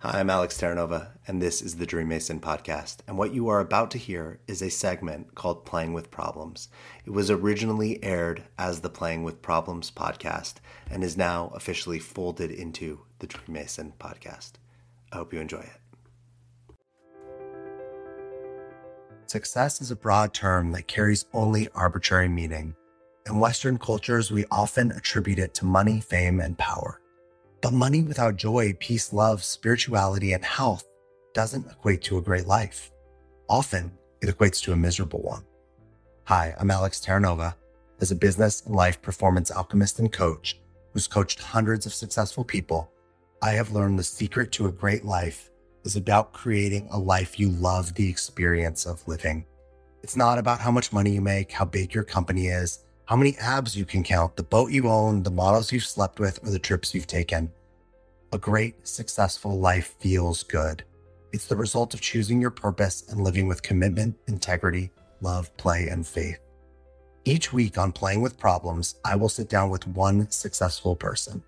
Hi, 0.00 0.20
I'm 0.20 0.28
Alex 0.28 0.60
Terranova, 0.60 1.12
and 1.26 1.40
this 1.40 1.62
is 1.62 1.76
the 1.76 1.86
Dream 1.86 2.08
Mason 2.08 2.38
podcast. 2.38 2.98
And 3.08 3.16
what 3.16 3.32
you 3.32 3.48
are 3.48 3.60
about 3.60 3.90
to 3.92 3.98
hear 3.98 4.40
is 4.46 4.60
a 4.60 4.68
segment 4.68 5.34
called 5.34 5.64
Playing 5.64 5.94
with 5.94 6.10
Problems. 6.10 6.68
It 7.06 7.12
was 7.12 7.30
originally 7.30 8.04
aired 8.04 8.42
as 8.58 8.80
the 8.80 8.90
Playing 8.90 9.22
with 9.24 9.40
Problems 9.40 9.90
podcast 9.90 10.56
and 10.90 11.02
is 11.02 11.16
now 11.16 11.50
officially 11.54 11.98
folded 11.98 12.50
into 12.50 13.00
the 13.20 13.26
Dream 13.26 13.46
Mason 13.48 13.94
podcast. 13.98 14.52
I 15.12 15.16
hope 15.16 15.32
you 15.32 15.40
enjoy 15.40 15.60
it. 15.60 16.76
Success 19.24 19.80
is 19.80 19.90
a 19.90 19.96
broad 19.96 20.34
term 20.34 20.72
that 20.72 20.88
carries 20.88 21.24
only 21.32 21.68
arbitrary 21.74 22.28
meaning. 22.28 22.76
In 23.26 23.40
Western 23.40 23.78
cultures, 23.78 24.30
we 24.30 24.44
often 24.50 24.92
attribute 24.92 25.38
it 25.38 25.54
to 25.54 25.64
money, 25.64 26.00
fame, 26.00 26.38
and 26.38 26.58
power. 26.58 27.00
But 27.66 27.72
money 27.72 28.02
without 28.02 28.36
joy, 28.36 28.76
peace, 28.78 29.12
love, 29.12 29.42
spirituality, 29.42 30.34
and 30.34 30.44
health 30.44 30.84
doesn't 31.34 31.66
equate 31.68 32.00
to 32.02 32.16
a 32.16 32.22
great 32.22 32.46
life. 32.46 32.92
Often, 33.48 33.90
it 34.22 34.28
equates 34.28 34.62
to 34.62 34.72
a 34.72 34.76
miserable 34.76 35.20
one. 35.20 35.42
Hi, 36.26 36.54
I'm 36.60 36.70
Alex 36.70 37.00
Terranova. 37.04 37.56
As 38.00 38.12
a 38.12 38.14
business 38.14 38.64
and 38.64 38.76
life 38.76 39.02
performance 39.02 39.50
alchemist 39.50 39.98
and 39.98 40.12
coach 40.12 40.60
who's 40.92 41.08
coached 41.08 41.40
hundreds 41.40 41.86
of 41.86 41.92
successful 41.92 42.44
people, 42.44 42.88
I 43.42 43.54
have 43.54 43.72
learned 43.72 43.98
the 43.98 44.04
secret 44.04 44.52
to 44.52 44.66
a 44.66 44.70
great 44.72 45.04
life 45.04 45.50
is 45.82 45.96
about 45.96 46.32
creating 46.32 46.86
a 46.92 46.98
life 47.00 47.40
you 47.40 47.48
love 47.48 47.94
the 47.94 48.08
experience 48.08 48.86
of 48.86 49.08
living. 49.08 49.44
It's 50.04 50.14
not 50.14 50.38
about 50.38 50.60
how 50.60 50.70
much 50.70 50.92
money 50.92 51.10
you 51.10 51.20
make, 51.20 51.50
how 51.50 51.64
big 51.64 51.94
your 51.94 52.04
company 52.04 52.46
is, 52.46 52.84
how 53.06 53.16
many 53.16 53.36
abs 53.38 53.76
you 53.76 53.84
can 53.84 54.04
count, 54.04 54.36
the 54.36 54.42
boat 54.44 54.70
you 54.70 54.88
own, 54.88 55.24
the 55.24 55.30
models 55.30 55.72
you've 55.72 55.84
slept 55.84 56.20
with, 56.20 56.38
or 56.44 56.50
the 56.50 56.60
trips 56.60 56.94
you've 56.94 57.06
taken. 57.06 57.52
A 58.32 58.38
great, 58.38 58.86
successful 58.86 59.58
life 59.58 59.94
feels 59.98 60.42
good. 60.42 60.84
It's 61.32 61.46
the 61.46 61.56
result 61.56 61.94
of 61.94 62.00
choosing 62.00 62.40
your 62.40 62.50
purpose 62.50 63.04
and 63.08 63.22
living 63.22 63.46
with 63.46 63.62
commitment, 63.62 64.16
integrity, 64.26 64.90
love, 65.20 65.54
play, 65.56 65.88
and 65.88 66.06
faith. 66.06 66.38
Each 67.24 67.52
week 67.52 67.78
on 67.78 67.92
Playing 67.92 68.20
with 68.20 68.38
Problems, 68.38 68.96
I 69.04 69.16
will 69.16 69.28
sit 69.28 69.48
down 69.48 69.70
with 69.70 69.86
one 69.86 70.30
successful 70.30 70.96
person. 70.96 71.42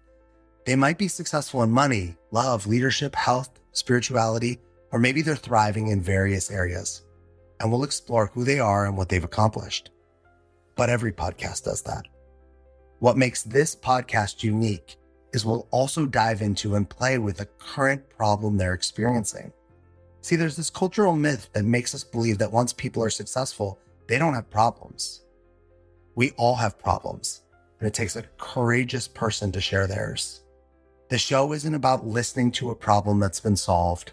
They 0.67 0.77
might 0.77 0.99
be 0.99 1.09
successful 1.09 1.63
in 1.63 1.71
money, 1.71 2.17
love, 2.31 2.67
leadership, 2.67 3.15
health, 3.15 3.51
spirituality, 3.73 4.61
or 4.93 4.99
maybe 4.99 5.23
they're 5.23 5.37
thriving 5.37 5.89
in 5.89 6.01
various 6.01 6.51
areas. 6.51 7.03
And 7.61 7.71
we'll 7.71 7.85
explore 7.85 8.27
who 8.27 8.45
they 8.45 8.61
are 8.61 8.87
and 8.87 8.97
what 8.97 9.09
they've 9.09 9.23
accomplished 9.23 9.91
but 10.79 10.89
every 10.89 11.13
podcast 11.13 11.65
does 11.65 11.83
that. 11.83 12.07
What 13.01 13.19
makes 13.19 13.43
this 13.43 13.75
podcast 13.75 14.45
unique 14.45 14.97
is 15.33 15.45
we'll 15.45 15.69
also 15.71 16.07
dive 16.07 16.43
into 16.43 16.75
and 16.75 16.89
play 16.89 17.19
with 17.19 17.41
a 17.41 17.49
current 17.59 18.09
problem 18.09 18.57
they're 18.57 18.75
experiencing. 18.75 19.53
See, 20.21 20.37
there's 20.37 20.57
this 20.57 20.71
cultural 20.71 21.15
myth 21.15 21.49
that 21.53 21.65
makes 21.65 21.95
us 21.95 22.05
believe 22.05 22.39
that 22.39 22.53
once 22.53 22.73
people 22.73 23.03
are 23.03 23.11
successful, 23.11 23.79
they 24.07 24.19
don't 24.19 24.35
have 24.35 24.51
problems. 24.51 25.23
We 26.15 26.33
all 26.33 26.57
have 26.57 26.79
problems, 26.79 27.43
and 27.79 27.87
it 27.87 27.95
takes 27.95 28.17
a 28.17 28.25
courageous 28.39 29.07
person 29.07 29.53
to 29.53 29.61
share 29.61 29.87
theirs. 29.87 30.43
The 31.09 31.19
show 31.19 31.53
isn't 31.53 31.75
about 31.75 32.07
listening 32.07 32.51
to 32.53 32.71
a 32.71 32.75
problem 32.75 33.21
that's 33.21 33.41
been 33.41 33.57
solved. 33.57 34.13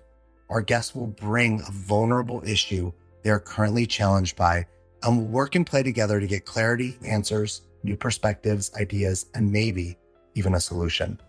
Our 0.49 0.61
guests 0.61 0.93
will 0.93 1.07
bring 1.07 1.61
a 1.61 1.71
vulnerable 1.71 2.41
issue 2.45 2.91
they 3.23 3.31
are 3.31 3.39
currently 3.39 3.87
challenged 3.87 4.35
by 4.35 4.67
and 5.05 5.17
we'll 5.17 5.27
work 5.27 5.55
and 5.55 5.65
play 5.65 5.83
together 5.83 6.19
to 6.19 6.27
get 6.27 6.45
clarity, 6.45 6.97
answers, 7.05 7.61
new 7.83 7.95
perspectives, 7.95 8.71
ideas, 8.75 9.27
and 9.33 9.51
maybe 9.51 9.97
even 10.35 10.53
a 10.53 10.59
solution. 10.59 11.19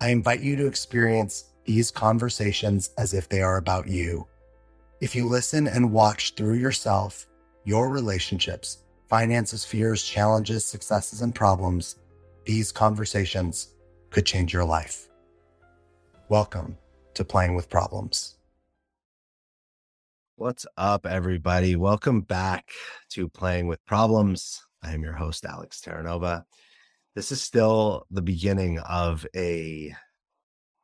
I 0.00 0.08
invite 0.10 0.40
you 0.40 0.56
to 0.56 0.66
experience 0.66 1.52
these 1.64 1.90
conversations 1.90 2.90
as 2.98 3.14
if 3.14 3.28
they 3.28 3.40
are 3.40 3.56
about 3.56 3.88
you. 3.88 4.26
If 5.00 5.14
you 5.14 5.28
listen 5.28 5.68
and 5.68 5.92
watch 5.92 6.34
through 6.34 6.54
yourself, 6.54 7.26
your 7.64 7.88
relationships, 7.88 8.78
finances, 9.08 9.64
fears, 9.64 10.02
challenges, 10.02 10.66
successes, 10.66 11.22
and 11.22 11.32
problems, 11.34 11.96
these 12.44 12.72
conversations 12.72 13.74
could 14.10 14.26
change 14.26 14.52
your 14.52 14.64
life. 14.64 15.08
Welcome 16.28 16.76
to 17.14 17.24
Playing 17.24 17.54
with 17.54 17.70
Problems. 17.70 18.36
What's 20.36 20.66
up, 20.76 21.06
everybody? 21.06 21.76
Welcome 21.76 22.22
back 22.22 22.70
to 23.10 23.28
Playing 23.28 23.68
with 23.68 23.84
Problems. 23.84 24.60
I 24.82 24.92
am 24.92 25.02
your 25.02 25.12
host, 25.12 25.44
Alex 25.44 25.80
Terranova. 25.80 26.44
This 27.14 27.30
is 27.30 27.42
still 27.42 28.06
the 28.10 28.22
beginning 28.22 28.78
of 28.78 29.26
a 29.36 29.94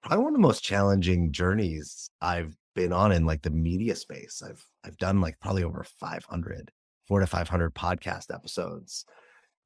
probably 0.03 0.25
one 0.25 0.35
of 0.35 0.37
the 0.37 0.47
most 0.47 0.63
challenging 0.63 1.33
journeys 1.33 2.11
I've 2.21 2.55
been 2.75 2.93
on 2.93 3.13
in 3.13 3.25
like 3.25 3.43
the 3.43 3.51
media 3.51 3.97
space. 3.97 4.43
I've 4.47 4.63
I've 4.85 4.99
done 4.99 5.21
like 5.21 5.41
probably 5.41 5.65
over 5.65 5.85
500, 5.85 6.71
four 7.07 7.21
to 7.21 7.27
500 7.27 7.75
podcast 7.75 8.33
episodes 8.33 9.07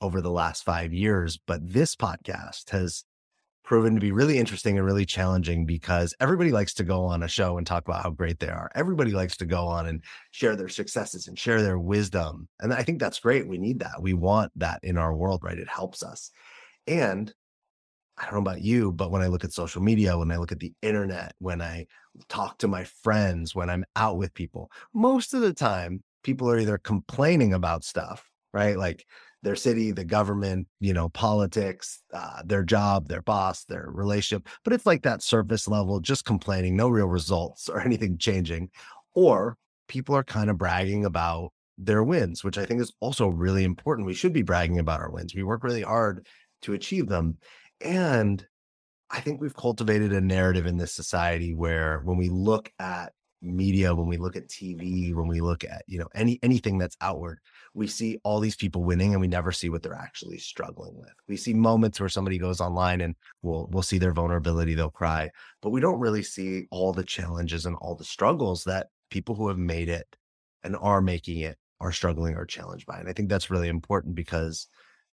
over 0.00 0.20
the 0.20 0.30
last 0.30 0.64
five 0.64 0.92
years. 0.92 1.38
But 1.46 1.60
this 1.68 1.96
podcast 1.96 2.70
has 2.70 3.04
proven 3.64 3.94
to 3.94 4.00
be 4.00 4.12
really 4.12 4.38
interesting 4.38 4.76
and 4.76 4.86
really 4.86 5.06
challenging 5.06 5.64
because 5.66 6.14
everybody 6.20 6.50
likes 6.50 6.74
to 6.74 6.84
go 6.84 7.04
on 7.04 7.22
a 7.22 7.28
show 7.28 7.58
and 7.58 7.66
talk 7.66 7.86
about 7.86 8.02
how 8.02 8.10
great 8.10 8.38
they 8.38 8.48
are. 8.48 8.70
Everybody 8.74 9.12
likes 9.12 9.36
to 9.38 9.46
go 9.46 9.66
on 9.66 9.86
and 9.86 10.02
share 10.30 10.56
their 10.56 10.68
successes 10.68 11.28
and 11.28 11.38
share 11.38 11.62
their 11.62 11.78
wisdom. 11.78 12.48
And 12.60 12.72
I 12.72 12.82
think 12.82 12.98
that's 12.98 13.20
great. 13.20 13.48
We 13.48 13.58
need 13.58 13.80
that. 13.80 14.00
We 14.02 14.14
want 14.14 14.52
that 14.56 14.80
in 14.82 14.98
our 14.98 15.14
world, 15.14 15.40
right? 15.42 15.58
It 15.58 15.68
helps 15.68 16.02
us. 16.02 16.30
And 16.87 17.32
I 18.19 18.25
don't 18.25 18.34
know 18.34 18.50
about 18.50 18.62
you, 18.62 18.93
but 18.93 19.10
when 19.10 19.22
I 19.22 19.26
look 19.26 19.44
at 19.44 19.53
social 19.53 19.82
media, 19.82 20.16
when 20.19 20.31
I 20.31 20.37
look 20.37 20.53
at 20.53 20.60
the 20.60 20.72
internet, 20.82 21.34
when 21.38 21.62
I 21.62 21.87
talk 22.28 22.59
to 22.59 22.69
my 22.69 22.84
friends, 22.84 23.54
when 23.54 23.70
I'm 23.70 23.84
out 23.97 24.19
with 24.19 24.34
people, 24.34 24.70
most 24.92 25.34
of 25.34 25.41
the 25.41 25.54
time, 25.54 26.03
people 26.22 26.48
are 26.50 26.59
either 26.59 26.78
complaining 26.78 27.54
about 27.54 27.84
stuff, 27.84 28.31
right? 28.53 28.76
Like 28.76 29.04
their 29.42 29.56
city, 29.56 29.91
the 29.91 30.04
government, 30.04 30.69
you 30.78 30.92
know, 30.92 31.09
politics, 31.09 32.03
uh, 32.12 32.42
their 32.44 32.62
job, 32.62 33.09
their 33.09 33.22
boss, 33.22 33.65
their 33.65 33.87
relationship. 33.88 34.48
But 34.62 34.72
it's 34.72 34.87
like 34.87 35.03
that 35.03 35.22
surface 35.22 35.66
level, 35.66 35.98
just 35.98 36.25
complaining, 36.25 36.76
no 36.76 36.88
real 36.88 37.09
results 37.09 37.69
or 37.69 37.81
anything 37.81 38.19
changing. 38.19 38.71
Or 39.15 39.56
people 39.88 40.15
are 40.15 40.25
kind 40.25 40.48
of 40.48 40.59
bragging 40.59 41.04
about 41.04 41.50
their 41.78 42.04
wins, 42.04 42.44
which 42.44 42.59
I 42.59 42.66
think 42.66 42.81
is 42.81 42.92
also 43.00 43.28
really 43.28 43.65
important. 43.65 44.06
We 44.06 44.15
should 44.15 44.32
be 44.32 44.42
bragging 44.42 44.78
about 44.78 45.00
our 45.00 45.10
wins. 45.10 45.34
We 45.34 45.42
work 45.42 45.65
really 45.65 45.82
hard 45.82 46.26
to 46.62 46.72
achieve 46.72 47.08
them. 47.08 47.38
And 47.80 48.44
I 49.10 49.20
think 49.20 49.40
we've 49.40 49.54
cultivated 49.54 50.12
a 50.12 50.20
narrative 50.20 50.66
in 50.66 50.78
this 50.78 50.94
society 50.94 51.54
where 51.54 52.00
when 52.04 52.16
we 52.16 52.28
look 52.28 52.72
at 52.78 53.12
media, 53.42 53.94
when 53.94 54.06
we 54.06 54.16
look 54.16 54.36
at 54.36 54.48
TV, 54.48 55.14
when 55.14 55.26
we 55.26 55.40
look 55.40 55.64
at, 55.64 55.82
you 55.86 55.98
know, 55.98 56.08
any 56.14 56.38
anything 56.42 56.78
that's 56.78 56.96
outward, 57.00 57.40
we 57.74 57.86
see 57.86 58.18
all 58.24 58.40
these 58.40 58.56
people 58.56 58.84
winning 58.84 59.12
and 59.12 59.20
we 59.20 59.26
never 59.26 59.52
see 59.52 59.68
what 59.68 59.82
they're 59.82 59.94
actually 59.94 60.38
struggling 60.38 60.96
with. 60.96 61.12
We 61.28 61.36
see 61.36 61.52
moments 61.52 62.00
where 62.00 62.08
somebody 62.08 62.38
goes 62.38 62.60
online 62.60 63.00
and 63.00 63.14
we'll 63.42 63.68
we'll 63.70 63.82
see 63.82 63.98
their 63.98 64.12
vulnerability, 64.12 64.74
they'll 64.74 64.90
cry, 64.90 65.30
but 65.60 65.70
we 65.70 65.80
don't 65.80 66.00
really 66.00 66.22
see 66.22 66.66
all 66.70 66.92
the 66.92 67.04
challenges 67.04 67.66
and 67.66 67.76
all 67.76 67.94
the 67.94 68.04
struggles 68.04 68.64
that 68.64 68.88
people 69.10 69.34
who 69.34 69.48
have 69.48 69.58
made 69.58 69.88
it 69.88 70.06
and 70.62 70.76
are 70.76 71.02
making 71.02 71.40
it 71.40 71.58
are 71.80 71.92
struggling 71.92 72.36
or 72.36 72.46
challenged 72.46 72.86
by. 72.86 72.98
And 72.98 73.08
I 73.08 73.12
think 73.12 73.28
that's 73.28 73.50
really 73.50 73.68
important 73.68 74.14
because 74.14 74.68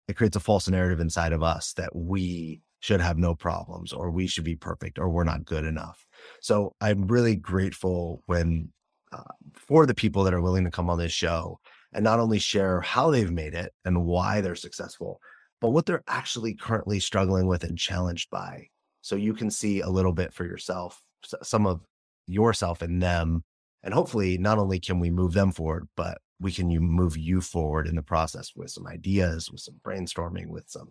it 0.07 0.16
creates 0.16 0.35
a 0.35 0.41
false 0.41 0.68
narrative 0.68 1.00
inside 1.00 1.34
of 1.34 1.44
us 1.44 1.73
that 1.73 1.95
we 1.95 2.62
should 2.79 3.01
have 3.01 3.18
no 3.18 3.35
problems 3.35 3.91
or 3.91 4.12
we 4.12 4.28
should 4.28 4.44
be 4.44 4.56
perfect 4.56 5.00
or 5.00 5.09
we're 5.09 5.23
not 5.23 5.45
good 5.45 5.66
enough. 5.66 6.06
So 6.41 6.73
I'm 6.79 7.07
really 7.07 7.35
grateful 7.35 8.23
when 8.25 8.69
uh, 9.12 9.23
for 9.53 9.85
the 9.85 9.95
people 9.95 10.23
that 10.23 10.34
are 10.34 10.41
willing 10.41 10.66
to 10.66 10.72
come 10.72 10.90
on 10.90 10.97
this 10.97 11.12
show 11.12 11.59
and 11.94 12.03
not 12.03 12.19
only 12.19 12.40
share 12.40 12.81
how 12.81 13.09
they've 13.09 13.31
made 13.31 13.53
it 13.53 13.73
and 13.85 14.06
why 14.06 14.41
they're 14.41 14.56
successful, 14.56 15.19
but 15.59 15.69
what 15.69 15.85
they're 15.85 16.03
actually 16.07 16.53
currently 16.53 17.00
struggling 17.00 17.47
with 17.47 17.63
and 17.63 17.78
challenged 17.78 18.29
by. 18.29 18.68
So 19.01 19.16
you 19.16 19.34
can 19.34 19.50
see 19.50 19.81
a 19.81 19.89
little 19.89 20.13
bit 20.13 20.34
for 20.34 20.45
yourself, 20.45 21.01
some 21.41 21.66
of 21.66 21.81
yourself 22.27 22.81
and 22.81 23.01
them. 23.01 23.44
And 23.83 23.94
hopefully, 23.94 24.38
not 24.38 24.57
only 24.57 24.80
can 24.80 25.00
we 25.00 25.10
move 25.10 25.33
them 25.33 25.51
forward, 25.51 25.88
but 25.95 26.18
we 26.39 26.51
can 26.51 26.68
move 26.68 27.18
you 27.18 27.42
forward 27.42 27.88
in 27.88 27.95
the 27.95 28.01
process 28.01 28.54
with 28.56 28.69
some 28.69 28.88
ideas, 28.88 29.51
with 29.51 29.62
some 29.62 29.75
brainstorming, 29.84 30.48
with 30.48 30.69
some 30.69 30.89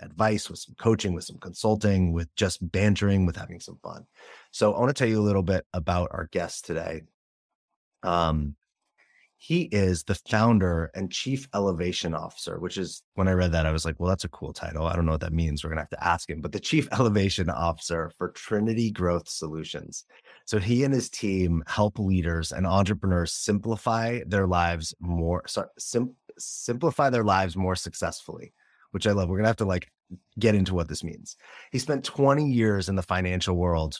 advice, 0.00 0.48
with 0.48 0.58
some 0.58 0.74
coaching, 0.78 1.14
with 1.14 1.24
some 1.24 1.38
consulting, 1.38 2.12
with 2.12 2.34
just 2.34 2.58
bantering, 2.72 3.26
with 3.26 3.36
having 3.36 3.60
some 3.60 3.78
fun. 3.82 4.06
So 4.50 4.72
I 4.72 4.80
want 4.80 4.90
to 4.90 4.94
tell 4.94 5.08
you 5.08 5.20
a 5.20 5.22
little 5.22 5.42
bit 5.42 5.66
about 5.72 6.10
our 6.12 6.28
guest 6.30 6.64
today. 6.64 7.02
Um, 8.02 8.56
he 9.42 9.62
is 9.62 10.04
the 10.04 10.14
founder 10.14 10.92
and 10.94 11.10
chief 11.10 11.48
elevation 11.52 12.14
officer, 12.14 12.60
which 12.60 12.78
is 12.78 13.02
when 13.14 13.26
I 13.26 13.32
read 13.32 13.50
that, 13.52 13.66
I 13.66 13.72
was 13.72 13.84
like, 13.84 13.98
well, 13.98 14.08
that's 14.08 14.22
a 14.22 14.28
cool 14.28 14.52
title. 14.52 14.86
I 14.86 14.94
don't 14.94 15.04
know 15.04 15.10
what 15.10 15.22
that 15.22 15.32
means. 15.32 15.64
We're 15.64 15.70
going 15.70 15.78
to 15.78 15.82
have 15.82 16.00
to 16.00 16.04
ask 16.04 16.30
him, 16.30 16.40
but 16.40 16.52
the 16.52 16.60
chief 16.60 16.86
elevation 16.92 17.50
officer 17.50 18.12
for 18.18 18.28
Trinity 18.28 18.92
Growth 18.92 19.28
Solutions. 19.28 20.04
So 20.46 20.58
he 20.58 20.84
and 20.84 20.92
his 20.94 21.10
team 21.10 21.62
help 21.66 21.98
leaders 21.98 22.52
and 22.52 22.66
entrepreneurs 22.66 23.32
simplify 23.32 24.20
their 24.26 24.46
lives 24.46 24.94
more, 25.00 25.46
sorry, 25.46 25.68
sim- 25.78 26.16
simplify 26.38 27.10
their 27.10 27.24
lives 27.24 27.56
more 27.56 27.76
successfully, 27.76 28.52
which 28.90 29.06
I 29.06 29.12
love. 29.12 29.28
We're 29.28 29.36
going 29.36 29.44
to 29.44 29.48
have 29.50 29.56
to 29.58 29.64
like 29.64 29.90
get 30.38 30.54
into 30.54 30.74
what 30.74 30.88
this 30.88 31.04
means. 31.04 31.36
He 31.70 31.78
spent 31.78 32.04
20 32.04 32.50
years 32.50 32.88
in 32.88 32.96
the 32.96 33.02
financial 33.02 33.56
world 33.56 33.98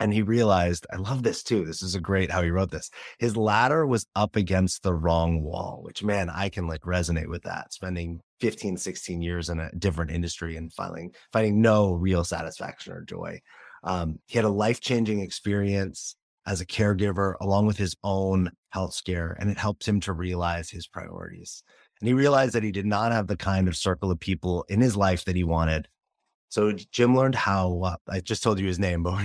And 0.00 0.12
he 0.12 0.22
realized, 0.22 0.84
I 0.92 0.96
love 0.96 1.22
this 1.22 1.44
too. 1.44 1.64
This 1.64 1.80
is 1.80 1.94
a 1.94 2.00
great 2.00 2.28
how 2.30 2.42
he 2.42 2.50
wrote 2.50 2.72
this. 2.72 2.90
His 3.20 3.36
ladder 3.36 3.86
was 3.86 4.06
up 4.16 4.34
against 4.34 4.82
the 4.82 4.94
wrong 4.94 5.42
wall, 5.42 5.80
which 5.82 6.02
man, 6.02 6.28
I 6.28 6.48
can 6.48 6.66
like 6.66 6.80
resonate 6.82 7.28
with 7.28 7.44
that. 7.44 7.72
Spending 7.72 8.20
15, 8.40 8.76
16 8.76 9.22
years 9.22 9.48
in 9.48 9.60
a 9.60 9.70
different 9.78 10.10
industry 10.10 10.56
and 10.56 10.72
finding 10.72 11.12
finding 11.32 11.62
no 11.62 11.92
real 11.92 12.24
satisfaction 12.24 12.92
or 12.94 13.02
joy. 13.02 13.40
Um, 13.82 14.18
he 14.26 14.38
had 14.38 14.44
a 14.44 14.50
life-changing 14.50 15.20
experience 15.20 16.16
as 16.46 16.60
a 16.60 16.66
caregiver 16.66 17.34
along 17.40 17.66
with 17.66 17.76
his 17.76 17.96
own 18.02 18.50
health 18.70 18.94
scare, 18.94 19.36
and 19.38 19.50
it 19.50 19.58
helped 19.58 19.86
him 19.86 20.00
to 20.00 20.12
realize 20.12 20.70
his 20.70 20.86
priorities. 20.86 21.62
And 22.00 22.08
he 22.08 22.14
realized 22.14 22.54
that 22.54 22.64
he 22.64 22.72
did 22.72 22.86
not 22.86 23.12
have 23.12 23.26
the 23.26 23.36
kind 23.36 23.68
of 23.68 23.76
circle 23.76 24.10
of 24.10 24.18
people 24.18 24.64
in 24.68 24.80
his 24.80 24.96
life 24.96 25.24
that 25.24 25.36
he 25.36 25.44
wanted 25.44 25.88
so 26.52 26.70
Jim 26.70 27.16
learned 27.16 27.34
how 27.34 27.80
uh, 27.80 27.96
I 28.10 28.20
just 28.20 28.42
told 28.42 28.60
you 28.60 28.66
his 28.66 28.78
name, 28.78 29.02
but 29.04 29.16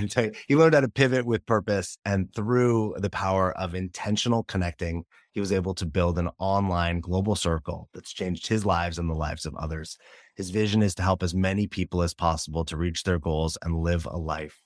he 0.47 0.55
learned 0.55 0.75
how 0.75 0.79
to 0.79 0.87
pivot 0.87 1.25
with 1.25 1.45
purpose, 1.45 1.97
and 2.05 2.33
through 2.33 2.95
the 2.99 3.09
power 3.09 3.51
of 3.57 3.75
intentional 3.75 4.43
connecting, 4.43 5.03
he 5.33 5.41
was 5.41 5.51
able 5.51 5.73
to 5.73 5.85
build 5.85 6.19
an 6.19 6.29
online 6.39 7.01
global 7.01 7.35
circle 7.35 7.89
that's 7.93 8.13
changed 8.13 8.47
his 8.47 8.65
lives 8.65 8.97
and 8.97 9.09
the 9.09 9.13
lives 9.13 9.45
of 9.45 9.53
others. 9.55 9.97
His 10.37 10.51
vision 10.51 10.83
is 10.83 10.93
to 10.95 11.01
help 11.01 11.23
as 11.23 11.33
many 11.33 11.65
people 11.65 12.03
as 12.03 12.13
possible 12.13 12.63
to 12.65 12.77
reach 12.77 13.01
their 13.01 13.17
goals 13.17 13.57
and 13.63 13.81
live 13.81 14.05
a 14.05 14.15
life 14.15 14.61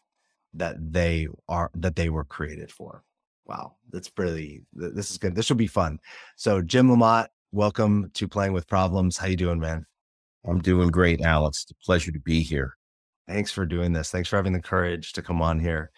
that 0.54 0.76
they 0.92 1.30
are 1.48 1.72
that 1.76 1.96
they 1.96 2.10
were 2.10 2.26
created 2.26 2.70
for. 2.70 3.06
Wow, 3.46 3.78
that's 3.90 4.10
pretty. 4.10 4.64
This 4.74 5.10
is 5.12 5.18
good. 5.18 5.34
This 5.34 5.48
will 5.48 5.56
be 5.56 5.68
fun. 5.68 6.00
So 6.36 6.62
Jim 6.62 6.90
Lomot, 6.90 7.28
welcome 7.54 8.12
to 8.16 8.28
Playing 8.28 8.52
with 8.52 8.68
Problems. 8.68 9.18
How 9.18 9.28
you 9.28 9.38
doing, 9.38 9.62
man? 9.62 9.86
I'm 10.46 10.60
doing 10.60 10.90
great, 10.90 11.22
Alex. 11.22 11.64
It's 11.64 11.72
a 11.72 11.86
pleasure 11.86 12.12
to 12.12 12.20
be 12.20 12.42
here. 12.42 12.76
Thanks 13.30 13.52
for 13.52 13.66
doing 13.66 13.94
this. 13.94 14.12
Thanks 14.12 14.28
for 14.28 14.36
having 14.36 14.52
the 14.52 14.62
courage 14.62 15.14
to 15.14 15.22
come 15.22 15.42
on 15.42 15.58
here. 15.58 15.92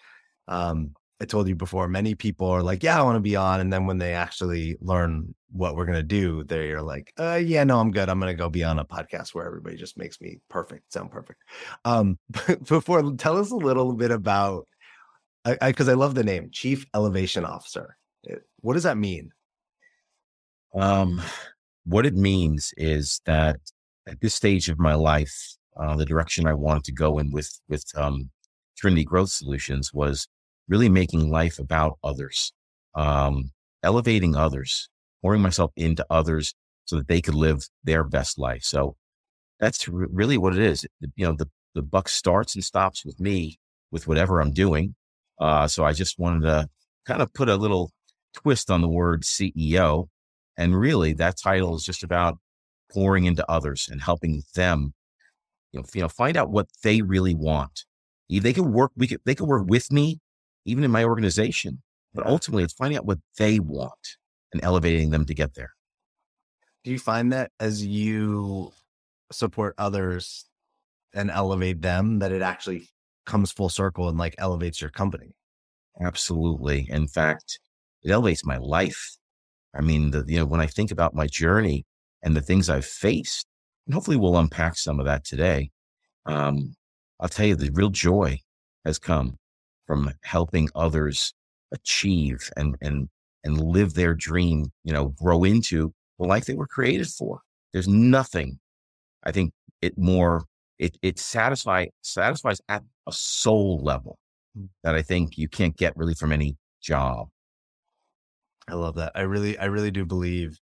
Um, 0.46 0.94
I 1.20 1.24
told 1.24 1.48
you 1.48 1.54
before, 1.54 1.88
many 1.88 2.14
people 2.14 2.48
are 2.48 2.62
like, 2.62 2.82
yeah, 2.82 2.98
I 2.98 3.02
want 3.02 3.16
to 3.16 3.20
be 3.20 3.36
on. 3.36 3.60
And 3.60 3.72
then 3.72 3.86
when 3.86 3.98
they 3.98 4.14
actually 4.14 4.76
learn 4.80 5.34
what 5.52 5.76
we're 5.76 5.84
going 5.84 5.96
to 5.96 6.02
do, 6.02 6.42
they're 6.44 6.82
like, 6.82 7.12
uh, 7.18 7.40
yeah, 7.42 7.62
no, 7.62 7.78
I'm 7.78 7.92
good. 7.92 8.08
I'm 8.08 8.18
going 8.18 8.32
to 8.32 8.38
go 8.38 8.48
be 8.48 8.64
on 8.64 8.80
a 8.80 8.84
podcast 8.84 9.34
where 9.34 9.46
everybody 9.46 9.76
just 9.76 9.96
makes 9.96 10.20
me 10.20 10.38
perfect, 10.50 10.92
sound 10.92 11.12
perfect. 11.12 11.40
Um, 11.84 12.18
before, 12.68 13.14
tell 13.16 13.38
us 13.38 13.52
a 13.52 13.56
little 13.56 13.92
bit 13.94 14.10
about, 14.10 14.66
because 15.44 15.88
I, 15.88 15.92
I, 15.92 15.94
I 15.94 15.98
love 15.98 16.14
the 16.16 16.24
name, 16.24 16.48
Chief 16.50 16.84
Elevation 16.94 17.44
Officer. 17.44 17.96
What 18.60 18.74
does 18.74 18.82
that 18.82 18.96
mean? 18.96 19.30
Um, 20.74 21.22
what 21.84 22.06
it 22.06 22.14
means 22.14 22.72
is 22.76 23.20
that 23.26 23.56
at 24.08 24.20
this 24.20 24.34
stage 24.34 24.68
of 24.68 24.78
my 24.78 24.94
life, 24.94 25.56
uh, 25.76 25.96
the 25.96 26.06
direction 26.06 26.46
I 26.46 26.54
wanted 26.54 26.84
to 26.84 26.92
go 26.92 27.18
in 27.18 27.30
with 27.30 27.60
with 27.68 27.84
um, 27.96 28.30
Trinity 28.76 29.04
Growth 29.04 29.30
Solutions 29.30 29.92
was 29.92 30.28
really 30.68 30.88
making 30.88 31.30
life 31.30 31.58
about 31.58 31.98
others, 32.02 32.52
um, 32.94 33.50
elevating 33.82 34.34
others, 34.36 34.88
pouring 35.22 35.42
myself 35.42 35.72
into 35.76 36.04
others 36.10 36.54
so 36.84 36.96
that 36.96 37.08
they 37.08 37.20
could 37.20 37.34
live 37.34 37.68
their 37.82 38.04
best 38.04 38.38
life. 38.38 38.62
So 38.62 38.96
that's 39.60 39.88
re- 39.88 40.06
really 40.10 40.38
what 40.38 40.54
it 40.54 40.62
is. 40.62 40.86
You 41.16 41.26
know, 41.26 41.32
the 41.32 41.48
the 41.74 41.82
buck 41.82 42.08
starts 42.08 42.54
and 42.54 42.62
stops 42.62 43.04
with 43.04 43.20
me 43.20 43.58
with 43.90 44.06
whatever 44.06 44.40
I'm 44.40 44.52
doing. 44.52 44.94
Uh, 45.40 45.66
so 45.66 45.84
I 45.84 45.92
just 45.92 46.18
wanted 46.18 46.42
to 46.42 46.68
kind 47.04 47.20
of 47.20 47.32
put 47.34 47.48
a 47.48 47.56
little 47.56 47.90
twist 48.32 48.70
on 48.70 48.80
the 48.80 48.88
word 48.88 49.22
CEO, 49.22 50.08
and 50.56 50.78
really 50.78 51.12
that 51.14 51.36
title 51.36 51.74
is 51.74 51.84
just 51.84 52.02
about 52.02 52.38
pouring 52.92 53.24
into 53.24 53.48
others 53.50 53.88
and 53.90 54.00
helping 54.00 54.42
them, 54.54 54.94
you 55.72 55.80
know, 55.80 55.86
you 55.94 56.02
know, 56.02 56.08
find 56.08 56.36
out 56.36 56.50
what 56.50 56.68
they 56.82 57.02
really 57.02 57.34
want. 57.34 57.84
They 58.30 58.52
can 58.52 58.72
work, 58.72 58.92
we 58.96 59.06
could, 59.06 59.20
they 59.24 59.34
can 59.34 59.46
work 59.46 59.66
with 59.68 59.92
me, 59.92 60.20
even 60.64 60.84
in 60.84 60.90
my 60.90 61.04
organization, 61.04 61.82
but 62.12 62.26
ultimately 62.26 62.62
it's 62.62 62.74
finding 62.74 62.98
out 62.98 63.06
what 63.06 63.18
they 63.38 63.58
want 63.58 64.16
and 64.52 64.62
elevating 64.62 65.10
them 65.10 65.24
to 65.26 65.34
get 65.34 65.54
there. 65.54 65.70
Do 66.84 66.90
you 66.90 66.98
find 66.98 67.32
that 67.32 67.50
as 67.58 67.84
you 67.84 68.72
support 69.32 69.74
others 69.78 70.44
and 71.14 71.30
elevate 71.30 71.82
them, 71.82 72.18
that 72.18 72.32
it 72.32 72.42
actually 72.42 72.88
comes 73.26 73.52
full 73.52 73.68
circle 73.68 74.08
and 74.08 74.18
like 74.18 74.34
elevates 74.38 74.80
your 74.80 74.90
company? 74.90 75.34
Absolutely. 76.00 76.86
In 76.90 77.08
fact, 77.08 77.58
it 78.02 78.10
elevates 78.10 78.44
my 78.44 78.58
life. 78.58 79.16
I 79.74 79.80
mean, 79.80 80.10
the, 80.10 80.24
you 80.26 80.38
know, 80.38 80.46
when 80.46 80.60
I 80.60 80.66
think 80.66 80.90
about 80.90 81.14
my 81.14 81.26
journey, 81.26 81.86
and 82.24 82.34
the 82.34 82.40
things 82.40 82.68
I've 82.68 82.86
faced. 82.86 83.46
And 83.86 83.94
hopefully 83.94 84.16
we'll 84.16 84.38
unpack 84.38 84.76
some 84.76 84.98
of 84.98 85.06
that 85.06 85.24
today. 85.24 85.70
Um, 86.26 86.74
I'll 87.20 87.28
tell 87.28 87.46
you, 87.46 87.54
the 87.54 87.70
real 87.72 87.90
joy 87.90 88.40
has 88.84 88.98
come 88.98 89.36
from 89.86 90.12
helping 90.22 90.68
others 90.74 91.34
achieve 91.72 92.50
and, 92.56 92.76
and, 92.80 93.08
and 93.42 93.60
live 93.60 93.94
their 93.94 94.14
dream, 94.14 94.66
you 94.84 94.92
know, 94.92 95.08
grow 95.08 95.44
into 95.44 95.92
the 96.18 96.26
life 96.26 96.46
they 96.46 96.54
were 96.54 96.66
created 96.66 97.08
for. 97.08 97.40
There's 97.72 97.88
nothing, 97.88 98.58
I 99.24 99.32
think 99.32 99.52
it 99.82 99.98
more, 99.98 100.44
it, 100.78 100.96
it 101.02 101.18
satisfy, 101.18 101.86
satisfies 102.02 102.60
at 102.68 102.82
a 103.06 103.12
soul 103.12 103.80
level 103.82 104.18
hmm. 104.56 104.66
that 104.82 104.94
I 104.94 105.02
think 105.02 105.36
you 105.36 105.48
can't 105.48 105.76
get 105.76 105.96
really 105.96 106.14
from 106.14 106.32
any 106.32 106.56
job. 106.80 107.28
I 108.68 108.74
love 108.74 108.94
that. 108.94 109.12
I 109.14 109.22
really, 109.22 109.58
I 109.58 109.66
really 109.66 109.90
do 109.90 110.06
believe 110.06 110.58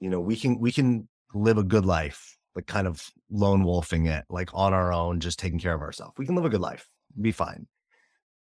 you 0.00 0.10
know 0.10 0.20
we 0.20 0.36
can 0.36 0.58
we 0.58 0.72
can 0.72 1.08
live 1.34 1.58
a 1.58 1.62
good 1.62 1.84
life 1.84 2.36
like 2.54 2.66
kind 2.66 2.86
of 2.86 3.10
lone 3.30 3.64
wolfing 3.64 4.06
it 4.06 4.24
like 4.30 4.50
on 4.54 4.72
our 4.72 4.92
own 4.92 5.20
just 5.20 5.38
taking 5.38 5.58
care 5.58 5.74
of 5.74 5.80
ourselves 5.80 6.14
we 6.18 6.26
can 6.26 6.34
live 6.34 6.44
a 6.44 6.50
good 6.50 6.60
life 6.60 6.88
be 7.20 7.32
fine 7.32 7.66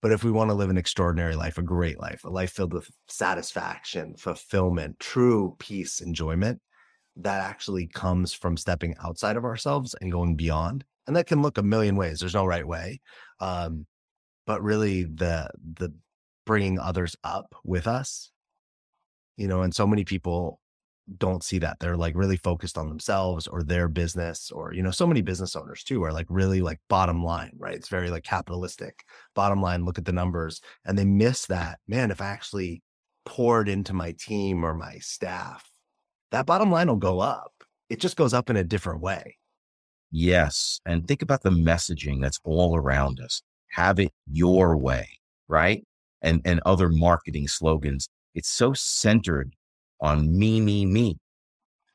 but 0.02 0.12
if 0.12 0.24
we 0.24 0.32
want 0.32 0.50
to 0.50 0.56
live 0.56 0.70
an 0.70 0.78
extraordinary 0.78 1.36
life 1.36 1.58
a 1.58 1.62
great 1.62 2.00
life 2.00 2.24
a 2.24 2.30
life 2.30 2.52
filled 2.52 2.74
with 2.74 2.90
satisfaction 3.08 4.16
fulfillment 4.16 5.00
true 5.00 5.56
peace 5.60 6.02
enjoyment 6.02 6.60
that 7.16 7.42
actually 7.42 7.88
comes 7.88 8.34
from 8.34 8.58
stepping 8.58 8.96
outside 9.04 9.38
of 9.38 9.44
ourselves 9.44 9.96
and 10.00 10.12
going 10.12 10.36
beyond. 10.36 10.86
And 11.08 11.16
that 11.16 11.28
can 11.28 11.42
look 11.42 11.58
a 11.58 11.64
million 11.64 11.96
ways. 11.96 12.20
There's 12.20 12.34
no 12.34 12.46
right 12.46 12.66
way. 12.66 13.02
Um, 13.40 13.86
but 14.46 14.64
really 14.64 15.04
the 15.04 15.50
the 15.78 15.94
bringing 16.46 16.80
others 16.80 17.16
up 17.24 17.54
with 17.64 17.88
us 17.88 18.32
you 19.38 19.48
know 19.48 19.62
and 19.62 19.74
so 19.74 19.86
many 19.86 20.04
people 20.04 20.60
don't 21.18 21.44
see 21.44 21.60
that. 21.60 21.78
They're 21.80 21.98
like 21.98 22.16
really 22.16 22.38
focused 22.38 22.78
on 22.78 22.90
themselves 22.90 23.48
or 23.48 23.64
their 23.64 23.88
business, 23.88 24.52
or, 24.52 24.74
you 24.74 24.82
know, 24.82 24.92
so 24.92 25.08
many 25.08 25.22
business 25.22 25.56
owners 25.56 25.84
too 25.84 26.04
are 26.04 26.14
like 26.14 26.28
really 26.30 26.62
like 26.62 26.80
bottom 26.90 27.24
line, 27.24 27.52
right? 27.58 27.76
It's 27.76 27.90
very 27.90 28.10
like 28.10 28.24
capitalistic. 28.24 29.04
Bottom 29.36 29.62
line, 29.62 29.86
look 29.86 29.98
at 29.98 30.06
the 30.06 30.12
numbers. 30.12 30.62
And 30.86 30.98
they 30.98 31.06
miss 31.06 31.46
that. 31.48 31.80
Man, 31.88 32.12
if 32.12 32.22
I 32.22 32.28
actually 32.28 32.82
poured 33.26 33.70
into 33.70 33.94
my 33.94 34.14
team 34.14 34.64
or 34.64 34.74
my 34.74 34.98
staff, 35.00 35.70
that 36.32 36.46
bottom 36.46 36.72
line 36.72 36.88
will 36.88 36.96
go 36.96 37.20
up. 37.20 37.52
It 37.90 38.00
just 38.00 38.16
goes 38.16 38.34
up 38.34 38.50
in 38.50 38.58
a 38.58 38.64
different 38.64 39.02
way. 39.02 39.38
Yes. 40.12 40.80
And 40.86 41.08
think 41.08 41.22
about 41.22 41.44
the 41.44 41.50
messaging 41.50 42.22
that's 42.22 42.40
all 42.44 42.76
around 42.76 43.20
us. 43.20 43.42
Have 43.72 44.00
it 44.00 44.12
your 44.30 44.78
way, 44.78 45.08
right? 45.48 45.86
And 46.22 46.42
and 46.46 46.62
other 46.66 46.90
marketing 46.90 47.48
slogans. 47.48 48.08
It's 48.36 48.50
so 48.50 48.74
centered 48.74 49.54
on 50.02 50.38
me, 50.38 50.60
me, 50.60 50.86
me. 50.86 51.18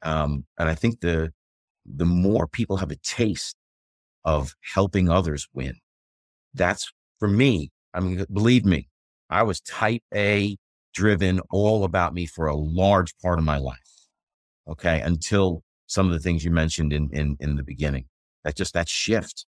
Um, 0.02 0.44
and 0.58 0.68
I 0.68 0.74
think 0.74 1.00
the 1.00 1.32
the 1.84 2.04
more 2.04 2.46
people 2.48 2.78
have 2.78 2.90
a 2.90 2.96
taste 2.96 3.56
of 4.24 4.54
helping 4.74 5.08
others 5.08 5.46
win, 5.54 5.74
that's 6.54 6.90
for 7.18 7.28
me. 7.28 7.70
I 7.94 8.00
mean, 8.00 8.24
believe 8.32 8.64
me, 8.64 8.88
I 9.30 9.42
was 9.42 9.60
type 9.60 10.02
A 10.14 10.56
driven, 10.94 11.40
all 11.50 11.84
about 11.84 12.14
me 12.14 12.26
for 12.26 12.46
a 12.46 12.56
large 12.56 13.16
part 13.18 13.38
of 13.38 13.44
my 13.44 13.58
life. 13.58 13.78
Okay, 14.68 15.00
until 15.00 15.62
some 15.86 16.06
of 16.06 16.12
the 16.12 16.18
things 16.18 16.44
you 16.44 16.50
mentioned 16.50 16.92
in 16.92 17.08
in 17.12 17.36
in 17.40 17.56
the 17.56 17.62
beginning. 17.62 18.06
That 18.44 18.56
just 18.56 18.74
that 18.74 18.88
shift. 18.88 19.46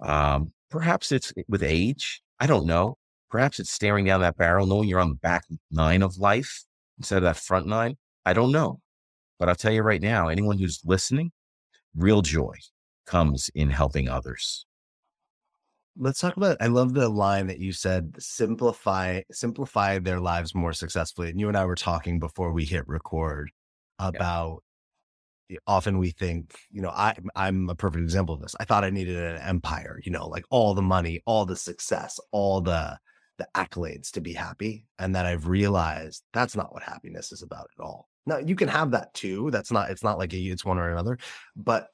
Um, 0.00 0.52
perhaps 0.70 1.12
it's 1.12 1.32
with 1.48 1.62
age. 1.62 2.22
I 2.40 2.46
don't 2.46 2.66
know. 2.66 2.96
Perhaps 3.30 3.60
it's 3.60 3.70
staring 3.70 4.06
down 4.06 4.20
that 4.22 4.38
barrel, 4.38 4.66
knowing 4.66 4.88
you're 4.88 5.00
on 5.00 5.10
the 5.10 5.16
back 5.16 5.44
nine 5.70 6.02
of 6.02 6.16
life 6.16 6.64
instead 6.98 7.18
of 7.18 7.22
that 7.24 7.36
front 7.36 7.66
nine? 7.66 7.96
I 8.26 8.32
don't 8.32 8.52
know. 8.52 8.80
But 9.38 9.48
I'll 9.48 9.54
tell 9.54 9.72
you 9.72 9.82
right 9.82 10.02
now, 10.02 10.28
anyone 10.28 10.58
who's 10.58 10.80
listening, 10.84 11.30
real 11.94 12.22
joy 12.22 12.54
comes 13.06 13.50
in 13.54 13.70
helping 13.70 14.08
others. 14.08 14.66
Let's 15.96 16.20
talk 16.20 16.36
about 16.36 16.58
I 16.60 16.66
love 16.66 16.94
the 16.94 17.08
line 17.08 17.48
that 17.48 17.58
you 17.58 17.72
said 17.72 18.14
simplify 18.18 19.22
simplify 19.32 19.98
their 19.98 20.20
lives 20.20 20.54
more 20.54 20.72
successfully. 20.72 21.30
And 21.30 21.40
you 21.40 21.48
and 21.48 21.56
I 21.56 21.64
were 21.64 21.74
talking 21.74 22.20
before 22.20 22.52
we 22.52 22.64
hit 22.64 22.86
record 22.86 23.50
about 23.98 24.62
yeah. 25.48 25.58
often 25.66 25.98
we 25.98 26.10
think, 26.10 26.56
you 26.70 26.82
know, 26.82 26.90
I 26.90 27.16
I'm 27.34 27.68
a 27.68 27.74
perfect 27.74 28.02
example 28.02 28.34
of 28.34 28.40
this. 28.40 28.54
I 28.60 28.64
thought 28.64 28.84
I 28.84 28.90
needed 28.90 29.16
an 29.16 29.40
empire, 29.42 30.00
you 30.04 30.12
know, 30.12 30.28
like 30.28 30.44
all 30.50 30.74
the 30.74 30.82
money, 30.82 31.20
all 31.26 31.44
the 31.44 31.56
success, 31.56 32.20
all 32.30 32.60
the 32.60 32.96
the 33.38 33.48
accolades 33.54 34.10
to 34.12 34.20
be 34.20 34.32
happy. 34.32 34.84
And 34.98 35.14
that 35.14 35.26
I've 35.26 35.46
realized 35.46 36.22
that's 36.32 36.56
not 36.56 36.72
what 36.72 36.82
happiness 36.82 37.32
is 37.32 37.42
about 37.42 37.68
at 37.78 37.82
all. 37.82 38.08
Now 38.26 38.38
you 38.38 38.56
can 38.56 38.68
have 38.68 38.90
that 38.90 39.14
too. 39.14 39.50
That's 39.50 39.72
not, 39.72 39.90
it's 39.90 40.04
not 40.04 40.18
like 40.18 40.34
a, 40.34 40.38
it's 40.38 40.64
one 40.64 40.78
or 40.78 40.90
another, 40.90 41.18
but 41.56 41.88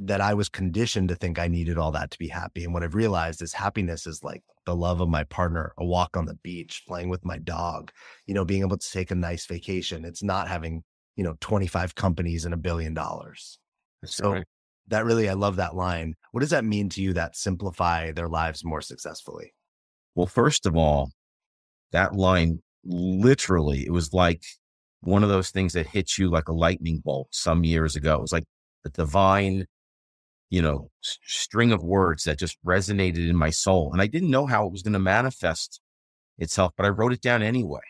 that 0.00 0.20
I 0.20 0.34
was 0.34 0.48
conditioned 0.48 1.08
to 1.08 1.16
think 1.16 1.38
I 1.38 1.48
needed 1.48 1.76
all 1.76 1.90
that 1.92 2.10
to 2.12 2.18
be 2.18 2.28
happy. 2.28 2.64
And 2.64 2.72
what 2.72 2.84
I've 2.84 2.94
realized 2.94 3.42
is 3.42 3.52
happiness 3.52 4.06
is 4.06 4.22
like 4.22 4.42
the 4.64 4.76
love 4.76 5.00
of 5.00 5.08
my 5.08 5.24
partner, 5.24 5.72
a 5.76 5.84
walk 5.84 6.16
on 6.16 6.26
the 6.26 6.38
beach, 6.42 6.84
playing 6.86 7.08
with 7.08 7.24
my 7.24 7.38
dog, 7.38 7.90
you 8.26 8.34
know, 8.34 8.44
being 8.44 8.62
able 8.62 8.78
to 8.78 8.90
take 8.90 9.10
a 9.10 9.16
nice 9.16 9.46
vacation. 9.46 10.04
It's 10.04 10.22
not 10.22 10.46
having, 10.46 10.84
you 11.16 11.24
know, 11.24 11.36
25 11.40 11.96
companies 11.96 12.44
and 12.44 12.54
a 12.54 12.58
billion 12.58 12.94
dollars. 12.94 13.58
So 14.04 14.32
right. 14.34 14.44
that 14.88 15.04
really, 15.04 15.28
I 15.28 15.32
love 15.32 15.56
that 15.56 15.74
line. 15.74 16.14
What 16.30 16.40
does 16.40 16.50
that 16.50 16.64
mean 16.64 16.88
to 16.90 17.02
you 17.02 17.14
that 17.14 17.34
simplify 17.34 18.12
their 18.12 18.28
lives 18.28 18.64
more 18.64 18.80
successfully? 18.80 19.52
Well, 20.18 20.26
first 20.26 20.66
of 20.66 20.76
all, 20.76 21.12
that 21.92 22.12
line 22.12 22.60
literally, 22.84 23.86
it 23.86 23.92
was 23.92 24.12
like 24.12 24.42
one 25.00 25.22
of 25.22 25.28
those 25.28 25.50
things 25.50 25.74
that 25.74 25.86
hits 25.86 26.18
you 26.18 26.28
like 26.28 26.48
a 26.48 26.52
lightning 26.52 27.00
bolt 27.04 27.28
some 27.30 27.62
years 27.62 27.94
ago. 27.94 28.16
It 28.16 28.22
was 28.22 28.32
like 28.32 28.42
the 28.82 28.90
divine, 28.90 29.66
you 30.50 30.60
know, 30.60 30.90
s- 31.04 31.18
string 31.24 31.70
of 31.70 31.84
words 31.84 32.24
that 32.24 32.36
just 32.36 32.58
resonated 32.66 33.30
in 33.30 33.36
my 33.36 33.50
soul. 33.50 33.92
And 33.92 34.02
I 34.02 34.08
didn't 34.08 34.32
know 34.32 34.46
how 34.46 34.66
it 34.66 34.72
was 34.72 34.82
going 34.82 34.94
to 34.94 34.98
manifest 34.98 35.80
itself, 36.36 36.72
but 36.76 36.84
I 36.84 36.88
wrote 36.88 37.12
it 37.12 37.22
down 37.22 37.40
anyway, 37.40 37.86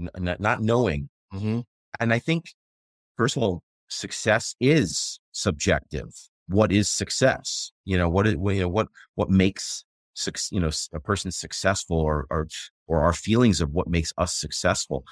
n- 0.00 0.10
n- 0.14 0.36
not 0.38 0.62
knowing. 0.62 1.08
Mm-hmm. 1.34 1.62
And 1.98 2.12
I 2.12 2.20
think, 2.20 2.44
first 3.16 3.36
of 3.36 3.42
all, 3.42 3.64
success 3.88 4.54
is 4.60 5.18
subjective. 5.32 6.12
What 6.46 6.70
is 6.70 6.88
success? 6.88 7.72
You 7.84 7.98
know, 7.98 8.08
what 8.08 8.28
is, 8.28 8.34
you 8.34 8.60
know, 8.60 8.68
what, 8.68 8.86
what 9.16 9.28
makes 9.28 9.84
you 10.50 10.60
know, 10.60 10.70
a 10.92 11.00
person 11.00 11.30
successful 11.30 11.98
or, 11.98 12.26
or, 12.30 12.48
or 12.86 13.00
our 13.00 13.12
feelings 13.12 13.60
of 13.60 13.70
what 13.70 13.88
makes 13.88 14.12
us 14.18 14.34
successful. 14.34 15.04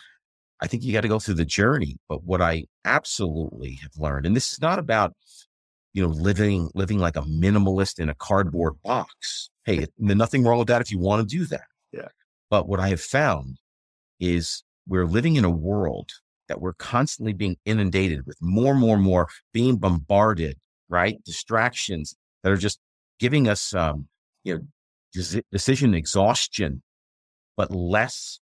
I 0.62 0.66
think 0.66 0.82
you 0.82 0.92
got 0.92 1.00
to 1.02 1.08
go 1.08 1.18
through 1.18 1.34
the 1.34 1.44
journey. 1.44 1.96
But 2.08 2.24
what 2.24 2.42
I 2.42 2.64
absolutely 2.84 3.78
have 3.82 3.92
learned, 3.96 4.26
and 4.26 4.36
this 4.36 4.52
is 4.52 4.60
not 4.60 4.78
about, 4.78 5.14
you 5.92 6.02
know, 6.02 6.12
living, 6.12 6.70
living 6.74 6.98
like 6.98 7.16
a 7.16 7.22
minimalist 7.22 7.98
in 7.98 8.08
a 8.08 8.14
cardboard 8.14 8.74
box. 8.84 9.50
Hey, 9.64 9.86
nothing 9.98 10.44
wrong 10.44 10.58
with 10.58 10.68
that 10.68 10.82
if 10.82 10.90
you 10.90 10.98
want 10.98 11.28
to 11.28 11.38
do 11.38 11.44
that. 11.46 11.64
Yeah. 11.92 12.08
But 12.50 12.68
what 12.68 12.80
I 12.80 12.88
have 12.88 13.00
found 13.00 13.58
is 14.18 14.62
we're 14.86 15.06
living 15.06 15.36
in 15.36 15.44
a 15.44 15.50
world 15.50 16.10
that 16.48 16.60
we're 16.60 16.74
constantly 16.74 17.32
being 17.32 17.56
inundated 17.64 18.26
with 18.26 18.36
more 18.40 18.72
and 18.72 18.80
more 18.80 18.96
and 18.96 19.04
more 19.04 19.28
being 19.52 19.76
bombarded, 19.76 20.58
right? 20.88 21.22
Distractions 21.24 22.16
that 22.42 22.50
are 22.50 22.56
just 22.56 22.80
giving 23.20 23.48
us, 23.48 23.72
um, 23.72 24.08
you 24.42 24.54
know, 24.54 24.60
decision 25.12 25.94
exhaustion, 25.94 26.82
but 27.56 27.70
less 27.70 28.40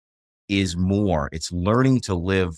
is 0.47 0.75
more. 0.75 1.29
It's 1.31 1.51
learning 1.51 2.01
to 2.01 2.15
live, 2.15 2.55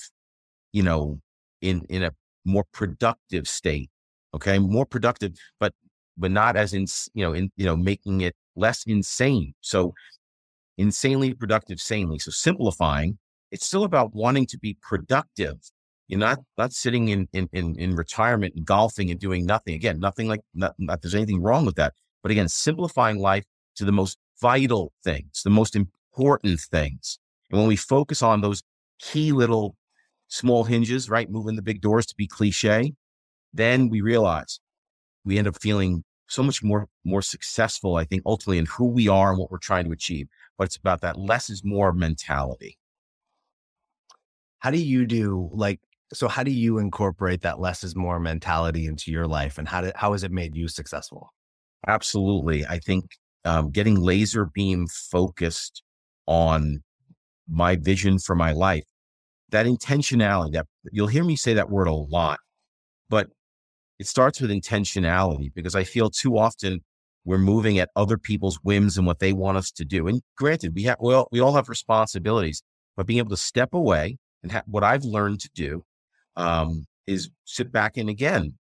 you 0.71 0.83
know, 0.83 1.19
in, 1.61 1.85
in 1.89 2.03
a 2.03 2.11
more 2.45 2.65
productive 2.73 3.47
state. 3.47 3.89
Okay. 4.33 4.59
More 4.59 4.85
productive, 4.85 5.33
but, 5.59 5.73
but 6.17 6.31
not 6.31 6.55
as 6.55 6.73
in, 6.73 6.87
you 7.13 7.23
know, 7.23 7.33
in, 7.33 7.51
you 7.55 7.65
know, 7.65 7.75
making 7.75 8.21
it 8.21 8.35
less 8.55 8.83
insane. 8.85 9.53
So 9.61 9.93
insanely 10.77 11.33
productive, 11.33 11.79
sanely. 11.79 12.19
So 12.19 12.31
simplifying, 12.31 13.17
it's 13.51 13.65
still 13.65 13.83
about 13.83 14.15
wanting 14.15 14.47
to 14.47 14.57
be 14.57 14.77
productive. 14.81 15.57
You're 16.07 16.19
not 16.19 16.39
not 16.57 16.73
sitting 16.73 17.07
in 17.09 17.27
in 17.33 17.47
in, 17.53 17.75
in 17.79 17.95
retirement 17.95 18.53
and 18.55 18.65
golfing 18.65 19.09
and 19.09 19.19
doing 19.19 19.45
nothing. 19.45 19.73
Again, 19.75 19.99
nothing 19.99 20.27
like 20.27 20.41
not, 20.53 20.73
not 20.77 21.01
there's 21.01 21.15
anything 21.15 21.41
wrong 21.41 21.65
with 21.65 21.75
that. 21.75 21.93
But 22.21 22.31
again, 22.31 22.49
simplifying 22.49 23.19
life 23.19 23.45
to 23.75 23.85
the 23.85 23.91
most 23.91 24.17
vital 24.41 24.93
things, 25.03 25.41
the 25.43 25.49
most 25.49 25.75
important 25.75 26.59
things. 26.59 27.19
And 27.49 27.59
when 27.59 27.67
we 27.67 27.75
focus 27.75 28.21
on 28.21 28.41
those 28.41 28.63
key 28.99 29.31
little 29.31 29.75
small 30.27 30.63
hinges, 30.63 31.09
right, 31.09 31.29
moving 31.29 31.55
the 31.55 31.61
big 31.61 31.81
doors 31.81 32.05
to 32.07 32.15
be 32.15 32.27
cliche, 32.27 32.93
then 33.53 33.89
we 33.89 34.01
realize 34.01 34.59
we 35.25 35.37
end 35.37 35.47
up 35.47 35.61
feeling 35.61 36.03
so 36.27 36.41
much 36.41 36.63
more 36.63 36.87
more 37.05 37.21
successful. 37.21 37.95
I 37.95 38.05
think 38.05 38.23
ultimately 38.25 38.57
in 38.57 38.65
who 38.65 38.87
we 38.87 39.07
are 39.07 39.29
and 39.29 39.39
what 39.39 39.51
we're 39.51 39.57
trying 39.59 39.85
to 39.85 39.91
achieve. 39.91 40.27
But 40.57 40.65
it's 40.65 40.77
about 40.77 41.01
that 41.01 41.19
less 41.19 41.49
is 41.49 41.63
more 41.63 41.93
mentality. 41.93 42.77
How 44.59 44.71
do 44.71 44.77
you 44.77 45.05
do 45.05 45.49
like, 45.51 45.81
so 46.13 46.27
how 46.27 46.43
do 46.43 46.51
you 46.51 46.77
incorporate 46.77 47.41
that 47.41 47.59
less 47.59 47.83
is 47.83 47.95
more 47.95 48.19
mentality 48.19 48.85
into 48.85 49.11
your 49.11 49.27
life 49.27 49.57
and 49.57 49.67
how 49.67 49.81
did, 49.81 49.93
how 49.95 50.13
has 50.13 50.23
it 50.23 50.31
made 50.31 50.55
you 50.55 50.67
successful? 50.67 51.33
Absolutely. 51.87 52.65
I 52.65 52.79
think 52.79 53.17
um, 53.45 53.71
getting 53.71 53.99
laser 53.99 54.45
beam 54.45 54.87
focused 54.87 55.83
on 56.25 56.83
my 57.47 57.75
vision 57.75 58.19
for 58.19 58.35
my 58.35 58.51
life, 58.51 58.85
that 59.49 59.65
intentionality, 59.65 60.53
that 60.53 60.65
you'll 60.91 61.07
hear 61.07 61.23
me 61.23 61.35
say 61.35 61.53
that 61.53 61.69
word 61.69 61.87
a 61.87 61.93
lot, 61.93 62.39
but 63.09 63.27
it 63.99 64.07
starts 64.07 64.41
with 64.41 64.49
intentionality 64.49 65.53
because 65.53 65.75
I 65.75 65.83
feel 65.83 66.09
too 66.09 66.37
often 66.37 66.81
we're 67.25 67.37
moving 67.37 67.79
at 67.79 67.89
other 67.95 68.17
people's 68.17 68.59
whims 68.63 68.97
and 68.97 69.07
what 69.07 69.19
they 69.19 69.33
want 69.33 69.57
us 69.57 69.71
to 69.71 69.85
do. 69.85 70.07
And 70.07 70.21
granted, 70.37 70.73
we 70.75 70.83
have, 70.83 70.97
well, 70.99 71.27
we 71.31 71.39
all 71.39 71.53
have 71.53 71.69
responsibilities, 71.69 72.63
but 72.97 73.05
being 73.05 73.19
able 73.19 73.29
to 73.29 73.37
step 73.37 73.73
away 73.73 74.17
and 74.41 74.51
ha- 74.51 74.63
what 74.65 74.83
I've 74.83 75.03
learned 75.03 75.39
to 75.41 75.49
do 75.53 75.83
um, 76.35 76.85
is 77.07 77.29
sit 77.45 77.71
back 77.71 77.97
and 77.97 78.09
again, 78.09 78.57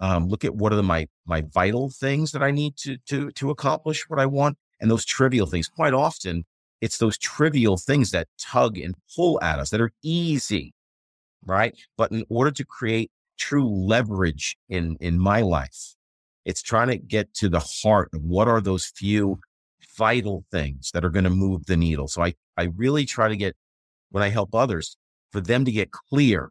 um, 0.00 0.28
look 0.28 0.44
at 0.44 0.54
what 0.54 0.72
are 0.72 0.76
the, 0.76 0.82
my 0.82 1.06
my 1.26 1.42
vital 1.42 1.90
things 1.90 2.32
that 2.32 2.42
I 2.42 2.50
need 2.50 2.76
to 2.78 2.96
to 3.08 3.30
to 3.32 3.50
accomplish 3.50 4.08
what 4.08 4.18
I 4.20 4.26
want, 4.26 4.58
and 4.80 4.90
those 4.90 5.04
trivial 5.04 5.46
things. 5.46 5.68
Quite 5.68 5.94
often, 5.94 6.44
it's 6.80 6.98
those 6.98 7.18
trivial 7.18 7.76
things 7.76 8.10
that 8.10 8.28
tug 8.38 8.78
and 8.78 8.94
pull 9.14 9.40
at 9.42 9.58
us 9.58 9.70
that 9.70 9.80
are 9.80 9.92
easy, 10.02 10.74
right? 11.44 11.74
But 11.96 12.12
in 12.12 12.24
order 12.28 12.50
to 12.50 12.64
create 12.64 13.10
true 13.38 13.68
leverage 13.68 14.56
in 14.68 14.96
in 15.00 15.18
my 15.18 15.40
life, 15.42 15.94
it's 16.44 16.62
trying 16.62 16.88
to 16.88 16.98
get 16.98 17.32
to 17.34 17.48
the 17.48 17.60
heart 17.82 18.10
of 18.14 18.22
what 18.22 18.48
are 18.48 18.60
those 18.60 18.86
few 18.86 19.38
vital 19.96 20.44
things 20.50 20.90
that 20.92 21.04
are 21.04 21.10
going 21.10 21.24
to 21.24 21.30
move 21.30 21.66
the 21.66 21.76
needle. 21.76 22.08
So 22.08 22.22
I 22.22 22.34
I 22.56 22.64
really 22.76 23.06
try 23.06 23.28
to 23.28 23.36
get 23.36 23.56
when 24.10 24.22
I 24.22 24.28
help 24.28 24.54
others 24.54 24.96
for 25.32 25.40
them 25.40 25.64
to 25.64 25.72
get 25.72 25.90
clear 25.90 26.50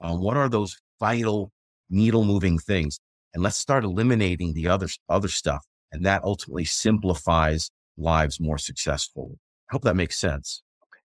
on 0.00 0.20
what 0.20 0.36
are 0.36 0.48
those 0.48 0.78
vital 1.00 1.52
needle 1.90 2.24
moving 2.24 2.58
things 2.58 2.98
and 3.34 3.42
let's 3.42 3.56
start 3.56 3.84
eliminating 3.84 4.54
the 4.54 4.66
other 4.68 4.88
other 5.08 5.28
stuff 5.28 5.64
and 5.92 6.04
that 6.04 6.22
ultimately 6.24 6.64
simplifies 6.64 7.70
lives 7.96 8.40
more 8.40 8.58
successful 8.58 9.38
i 9.70 9.72
hope 9.72 9.82
that 9.82 9.96
makes 9.96 10.18
sense 10.18 10.62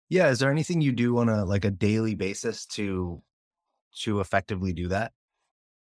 Yeah. 0.09 0.29
Is 0.29 0.39
there 0.39 0.51
anything 0.51 0.81
you 0.81 0.91
do 0.91 1.19
on 1.19 1.29
a, 1.29 1.45
like 1.45 1.65
a 1.65 1.71
daily 1.71 2.15
basis 2.15 2.65
to, 2.77 3.21
to 4.03 4.19
effectively 4.21 4.74
do 4.74 4.88
that? 4.89 5.12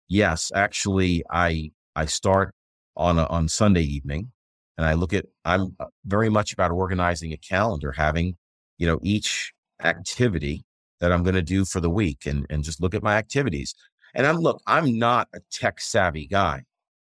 yes 0.08 0.52
actually 0.54 1.24
i 1.30 1.70
i 1.96 2.04
start 2.04 2.54
on 2.96 3.18
a, 3.18 3.24
on 3.26 3.48
sunday 3.48 3.82
evening 3.82 4.30
and 4.76 4.86
i 4.86 4.92
look 4.92 5.12
at 5.12 5.24
i'm 5.44 5.74
uh, 5.80 5.86
very 6.04 6.28
much 6.28 6.52
about 6.52 6.70
organizing 6.70 7.32
a 7.32 7.36
calendar 7.38 7.92
having 7.92 8.36
you 8.78 8.86
know 8.86 8.98
each 9.02 9.52
activity 9.82 10.62
that 11.00 11.10
i'm 11.10 11.22
going 11.22 11.34
to 11.34 11.42
do 11.42 11.64
for 11.64 11.80
the 11.80 11.90
week 11.90 12.26
and 12.26 12.46
and 12.50 12.64
just 12.64 12.80
look 12.82 12.94
at 12.94 13.02
my 13.02 13.16
activities 13.16 13.74
and 14.14 14.26
i'm 14.26 14.36
look 14.36 14.60
i'm 14.66 14.98
not 14.98 15.28
a 15.34 15.40
tech 15.50 15.80
savvy 15.80 16.26
guy 16.26 16.62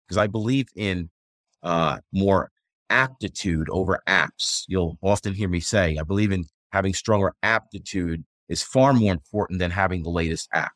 because 0.08 0.18
i 0.18 0.28
believe 0.28 0.68
in 0.76 1.10
uh 1.64 1.98
more 2.12 2.50
aptitude 2.90 3.68
over 3.70 4.02
apps 4.08 4.64
you'll 4.68 4.98
often 5.02 5.34
hear 5.34 5.50
me 5.50 5.60
say 5.60 5.98
i 6.00 6.04
believe 6.04 6.32
in 6.32 6.44
having 6.72 6.94
stronger 6.94 7.34
aptitude 7.44 8.24
is 8.48 8.64
far 8.64 8.94
more 8.94 9.12
important 9.12 9.60
than 9.60 9.72
having 9.72 10.04
the 10.04 10.10
latest 10.10 10.48
app 10.54 10.72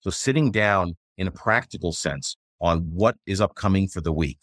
so 0.00 0.10
sitting 0.10 0.50
down 0.50 0.94
in 1.18 1.26
a 1.26 1.32
practical 1.32 1.92
sense 1.92 2.36
on 2.60 2.80
what 2.92 3.16
is 3.26 3.40
upcoming 3.40 3.88
for 3.88 4.00
the 4.00 4.12
week. 4.12 4.40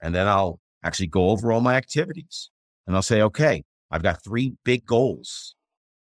And 0.00 0.14
then 0.14 0.26
I'll 0.26 0.60
actually 0.82 1.08
go 1.08 1.30
over 1.30 1.52
all 1.52 1.60
my 1.60 1.74
activities 1.74 2.50
and 2.86 2.96
I'll 2.96 3.02
say, 3.02 3.22
okay, 3.22 3.62
I've 3.90 4.02
got 4.02 4.22
three 4.24 4.54
big 4.64 4.86
goals. 4.86 5.54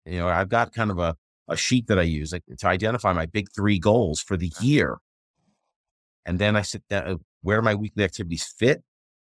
You 0.06 0.20
know, 0.20 0.28
I've 0.28 0.50
got 0.50 0.74
kind 0.74 0.92
of 0.92 1.00
a, 1.00 1.16
a 1.50 1.58
sheet 1.58 1.88
that 1.88 2.00
I 2.00 2.04
use 2.04 2.32
to 2.32 2.68
identify 2.68 3.14
my 3.14 3.26
big 3.26 3.48
three 3.54 3.80
goals 3.80 4.22
for 4.22 4.38
the 4.38 4.52
year. 4.62 4.98
And 6.26 6.40
then 6.40 6.56
I 6.56 6.62
sit 6.62 6.84
down, 6.90 7.08
uh, 7.08 7.16
where 7.42 7.62
my 7.62 7.76
weekly 7.76 8.04
activities 8.04 8.44
fit 8.44 8.84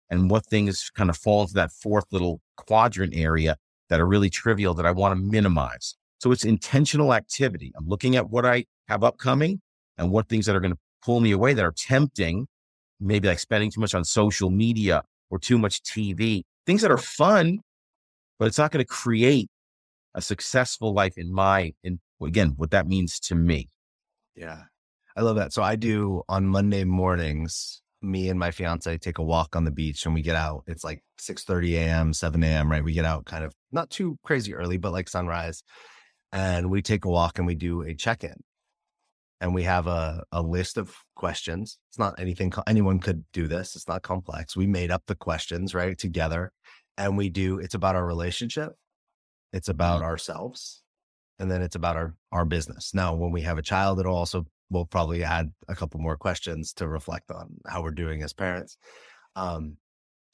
and 0.10 0.30
what 0.30 0.46
things 0.46 0.92
kind 0.96 1.10
of 1.10 1.18
fall 1.18 1.42
into 1.42 1.54
that 1.56 1.72
fourth 1.72 2.06
little 2.12 2.40
quadrant 2.56 3.16
area 3.16 3.58
that 3.90 4.00
are 4.00 4.08
really 4.08 4.30
trivial 4.30 4.74
that 4.76 4.86
I 4.86 4.92
want 4.92 5.18
to 5.18 5.24
minimize. 5.24 5.96
So 6.20 6.32
it's 6.32 6.46
intentional 6.46 7.14
activity. 7.14 7.74
I'm 7.76 7.88
looking 7.88 8.16
at 8.16 8.30
what 8.30 8.46
I 8.46 8.66
have 8.88 9.04
upcoming 9.04 9.60
and 9.98 10.12
what 10.12 10.30
things 10.30 10.46
that 10.46 10.56
are 10.56 10.60
going 10.60 10.74
to 10.74 10.80
pull 11.04 11.20
me 11.20 11.32
away 11.32 11.54
that 11.54 11.66
are 11.66 11.74
tempting, 11.76 12.48
maybe 13.00 13.28
like 13.28 13.40
spending 13.40 13.72
too 13.72 13.82
much 13.82 13.94
on 13.96 14.04
social 14.04 14.50
media 14.50 15.04
or 15.30 15.40
too 15.40 15.58
much 15.58 15.82
TV, 15.82 16.44
things 16.66 16.82
that 16.82 16.92
are 16.92 16.98
fun, 16.98 17.60
but 18.40 18.46
it's 18.48 18.58
not 18.58 18.72
going 18.72 18.84
to 18.84 18.88
create 18.88 19.50
a 20.16 20.22
successful 20.22 20.94
life 20.94 21.14
in 21.18 21.34
my, 21.34 21.74
in 21.84 22.00
again, 22.22 22.54
what 22.58 22.72
that 22.72 22.88
means 22.88 23.20
to 23.22 23.36
me. 23.36 23.70
Yeah. 24.36 24.64
I 25.16 25.22
love 25.22 25.36
that. 25.38 25.54
So 25.54 25.62
I 25.64 25.76
do 25.76 26.24
on 26.28 26.46
Monday 26.48 26.84
mornings, 26.84 27.82
me 28.02 28.30
and 28.30 28.40
my 28.40 28.52
fiance 28.52 28.98
take 28.98 29.18
a 29.18 29.24
walk 29.24 29.56
on 29.56 29.64
the 29.64 29.72
beach 29.72 30.06
and 30.06 30.14
we 30.16 30.22
get 30.22 30.36
out. 30.36 30.64
It's 30.68 30.84
like 30.84 31.04
6 31.20 31.44
30 31.44 31.78
a.m., 31.78 32.14
7 32.14 32.44
a.m., 32.44 32.72
right? 32.72 32.84
We 32.84 32.94
get 32.94 33.06
out 33.06 33.26
kind 33.26 33.44
of 33.44 33.54
not 33.72 33.90
too 33.90 34.18
crazy 34.24 34.54
early, 34.54 34.78
but 34.78 34.92
like 34.92 35.08
sunrise. 35.10 35.64
And 36.32 36.70
we 36.70 36.82
take 36.82 37.06
a 37.06 37.10
walk 37.10 37.38
and 37.38 37.48
we 37.48 37.56
do 37.56 37.82
a 37.84 37.94
check-in. 37.94 38.36
and 39.42 39.54
we 39.54 39.64
have 39.64 39.88
a, 39.88 40.24
a 40.32 40.42
list 40.42 40.78
of 40.78 40.96
questions. 41.16 41.78
It's 41.90 42.00
not 42.00 42.20
anything, 42.20 42.52
anyone 42.66 43.00
could 43.00 43.26
do 43.34 43.48
this. 43.48 43.76
It's 43.76 43.88
not 43.88 44.02
complex. 44.02 44.56
We 44.56 44.68
made 44.68 44.90
up 44.90 45.04
the 45.06 45.16
questions, 45.16 45.74
right, 45.76 45.98
together. 45.98 46.52
And 46.98 47.18
we 47.18 47.30
do, 47.30 47.60
it's 47.60 47.74
about 47.76 47.96
our 47.96 48.06
relationship, 48.06 48.72
it's 49.54 49.70
about 49.70 49.98
mm-hmm. 49.98 50.10
ourselves, 50.10 50.82
and 51.40 51.50
then 51.50 51.62
it's 51.62 51.76
about 51.76 51.96
our, 51.96 52.16
our 52.32 52.46
business. 52.46 52.94
Now, 52.94 53.14
when 53.16 53.32
we 53.32 53.42
have 53.42 53.58
a 53.58 53.64
child, 53.64 54.00
it'll 54.00 54.16
also, 54.16 54.46
we'll 54.70 54.86
probably 54.86 55.24
add 55.24 55.52
a 55.68 55.76
couple 55.76 56.00
more 56.00 56.18
questions 56.18 56.74
to 56.74 56.88
reflect 56.88 57.32
on 57.32 57.56
how 57.68 57.82
we're 57.82 57.92
doing 57.92 58.24
as 58.24 58.34
parents. 58.34 58.78
Um, 59.36 59.78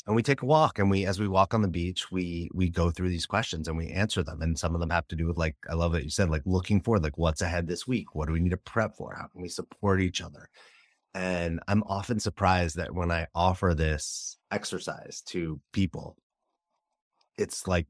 and 0.10 0.16
we 0.16 0.24
take 0.24 0.42
a 0.42 0.46
walk 0.46 0.80
and 0.80 0.90
we 0.90 1.06
as 1.06 1.20
we 1.20 1.28
walk 1.28 1.54
on 1.54 1.62
the 1.62 1.68
beach 1.68 2.12
we 2.12 2.50
we 2.54 2.68
go 2.68 2.90
through 2.90 3.10
these 3.10 3.28
questions 3.28 3.68
and 3.68 3.78
we 3.78 3.90
answer 3.90 4.24
them 4.24 4.42
and 4.42 4.58
some 4.58 4.74
of 4.74 4.82
them 4.82 4.90
have 4.90 5.08
to 5.08 5.16
do 5.16 5.28
with 5.28 5.38
like 5.38 5.56
i 5.70 5.74
love 5.76 5.92
that 5.92 6.04
you 6.04 6.10
said 6.10 6.32
like 6.32 6.42
looking 6.46 6.82
forward 6.82 7.04
like 7.04 7.18
what's 7.18 7.44
ahead 7.44 7.68
this 7.68 7.88
week 7.88 8.16
what 8.16 8.28
do 8.28 8.34
we 8.34 8.40
need 8.40 8.50
to 8.50 8.58
prep 8.58 8.96
for 8.96 9.14
how 9.16 9.28
can 9.28 9.42
we 9.42 9.48
support 9.48 10.02
each 10.02 10.22
other 10.22 10.50
and 11.14 11.60
i'm 11.68 11.84
often 11.84 12.20
surprised 12.20 12.76
that 12.76 12.94
when 12.94 13.12
i 13.12 13.28
offer 13.36 13.76
this 13.76 14.38
exercise 14.52 15.22
to 15.22 15.62
people 15.74 16.18
it's 17.38 17.68
like 17.68 17.88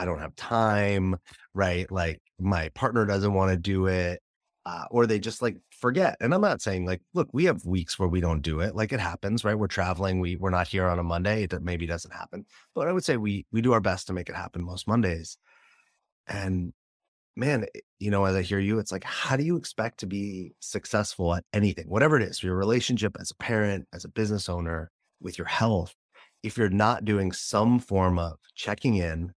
i 0.00 0.04
don't 0.04 0.20
have 0.20 0.34
time 0.36 1.16
right 1.54 1.90
like 1.92 2.20
my 2.38 2.68
partner 2.70 3.04
doesn't 3.06 3.34
want 3.34 3.50
to 3.50 3.56
do 3.56 3.86
it 3.86 4.20
uh, 4.66 4.84
or 4.90 5.06
they 5.06 5.18
just 5.18 5.40
like 5.42 5.56
forget. 5.70 6.16
And 6.20 6.34
I'm 6.34 6.40
not 6.40 6.60
saying 6.60 6.84
like, 6.84 7.00
look, 7.14 7.28
we 7.32 7.44
have 7.44 7.64
weeks 7.64 7.98
where 7.98 8.08
we 8.08 8.20
don't 8.20 8.42
do 8.42 8.60
it. 8.60 8.74
Like 8.76 8.92
it 8.92 9.00
happens, 9.00 9.44
right? 9.44 9.58
We're 9.58 9.66
traveling. 9.68 10.20
We 10.20 10.36
we're 10.36 10.50
not 10.50 10.68
here 10.68 10.86
on 10.86 10.98
a 10.98 11.02
Monday. 11.02 11.44
It 11.44 11.62
maybe 11.62 11.86
doesn't 11.86 12.12
happen, 12.12 12.44
but 12.74 12.86
I 12.86 12.92
would 12.92 13.04
say 13.04 13.16
we 13.16 13.46
we 13.52 13.62
do 13.62 13.72
our 13.72 13.80
best 13.80 14.06
to 14.08 14.12
make 14.12 14.28
it 14.28 14.36
happen 14.36 14.62
most 14.62 14.86
Mondays. 14.86 15.38
And 16.26 16.72
man, 17.36 17.64
eh, 17.74 17.80
you 17.98 18.10
know, 18.10 18.24
as 18.26 18.36
I 18.36 18.42
hear 18.42 18.58
you, 18.58 18.78
it's 18.78 18.92
like, 18.92 19.04
how 19.04 19.36
do 19.36 19.44
you 19.44 19.56
expect 19.56 20.00
to 20.00 20.06
be 20.06 20.52
successful 20.60 21.34
at 21.34 21.44
anything, 21.52 21.86
whatever 21.88 22.16
it 22.16 22.22
is, 22.22 22.42
your 22.42 22.56
relationship 22.56 23.16
as 23.20 23.30
a 23.30 23.36
parent, 23.36 23.86
as 23.92 24.04
a 24.04 24.08
business 24.08 24.48
owner, 24.48 24.90
with 25.20 25.38
your 25.38 25.46
health, 25.46 25.94
if 26.42 26.56
you're 26.56 26.70
not 26.70 27.04
doing 27.04 27.32
some 27.32 27.78
form 27.78 28.18
of 28.18 28.38
checking 28.54 28.96
in 28.96 29.32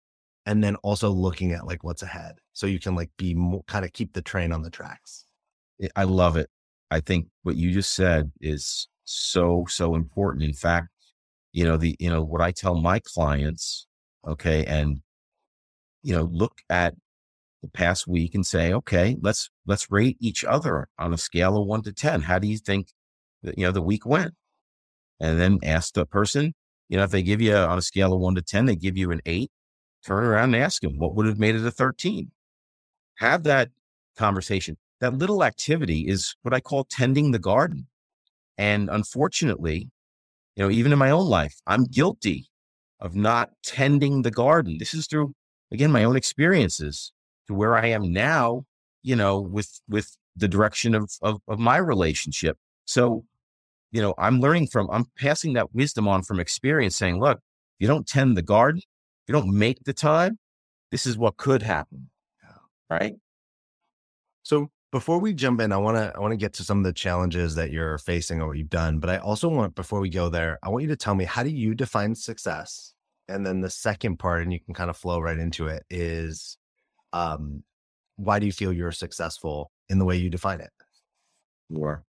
and 0.46 0.62
then 0.62 0.76
also 0.76 1.10
looking 1.10 1.52
at 1.52 1.66
like 1.66 1.84
what's 1.84 2.02
ahead 2.02 2.36
so 2.52 2.66
you 2.66 2.80
can 2.80 2.94
like 2.94 3.10
be 3.16 3.34
more, 3.34 3.62
kind 3.68 3.84
of 3.84 3.92
keep 3.92 4.12
the 4.12 4.22
train 4.22 4.52
on 4.52 4.62
the 4.62 4.70
tracks. 4.70 5.24
I 5.96 6.04
love 6.04 6.36
it. 6.36 6.48
I 6.90 7.00
think 7.00 7.28
what 7.42 7.56
you 7.56 7.72
just 7.72 7.94
said 7.94 8.30
is 8.40 8.88
so 9.04 9.66
so 9.68 9.94
important. 9.94 10.44
In 10.44 10.52
fact 10.52 10.88
you 11.52 11.64
know 11.64 11.76
the 11.76 11.94
you 11.98 12.10
know 12.10 12.22
what 12.22 12.40
i 12.40 12.50
tell 12.50 12.74
my 12.74 12.98
clients 12.98 13.86
okay 14.26 14.64
and 14.64 15.00
you 16.02 16.14
know 16.14 16.28
look 16.32 16.60
at 16.70 16.94
the 17.62 17.68
past 17.68 18.08
week 18.08 18.34
and 18.34 18.44
say 18.46 18.72
okay 18.72 19.16
let's 19.20 19.50
let's 19.66 19.90
rate 19.90 20.16
each 20.20 20.44
other 20.44 20.88
on 20.98 21.12
a 21.12 21.18
scale 21.18 21.56
of 21.56 21.66
1 21.66 21.82
to 21.82 21.92
10 21.92 22.22
how 22.22 22.38
do 22.38 22.48
you 22.48 22.58
think 22.58 22.88
that, 23.42 23.56
you 23.56 23.64
know 23.64 23.72
the 23.72 23.82
week 23.82 24.06
went? 24.06 24.34
And 25.20 25.38
then 25.38 25.58
ask 25.62 25.94
the 25.94 26.06
person 26.06 26.54
you 26.88 26.96
know 26.96 27.04
if 27.04 27.10
they 27.10 27.22
give 27.22 27.40
you 27.40 27.54
on 27.54 27.78
a 27.78 27.82
scale 27.82 28.12
of 28.12 28.20
1 28.20 28.34
to 28.36 28.42
10 28.42 28.66
they 28.66 28.76
give 28.76 28.96
you 28.96 29.12
an 29.12 29.20
8 29.26 29.50
turn 30.04 30.24
around 30.24 30.54
and 30.54 30.62
ask 30.62 30.82
him 30.82 30.98
what 30.98 31.14
would 31.14 31.26
have 31.26 31.38
made 31.38 31.54
it 31.54 31.64
a 31.64 31.70
13. 31.70 32.30
Have 33.16 33.44
that 33.44 33.70
conversation. 34.16 34.76
That 35.00 35.14
little 35.14 35.42
activity 35.42 36.06
is 36.08 36.34
what 36.42 36.54
I 36.54 36.60
call 36.60 36.84
tending 36.84 37.30
the 37.30 37.38
garden. 37.38 37.86
And 38.58 38.88
unfortunately, 38.90 39.90
you 40.56 40.62
know, 40.62 40.70
even 40.70 40.92
in 40.92 40.98
my 40.98 41.10
own 41.10 41.26
life, 41.26 41.54
I'm 41.66 41.84
guilty 41.84 42.46
of 43.00 43.16
not 43.16 43.50
tending 43.64 44.22
the 44.22 44.30
garden. 44.30 44.76
This 44.78 44.94
is 44.94 45.06
through, 45.06 45.34
again, 45.72 45.90
my 45.90 46.04
own 46.04 46.16
experiences 46.16 47.12
to 47.48 47.54
where 47.54 47.76
I 47.76 47.86
am 47.86 48.12
now, 48.12 48.64
you 49.02 49.16
know, 49.16 49.40
with, 49.40 49.80
with 49.88 50.16
the 50.36 50.48
direction 50.48 50.94
of, 50.94 51.10
of, 51.22 51.40
of 51.48 51.58
my 51.58 51.78
relationship. 51.78 52.56
So, 52.84 53.24
you 53.90 54.00
know, 54.00 54.14
I'm 54.18 54.40
learning 54.40 54.68
from, 54.68 54.88
I'm 54.90 55.06
passing 55.18 55.54
that 55.54 55.74
wisdom 55.74 56.06
on 56.06 56.22
from 56.22 56.38
experience 56.38 56.96
saying, 56.96 57.18
look, 57.18 57.40
you 57.78 57.88
don't 57.88 58.06
tend 58.06 58.36
the 58.36 58.42
garden, 58.42 58.82
you 59.26 59.32
don't 59.32 59.52
make 59.52 59.84
the 59.84 59.92
time, 59.92 60.38
this 60.90 61.06
is 61.06 61.16
what 61.16 61.36
could 61.36 61.62
happen. 61.62 62.10
Right. 62.90 63.14
So 64.42 64.70
before 64.90 65.18
we 65.18 65.32
jump 65.32 65.60
in, 65.60 65.72
I 65.72 65.78
want 65.78 65.96
to 65.96 66.12
I 66.14 66.20
want 66.20 66.32
to 66.32 66.36
get 66.36 66.52
to 66.54 66.64
some 66.64 66.78
of 66.78 66.84
the 66.84 66.92
challenges 66.92 67.54
that 67.54 67.70
you're 67.70 67.96
facing 67.98 68.40
or 68.40 68.48
what 68.48 68.58
you've 68.58 68.68
done. 68.68 68.98
But 68.98 69.10
I 69.10 69.16
also 69.16 69.48
want 69.48 69.74
before 69.74 70.00
we 70.00 70.10
go 70.10 70.28
there, 70.28 70.58
I 70.62 70.68
want 70.68 70.82
you 70.82 70.88
to 70.90 70.96
tell 70.96 71.14
me 71.14 71.24
how 71.24 71.42
do 71.42 71.50
you 71.50 71.74
define 71.74 72.14
success? 72.14 72.92
And 73.28 73.46
then 73.46 73.62
the 73.62 73.70
second 73.70 74.18
part, 74.18 74.42
and 74.42 74.52
you 74.52 74.60
can 74.60 74.74
kind 74.74 74.90
of 74.90 74.96
flow 74.96 75.20
right 75.20 75.38
into 75.38 75.68
it, 75.68 75.84
is 75.88 76.58
um, 77.14 77.62
why 78.16 78.38
do 78.38 78.46
you 78.46 78.52
feel 78.52 78.72
you're 78.72 78.92
successful 78.92 79.70
in 79.88 79.98
the 79.98 80.04
way 80.04 80.16
you 80.16 80.28
define 80.28 80.60
it? 80.60 80.70
Sure. 81.72 82.04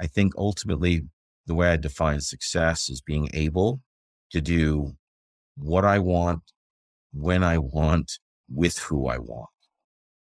I 0.00 0.06
think 0.06 0.32
ultimately 0.38 1.02
the 1.46 1.54
way 1.54 1.70
I 1.70 1.76
define 1.76 2.20
success 2.20 2.88
is 2.88 3.02
being 3.02 3.28
able 3.34 3.82
to 4.30 4.40
do 4.40 4.94
what 5.56 5.84
I 5.84 5.98
want, 5.98 6.42
when 7.12 7.42
I 7.44 7.58
want, 7.58 8.18
with 8.52 8.78
who 8.78 9.08
I 9.08 9.18
want, 9.18 9.50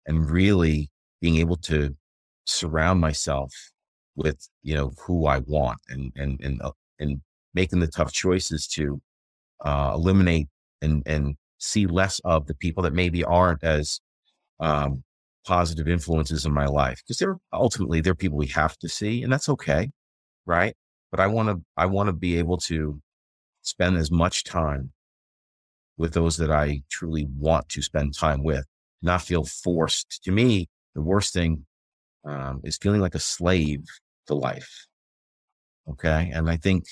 and 0.07 0.31
really 0.31 0.91
being 1.21 1.37
able 1.37 1.57
to 1.57 1.97
surround 2.47 3.01
myself 3.01 3.53
with 4.17 4.49
you 4.63 4.75
know 4.75 4.93
who 5.07 5.27
I 5.27 5.39
want, 5.39 5.79
and 5.89 6.13
and 6.17 6.41
and 6.41 6.61
uh, 6.63 6.73
and 6.99 7.21
making 7.55 7.81
the 7.81 7.87
tough 7.89 8.13
choices 8.13 8.67
to 8.69 9.01
uh, 9.65 9.93
eliminate 9.95 10.49
and 10.83 11.03
and 11.07 11.37
see 11.59 11.87
less 11.87 12.21
of 12.25 12.47
the 12.47 12.55
people 12.55 12.83
that 12.85 12.95
maybe 12.95 13.25
aren't 13.25 13.63
as 13.65 14.01
um, 14.61 15.03
positive 15.47 15.89
influences 15.89 16.47
in 16.47 16.53
my 16.53 16.67
life 16.67 17.01
because 17.05 17.19
they're 17.19 17.39
ultimately 17.53 18.01
they're 18.01 18.15
people 18.15 18.39
we 18.39 18.47
have 18.49 18.77
to 18.79 18.89
see, 18.89 19.23
and 19.23 19.33
that's 19.33 19.49
okay, 19.49 19.91
right? 20.47 20.75
But 21.11 21.21
I 21.21 21.27
want 21.29 21.49
to 21.51 21.63
I 21.77 21.87
want 21.87 22.09
to 22.09 22.13
be 22.13 22.39
able 22.39 22.59
to 22.59 23.01
spend 23.63 23.97
as 23.97 24.11
much 24.11 24.45
time 24.45 24.93
with 26.01 26.15
those 26.15 26.39
that 26.39 26.51
I 26.51 26.81
truly 26.91 27.27
want 27.37 27.69
to 27.69 27.83
spend 27.83 28.17
time 28.17 28.43
with, 28.43 28.65
not 29.03 29.21
feel 29.21 29.45
forced. 29.45 30.23
To 30.25 30.33
me, 30.33 30.67
the 30.95 31.03
worst 31.03 31.35
thing 31.35 31.67
um, 32.25 32.63
is 32.65 32.79
feeling 32.79 33.03
like 33.03 33.15
a 33.15 33.19
slave 33.19 33.85
to 34.27 34.35
life. 34.35 34.87
Okay. 35.91 36.31
And 36.33 36.49
I 36.49 36.57
think, 36.57 36.85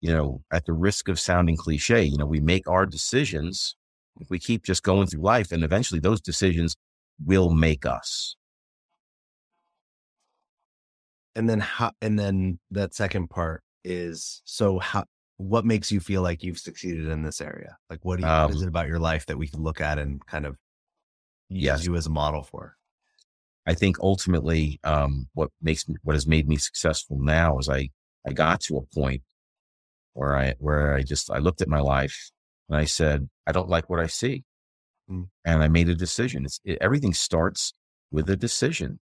you 0.00 0.10
know, 0.10 0.42
at 0.50 0.64
the 0.64 0.72
risk 0.72 1.10
of 1.10 1.20
sounding 1.20 1.58
cliche, 1.58 2.04
you 2.04 2.16
know, 2.16 2.24
we 2.24 2.40
make 2.40 2.66
our 2.66 2.86
decisions. 2.86 3.76
If 4.18 4.30
we 4.30 4.38
keep 4.38 4.64
just 4.64 4.82
going 4.82 5.08
through 5.08 5.22
life, 5.22 5.52
and 5.52 5.62
eventually 5.62 6.00
those 6.00 6.22
decisions 6.22 6.74
will 7.22 7.50
make 7.50 7.84
us. 7.84 8.34
And 11.36 11.50
then 11.50 11.60
how, 11.60 11.92
and 12.00 12.18
then 12.18 12.60
that 12.70 12.94
second 12.94 13.28
part 13.28 13.62
is 13.84 14.40
so 14.46 14.78
how, 14.78 15.04
what 15.38 15.64
makes 15.64 15.90
you 15.90 16.00
feel 16.00 16.20
like 16.20 16.42
you've 16.42 16.58
succeeded 16.58 17.08
in 17.08 17.22
this 17.22 17.40
area? 17.40 17.76
Like, 17.88 18.04
what, 18.04 18.20
you, 18.20 18.26
um, 18.26 18.46
what 18.46 18.54
is 18.54 18.62
um 18.62 18.66
it 18.66 18.68
about 18.68 18.88
your 18.88 18.98
life 18.98 19.26
that 19.26 19.38
we 19.38 19.48
can 19.48 19.62
look 19.62 19.80
at 19.80 19.98
and 19.98 20.24
kind 20.26 20.44
of 20.44 20.56
use 21.48 21.62
yes. 21.62 21.86
you 21.86 21.96
as 21.96 22.06
a 22.06 22.10
model 22.10 22.42
for? 22.42 22.76
I 23.66 23.74
think 23.74 23.98
ultimately, 24.00 24.80
um, 24.82 25.28
what 25.34 25.50
makes 25.62 25.88
me, 25.88 25.96
what 26.02 26.14
has 26.14 26.26
made 26.26 26.48
me 26.48 26.56
successful 26.56 27.18
now 27.20 27.58
is 27.58 27.68
I, 27.68 27.90
I 28.26 28.32
got 28.32 28.60
to 28.62 28.78
a 28.78 28.94
point 28.94 29.22
where 30.14 30.36
I, 30.36 30.54
where 30.58 30.94
I 30.94 31.02
just, 31.02 31.30
I 31.30 31.38
looked 31.38 31.60
at 31.60 31.68
my 31.68 31.80
life 31.80 32.30
and 32.68 32.76
I 32.76 32.84
said, 32.84 33.28
I 33.46 33.52
don't 33.52 33.68
like 33.68 33.88
what 33.88 34.00
I 34.00 34.06
see. 34.06 34.44
Mm. 35.10 35.28
And 35.44 35.62
I 35.62 35.68
made 35.68 35.88
a 35.88 35.94
decision. 35.94 36.44
It's, 36.46 36.60
it, 36.64 36.78
everything 36.80 37.14
starts 37.14 37.72
with 38.10 38.28
a 38.28 38.36
decision 38.36 38.98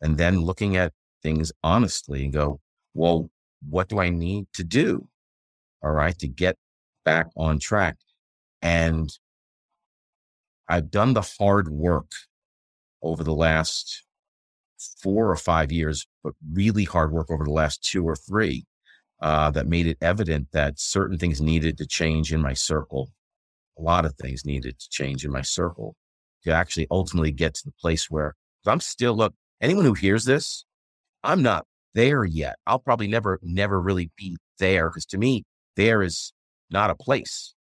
and 0.00 0.16
then 0.16 0.40
looking 0.40 0.76
at 0.76 0.92
things 1.22 1.50
honestly 1.64 2.24
and 2.24 2.32
go, 2.32 2.60
well, 2.94 3.30
what 3.68 3.88
do 3.88 3.98
I 3.98 4.10
need 4.10 4.46
to 4.54 4.64
do? 4.64 5.08
All 5.82 5.92
right, 5.92 6.18
to 6.18 6.28
get 6.28 6.56
back 7.04 7.28
on 7.36 7.58
track. 7.58 7.96
And 8.62 9.10
I've 10.68 10.90
done 10.90 11.14
the 11.14 11.28
hard 11.38 11.68
work 11.68 12.10
over 13.02 13.24
the 13.24 13.34
last 13.34 14.04
four 15.02 15.30
or 15.30 15.36
five 15.36 15.72
years, 15.72 16.06
but 16.22 16.34
really 16.52 16.84
hard 16.84 17.12
work 17.12 17.30
over 17.30 17.44
the 17.44 17.52
last 17.52 17.82
two 17.82 18.04
or 18.04 18.16
three 18.16 18.64
uh, 19.20 19.50
that 19.50 19.66
made 19.66 19.86
it 19.86 19.98
evident 20.00 20.48
that 20.52 20.78
certain 20.78 21.18
things 21.18 21.40
needed 21.40 21.76
to 21.78 21.86
change 21.86 22.32
in 22.32 22.40
my 22.40 22.54
circle. 22.54 23.10
A 23.78 23.82
lot 23.82 24.04
of 24.04 24.14
things 24.16 24.44
needed 24.44 24.78
to 24.78 24.88
change 24.90 25.24
in 25.24 25.32
my 25.32 25.42
circle 25.42 25.94
to 26.44 26.52
actually 26.52 26.86
ultimately 26.90 27.32
get 27.32 27.54
to 27.54 27.62
the 27.64 27.72
place 27.80 28.10
where 28.10 28.34
I'm 28.66 28.80
still, 28.80 29.14
look, 29.14 29.34
anyone 29.60 29.84
who 29.84 29.94
hears 29.94 30.24
this, 30.24 30.64
I'm 31.22 31.42
not 31.42 31.66
there 31.94 32.24
yet. 32.24 32.56
I'll 32.66 32.78
probably 32.78 33.08
never, 33.08 33.38
never 33.42 33.80
really 33.80 34.10
be 34.16 34.36
there 34.58 34.88
because 34.88 35.06
to 35.06 35.18
me, 35.18 35.44
there 35.76 36.02
is 36.02 36.32
not 36.70 36.90
a 36.90 36.94
place. 36.94 37.54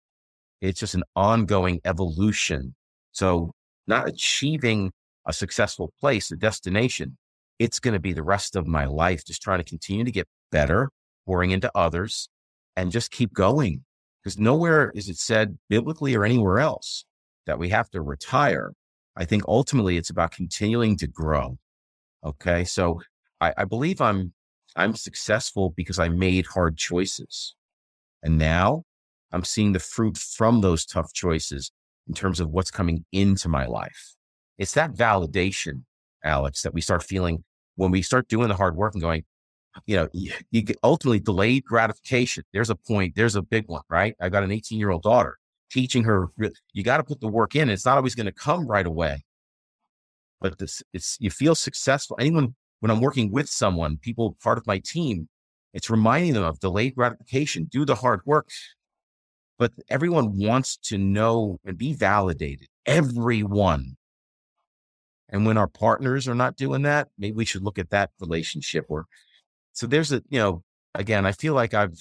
It's 0.61 0.81
just 0.81 0.95
an 0.95 1.05
ongoing 1.15 1.81
evolution. 1.85 2.75
So, 3.13 3.53
not 3.87 4.09
achieving 4.09 4.93
a 5.27 5.33
successful 5.33 5.93
place, 6.01 6.31
a 6.31 6.37
destination, 6.37 7.17
it's 7.59 7.81
going 7.81 7.95
to 7.95 8.01
be 8.01 8.13
the 8.13 8.23
rest 8.23 8.57
of 8.57 8.67
my 8.67 8.85
life 8.85 9.25
just 9.25 9.43
trying 9.43 9.59
to 9.59 9.65
continue 9.65 10.05
to 10.05 10.11
get 10.11 10.29
better, 10.53 10.91
pouring 11.27 11.51
into 11.51 11.71
others, 11.75 12.29
and 12.77 12.93
just 12.93 13.11
keep 13.11 13.33
going. 13.33 13.85
Because 14.23 14.39
nowhere 14.39 14.91
is 14.95 15.09
it 15.09 15.17
said 15.17 15.59
biblically 15.69 16.15
or 16.15 16.25
anywhere 16.25 16.59
else 16.59 17.05
that 17.47 17.59
we 17.59 17.69
have 17.71 17.91
to 17.91 18.03
retire. 18.03 18.73
I 19.17 19.25
think 19.25 19.43
ultimately 19.49 19.97
it's 19.97 20.11
about 20.11 20.33
continuing 20.33 20.97
to 20.99 21.07
grow. 21.07 21.59
Okay. 22.25 22.65
So, 22.65 23.01
I, 23.41 23.55
I 23.57 23.65
believe 23.65 24.01
I'm 24.01 24.33
I'm 24.77 24.95
successful 24.95 25.71
because 25.77 25.99
I 25.99 26.09
made 26.09 26.47
hard 26.47 26.77
choices. 26.77 27.55
And 28.23 28.39
now 28.39 28.85
I'm 29.33 29.45
seeing 29.45 29.73
the 29.73 29.81
fruit 29.81 30.17
from 30.17 30.61
those 30.61 30.85
tough 30.85 31.13
choices 31.13 31.71
in 32.07 32.15
terms 32.15 32.41
of 32.41 32.51
what's 32.51 32.71
coming 32.71 33.05
into 33.13 33.49
my 33.49 33.67
life. 33.67 34.15
It's 34.57 34.75
that 34.75 34.95
validation, 34.95 35.83
Alex, 36.25 36.63
that 36.63 36.75
we 36.75 36.81
start 36.81 37.03
feeling 37.03 37.45
when 37.77 37.91
we 37.91 38.03
start 38.03 38.29
doing 38.29 38.49
the 38.49 38.57
hard 38.57 38.77
work 38.77 38.95
and 38.95 39.03
going, 39.03 39.25
you 39.87 39.97
know, 39.97 40.09
you, 40.13 40.33
you 40.51 40.65
ultimately 40.83 41.21
delayed 41.21 41.65
gratification. 41.65 42.45
There's 42.53 42.71
a 42.71 42.75
point, 42.75 43.15
there's 43.15 43.37
a 43.37 43.43
big 43.43 43.69
one, 43.69 43.83
right? 43.89 44.15
I 44.21 44.29
got 44.29 44.43
an 44.43 44.51
18 44.51 44.79
year 44.79 44.91
old 44.91 45.03
daughter 45.03 45.39
teaching 45.71 46.05
her, 46.05 46.29
you 46.73 46.83
got 46.83 46.97
to 46.97 47.05
put 47.05 47.21
the 47.21 47.29
work 47.29 47.55
in. 47.55 47.69
It's 47.69 47.85
not 47.85 47.99
always 47.99 48.15
going 48.15 48.27
to 48.27 48.33
come 48.33 48.67
right 48.67 48.87
away, 48.87 49.23
but 50.41 50.59
this, 50.59 50.83
it's, 50.93 51.17
you 51.21 51.31
feel 51.31 51.55
successful. 51.55 52.17
Anyone, 52.19 52.55
when 52.81 52.91
I'm 52.91 53.01
working 53.01 53.31
with 53.31 53.49
someone, 53.49 53.99
people 53.99 54.37
part 54.43 54.59
of 54.59 54.67
my 54.67 54.81
team, 54.85 55.29
it's 55.73 55.91
reminding 55.91 56.35
them 56.35 56.45
of 56.45 56.61
delayed 56.61 56.95
gratification, 56.95 57.69
do 57.71 57.85
the 57.85 57.95
hard 57.95 58.21
work. 58.25 58.49
But 59.59 59.73
everyone 59.89 60.39
wants 60.39 60.77
to 60.85 60.99
know 60.99 61.59
and 61.65 61.77
be 61.77 61.93
validated. 61.93 62.69
Everyone. 62.87 63.97
And 65.29 65.45
when 65.45 65.59
our 65.59 65.67
partners 65.67 66.27
are 66.29 66.35
not 66.35 66.57
doing 66.57 66.83
that, 66.83 67.09
maybe 67.19 67.35
we 67.35 67.45
should 67.45 67.63
look 67.63 67.79
at 67.79 67.91
that 67.91 68.11
relationship 68.21 68.87
or 68.89 69.07
so 69.73 69.87
there's 69.87 70.11
a, 70.11 70.23
you 70.29 70.39
know, 70.41 70.63
again, 70.95 71.25
I 71.25 71.33
feel 71.33 71.55
like 71.55 71.75
I've 71.75 71.99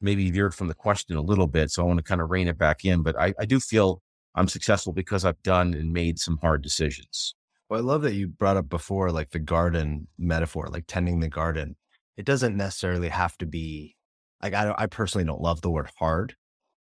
maybe 0.00 0.30
veered 0.30 0.54
from 0.54 0.68
the 0.68 0.74
question 0.74 1.16
a 1.16 1.22
little 1.22 1.46
bit. 1.46 1.70
So 1.70 1.82
I 1.82 1.86
want 1.86 1.98
to 1.98 2.02
kind 2.02 2.20
of 2.20 2.30
rein 2.30 2.48
it 2.48 2.58
back 2.58 2.84
in, 2.84 3.02
but 3.02 3.18
I, 3.18 3.34
I 3.38 3.44
do 3.46 3.58
feel 3.60 4.02
I'm 4.34 4.48
successful 4.48 4.92
because 4.92 5.24
I've 5.24 5.42
done 5.42 5.74
and 5.74 5.92
made 5.92 6.18
some 6.18 6.38
hard 6.42 6.62
decisions. 6.62 7.34
Well, 7.68 7.80
I 7.80 7.82
love 7.82 8.02
that 8.02 8.14
you 8.14 8.28
brought 8.28 8.56
up 8.56 8.68
before, 8.68 9.10
like 9.10 9.30
the 9.30 9.38
garden 9.38 10.08
metaphor, 10.18 10.68
like 10.70 10.84
tending 10.86 11.20
the 11.20 11.28
garden. 11.28 11.76
It 12.18 12.26
doesn't 12.26 12.56
necessarily 12.56 13.08
have 13.08 13.38
to 13.38 13.46
be 13.46 13.96
like, 14.42 14.52
I, 14.52 14.74
I 14.76 14.86
personally 14.86 15.24
don't 15.24 15.40
love 15.40 15.62
the 15.62 15.70
word 15.70 15.88
hard 15.98 16.34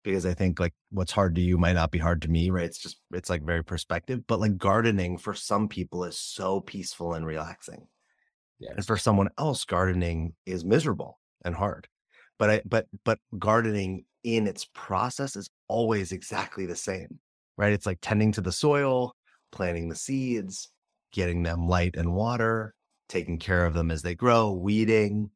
because 0.04 0.26
I 0.26 0.34
think 0.34 0.60
like 0.60 0.74
what's 0.90 1.14
hard 1.14 1.36
to 1.36 1.42
you 1.42 1.58
might 1.58 1.74
not 1.74 1.90
be 1.90 2.00
hard 2.00 2.22
to 2.24 2.28
me, 2.30 2.50
right? 2.50 2.66
It's 2.66 2.78
just, 2.78 2.98
it's 3.14 3.30
like 3.30 3.42
very 3.44 3.64
perspective. 3.64 4.28
But 4.28 4.42
like 4.42 4.58
gardening 4.58 5.18
for 5.18 5.34
some 5.34 5.70
people 5.70 6.04
is 6.04 6.20
so 6.20 6.60
peaceful 6.60 7.14
and 7.14 7.26
relaxing. 7.26 7.88
Yes. 8.60 8.74
And 8.76 8.86
for 8.86 8.98
someone 8.98 9.30
else, 9.38 9.64
gardening 9.64 10.34
is 10.46 10.66
miserable 10.66 11.18
and 11.46 11.56
hard. 11.56 11.88
But 12.38 12.50
I 12.50 12.62
but 12.66 12.88
but 13.06 13.20
gardening 13.40 14.06
in 14.24 14.48
its 14.48 14.68
process 14.74 15.36
is 15.36 15.50
always 15.68 16.12
exactly 16.12 16.66
the 16.66 16.76
same. 16.76 17.20
Right? 17.58 17.74
It's 17.74 17.86
like 17.86 18.00
tending 18.02 18.34
to 18.34 18.42
the 18.42 18.52
soil, 18.52 19.16
planting 19.52 19.90
the 19.90 19.96
seeds, 19.96 20.70
getting 21.14 21.44
them 21.44 21.68
light 21.68 21.96
and 21.96 22.14
water, 22.14 22.76
taking 23.12 23.38
care 23.38 23.66
of 23.66 23.74
them 23.74 23.92
as 23.92 24.02
they 24.02 24.16
grow, 24.16 24.52
weeding, 24.52 25.30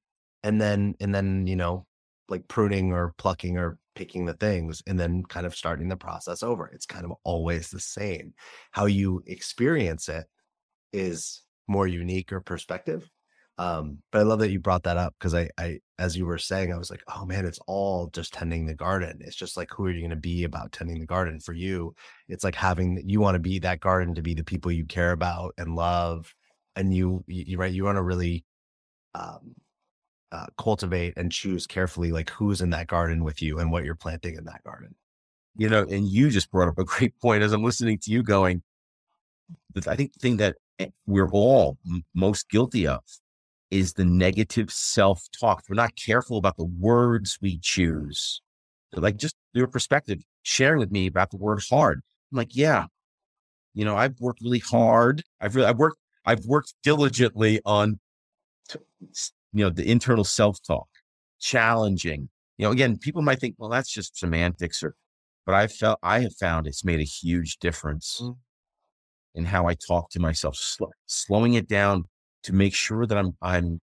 and 0.44 0.60
then 0.60 0.96
and 1.00 1.14
then, 1.14 1.46
you 1.46 1.56
know, 1.56 1.86
like 2.30 2.48
pruning 2.48 2.94
or 2.94 3.14
plucking 3.18 3.58
or 3.58 3.78
picking 3.96 4.26
the 4.26 4.34
things 4.34 4.82
and 4.88 5.00
then 5.00 5.24
kind 5.24 5.46
of 5.46 5.56
starting 5.56 5.90
the 5.90 5.98
process 5.98 6.42
over. 6.42 6.68
It's 6.68 6.86
kind 6.86 7.06
of 7.06 7.14
always 7.24 7.70
the 7.70 7.80
same. 7.80 8.34
How 8.72 8.86
you 8.86 9.24
experience 9.28 10.10
it 10.10 10.26
is 10.94 11.42
more 11.68 11.88
unique 11.88 12.32
or 12.32 12.42
perspective. 12.42 13.10
Um, 13.58 14.00
but 14.12 14.20
I 14.20 14.24
love 14.24 14.40
that 14.40 14.52
you 14.52 14.60
brought 14.60 14.84
that 14.84 14.98
up 14.98 15.16
because 15.18 15.34
I, 15.34 15.50
I, 15.58 15.80
as 15.98 16.18
you 16.18 16.26
were 16.26 16.38
saying, 16.38 16.74
I 16.74 16.78
was 16.78 16.92
like, 16.92 17.04
oh 17.16 17.26
man, 17.26 17.46
it's 17.46 17.60
all 17.68 18.08
just 18.08 18.34
tending 18.34 18.66
the 18.66 18.76
garden. 18.76 19.20
It's 19.22 19.36
just 19.36 19.56
like, 19.56 19.70
who 19.72 19.86
are 19.86 19.92
you 19.92 20.02
going 20.02 20.10
to 20.10 20.18
be 20.18 20.44
about 20.44 20.74
tending 20.74 21.00
the 21.00 21.06
garden? 21.06 21.40
For 21.40 21.54
you, 21.54 21.96
it's 22.28 22.44
like 22.44 22.56
having, 22.56 23.02
you 23.06 23.22
want 23.22 23.36
to 23.36 23.40
be 23.40 23.60
that 23.60 23.80
garden 23.80 24.14
to 24.16 24.22
be 24.22 24.34
the 24.34 24.44
people 24.44 24.72
you 24.72 24.86
care 24.86 25.14
about 25.14 25.54
and 25.58 25.76
love. 25.76 26.34
And 26.76 26.94
you, 26.94 27.24
you 27.28 27.58
right, 27.58 27.72
you 27.72 27.86
want 27.86 27.98
to 27.98 28.04
really, 28.04 28.44
um, 29.14 29.56
uh, 30.32 30.48
cultivate 30.58 31.14
and 31.16 31.32
choose 31.32 31.66
carefully, 31.66 32.12
like 32.12 32.30
who's 32.30 32.62
in 32.62 32.70
that 32.72 32.88
garden 32.88 33.24
with 33.24 33.42
you 33.42 33.60
and 33.60 33.72
what 33.72 33.86
you're 33.86 33.96
planting 33.96 34.36
in 34.36 34.44
that 34.46 34.64
garden. 34.64 34.94
You 35.56 35.70
know, 35.70 35.84
and 35.84 36.08
you 36.08 36.30
just 36.30 36.52
brought 36.52 36.68
up 36.68 36.78
a 36.78 36.84
great 36.86 37.18
point 37.22 37.44
as 37.44 37.54
I'm 37.54 37.64
listening 37.64 38.00
to 38.00 38.12
you 38.12 38.24
going, 38.24 38.62
I 39.88 39.96
think 39.96 40.14
the 40.14 40.20
thing 40.20 40.38
that 40.38 40.56
eh, 40.80 40.88
we're 41.06 41.30
all 41.30 41.78
most 42.14 42.50
guilty 42.50 42.88
of 42.88 43.02
is 43.72 43.94
the 43.94 44.06
negative 44.06 44.72
self 44.72 45.24
talk. 45.38 45.64
We're 45.70 45.76
not 45.76 45.96
careful 45.96 46.38
about 46.38 46.58
the 46.58 46.66
words 46.66 47.38
we 47.42 47.60
choose. 47.60 48.42
like 48.94 49.18
just 49.18 49.36
your 49.54 49.68
perspective, 49.68 50.20
sharing 50.44 50.80
with 50.80 50.92
me 50.92 51.08
about 51.08 51.32
the 51.32 51.38
word 51.38 51.62
hard. 51.70 52.02
I'm 52.32 52.38
like, 52.38 52.56
yeah, 52.56 52.86
you 53.74 53.86
know, 53.86 53.96
I've 53.98 54.20
worked 54.20 54.42
really 54.42 54.60
hard. 54.60 55.24
I've 55.42 55.56
really, 55.56 55.68
I've 55.68 55.78
worked, 55.78 55.98
I've 56.26 56.46
worked 56.46 56.74
diligently 56.84 57.62
on, 57.66 58.00
you 58.74 59.64
know, 59.64 59.70
the 59.70 59.90
internal 59.90 60.24
self 60.24 60.58
talk, 60.66 60.88
challenging. 61.40 62.30
You 62.58 62.66
know, 62.66 62.72
again, 62.72 62.98
people 62.98 63.22
might 63.22 63.40
think, 63.40 63.56
well, 63.58 63.70
that's 63.70 63.92
just 63.92 64.18
semantics, 64.18 64.82
or, 64.82 64.96
but 65.46 65.56
I 65.56 65.68
felt 65.68 66.00
I 66.02 66.22
have 66.22 66.36
found 66.36 66.68
it's 66.68 66.86
made 66.86 67.00
a 67.00 67.04
huge 67.04 67.58
difference 67.58 68.22
mm. 68.24 68.36
in 69.36 69.46
how 69.46 69.68
I 69.68 69.76
talk 69.76 70.10
to 70.12 70.20
myself, 70.20 70.56
sl- 70.56 70.86
slowing 71.06 71.54
it 71.54 71.68
down, 71.68 72.06
to 72.44 72.54
make 72.54 72.74
sure 72.74 73.06
that 73.06 73.18
I'm 73.18 73.36
I'm 73.42 73.82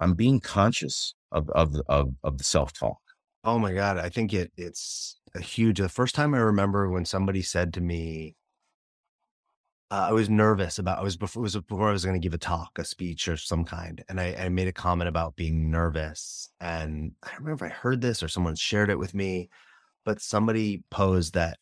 I'm 0.00 0.14
being 0.14 0.40
conscious 0.40 1.14
of 1.30 1.48
of 1.50 1.74
of, 1.88 2.10
of 2.22 2.38
the 2.38 2.44
self 2.44 2.72
talk. 2.72 2.98
Oh 3.44 3.58
my 3.58 3.72
god, 3.72 3.98
I 3.98 4.08
think 4.08 4.32
it 4.34 4.52
it's 4.56 5.16
a 5.34 5.40
huge. 5.40 5.78
The 5.78 5.88
first 5.88 6.14
time 6.14 6.34
I 6.34 6.38
remember 6.38 6.90
when 6.90 7.04
somebody 7.04 7.42
said 7.42 7.72
to 7.74 7.80
me, 7.80 8.36
uh, 9.92 10.06
I 10.08 10.12
was 10.12 10.30
nervous 10.30 10.78
about. 10.78 10.98
I 10.98 11.02
was 11.02 11.16
before 11.16 11.42
was 11.42 11.54
before 11.54 11.88
I 11.88 11.92
was 11.92 12.04
going 12.04 12.20
to 12.20 12.24
give 12.24 12.34
a 12.34 12.38
talk, 12.38 12.78
a 12.78 12.84
speech 12.84 13.28
or 13.28 13.36
some 13.36 13.64
kind, 13.64 14.02
and 14.08 14.18
I, 14.20 14.34
I 14.38 14.48
made 14.48 14.68
a 14.68 14.72
comment 14.72 15.08
about 15.08 15.36
being 15.36 15.70
nervous. 15.70 16.48
And 16.60 17.12
I 17.22 17.28
don't 17.28 17.40
remember 17.40 17.66
if 17.66 17.72
I 17.72 17.74
heard 17.74 18.00
this 18.00 18.22
or 18.22 18.28
someone 18.28 18.54
shared 18.54 18.90
it 18.90 18.98
with 18.98 19.14
me, 19.14 19.50
but 20.04 20.20
somebody 20.20 20.82
posed 20.90 21.34
that 21.34 21.58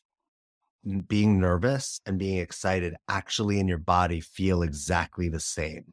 being 1.09 1.41
nervous 1.41 2.01
and 2.07 2.19
being 2.19 2.39
excited 2.39 2.95
actually 3.09 3.61
in 3.61 3.69
your 3.69 3.79
body 3.79 4.21
feel 4.21 4.63
exactly 4.63 5.29
the 5.29 5.41
same 5.41 5.93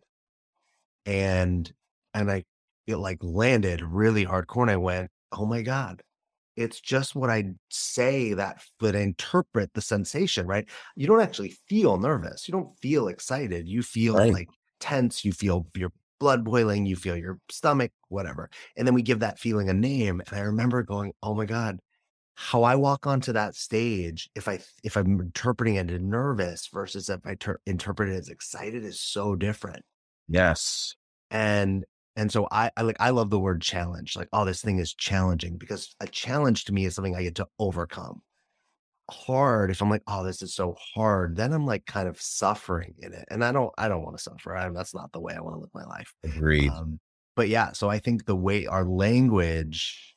and 1.08 1.73
and 2.13 2.32
I 2.32 2.43
it 2.86 2.97
like 2.97 3.17
landed 3.21 3.82
really 3.82 4.26
hardcore 4.26 4.62
and 4.62 4.71
I 4.71 4.78
went, 4.78 5.12
oh 5.32 5.45
my 5.45 5.62
God. 5.62 6.04
It's 6.58 6.82
just 6.82 7.15
what 7.15 7.30
I 7.30 7.52
say 7.70 8.34
that 8.34 8.62
would 8.82 8.96
interpret 8.96 9.74
the 9.74 9.82
sensation, 9.82 10.48
right? 10.48 10.67
You 10.96 11.08
don't 11.08 11.22
actually 11.22 11.56
feel 11.70 11.98
nervous. 11.98 12.48
You 12.48 12.52
don't 12.52 12.78
feel 12.82 13.08
excited. 13.08 13.67
You 13.67 13.84
feel 13.84 14.15
right. 14.15 14.34
like 14.34 14.50
tense. 14.80 15.24
You 15.24 15.32
feel 15.32 15.67
your 15.76 15.91
blood 16.20 16.43
boiling. 16.43 16.86
You 16.86 16.96
feel 16.96 17.15
your 17.15 17.38
stomach, 17.50 17.91
whatever. 18.10 18.50
And 18.76 18.88
then 18.88 18.96
we 18.96 19.04
give 19.04 19.20
that 19.20 19.39
feeling 19.39 19.70
a 19.70 19.74
name. 19.74 20.20
And 20.28 20.38
I 20.38 20.41
remember 20.41 20.82
going, 20.82 21.13
oh 21.22 21.36
my 21.36 21.46
God, 21.46 21.80
how 22.36 22.63
I 22.63 22.76
walk 22.76 23.08
onto 23.08 23.34
that 23.34 23.56
stage, 23.56 24.30
if 24.36 24.48
I 24.48 24.60
if 24.84 24.96
I'm 24.96 25.20
interpreting 25.20 25.76
it 25.76 25.89
as 25.89 26.02
nervous 26.02 26.70
versus 26.74 27.10
if 27.10 27.20
I 27.26 27.36
ter- 27.36 27.60
interpret 27.65 28.10
it 28.10 28.15
as 28.15 28.30
excited, 28.30 28.84
is 28.84 29.00
so 29.00 29.36
different. 29.36 29.84
Yes. 30.28 30.96
And 31.32 31.84
and 32.17 32.32
so 32.32 32.47
I, 32.51 32.71
I 32.75 32.82
like 32.82 32.97
I 32.99 33.12
love 33.12 33.30
the 33.30 33.39
word 33.39 33.62
challenge. 33.62 34.15
Like, 34.15 34.27
oh, 34.34 34.43
this 34.43 34.62
thing 34.62 34.80
is 34.80 34.93
challenging 34.93 35.58
because 35.58 35.95
a 36.01 36.08
challenge 36.08 36.65
to 36.65 36.73
me 36.73 36.86
is 36.86 36.95
something 36.95 37.15
I 37.15 37.21
get 37.21 37.36
to 37.36 37.47
overcome. 37.60 38.23
Hard, 39.10 39.69
if 39.69 39.82
I'm 39.82 39.89
like, 39.89 40.01
oh, 40.08 40.25
this 40.25 40.41
is 40.41 40.53
so 40.53 40.75
hard, 40.95 41.38
then 41.38 41.53
I'm 41.53 41.65
like 41.65 41.86
kind 41.86 42.10
of 42.10 42.19
suffering 42.19 42.95
in 42.97 43.13
it. 43.13 43.25
And 43.30 43.45
I 43.45 43.51
don't 43.51 43.71
I 43.77 43.88
don't 43.88 44.01
want 44.01 44.17
to 44.17 44.23
suffer. 44.23 44.58
I, 44.58 44.67
that's 44.69 44.95
not 44.95 45.12
the 45.13 45.21
way 45.21 45.36
I 45.36 45.39
want 45.39 45.56
to 45.56 45.60
live 45.60 45.69
my 45.75 45.86
life. 45.86 46.12
Agreed. 46.23 46.71
Um, 46.71 46.99
but 47.36 47.49
yeah, 47.49 47.71
so 47.73 47.88
I 47.88 47.99
think 47.99 48.25
the 48.25 48.36
way 48.36 48.65
our 48.65 48.84
language 48.84 50.15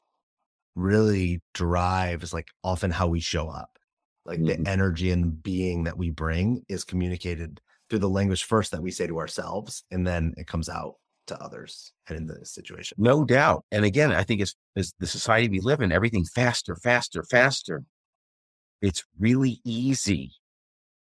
really 0.75 1.43
drives 1.53 2.33
like 2.33 2.49
often 2.65 2.91
how 2.91 3.09
we 3.09 3.21
show 3.21 3.49
up. 3.51 3.79
Like 4.25 4.39
mm-hmm. 4.41 4.63
the 4.63 4.71
energy 4.71 5.11
and 5.11 5.43
being 5.43 5.85
that 5.85 5.99
we 5.99 6.09
bring 6.09 6.65
is 6.67 6.83
communicated 6.83 7.61
through 7.91 7.99
the 7.99 8.09
language 8.09 8.45
first 8.45 8.71
that 8.71 8.83
we 8.83 8.91
say 8.91 9.07
to 9.07 9.19
ourselves, 9.19 9.85
and 9.91 10.07
then 10.07 10.33
it 10.39 10.47
comes 10.47 10.69
out 10.69 10.95
to 11.31 11.41
others 11.43 11.93
and 12.09 12.19
in 12.19 12.27
the 12.27 12.45
situation. 12.45 12.97
No 13.01 13.25
doubt. 13.25 13.65
And 13.71 13.85
again, 13.85 14.13
I 14.13 14.23
think 14.23 14.41
it's, 14.41 14.55
it's 14.77 14.93
the 14.99 15.07
society 15.07 15.49
we 15.49 15.61
live 15.61 15.81
in, 15.81 15.93
everything 15.93 16.25
faster, 16.25 16.77
faster, 16.77 17.23
faster. 17.23 17.85
It's 18.83 19.05
really 19.19 19.61
easy 19.65 20.33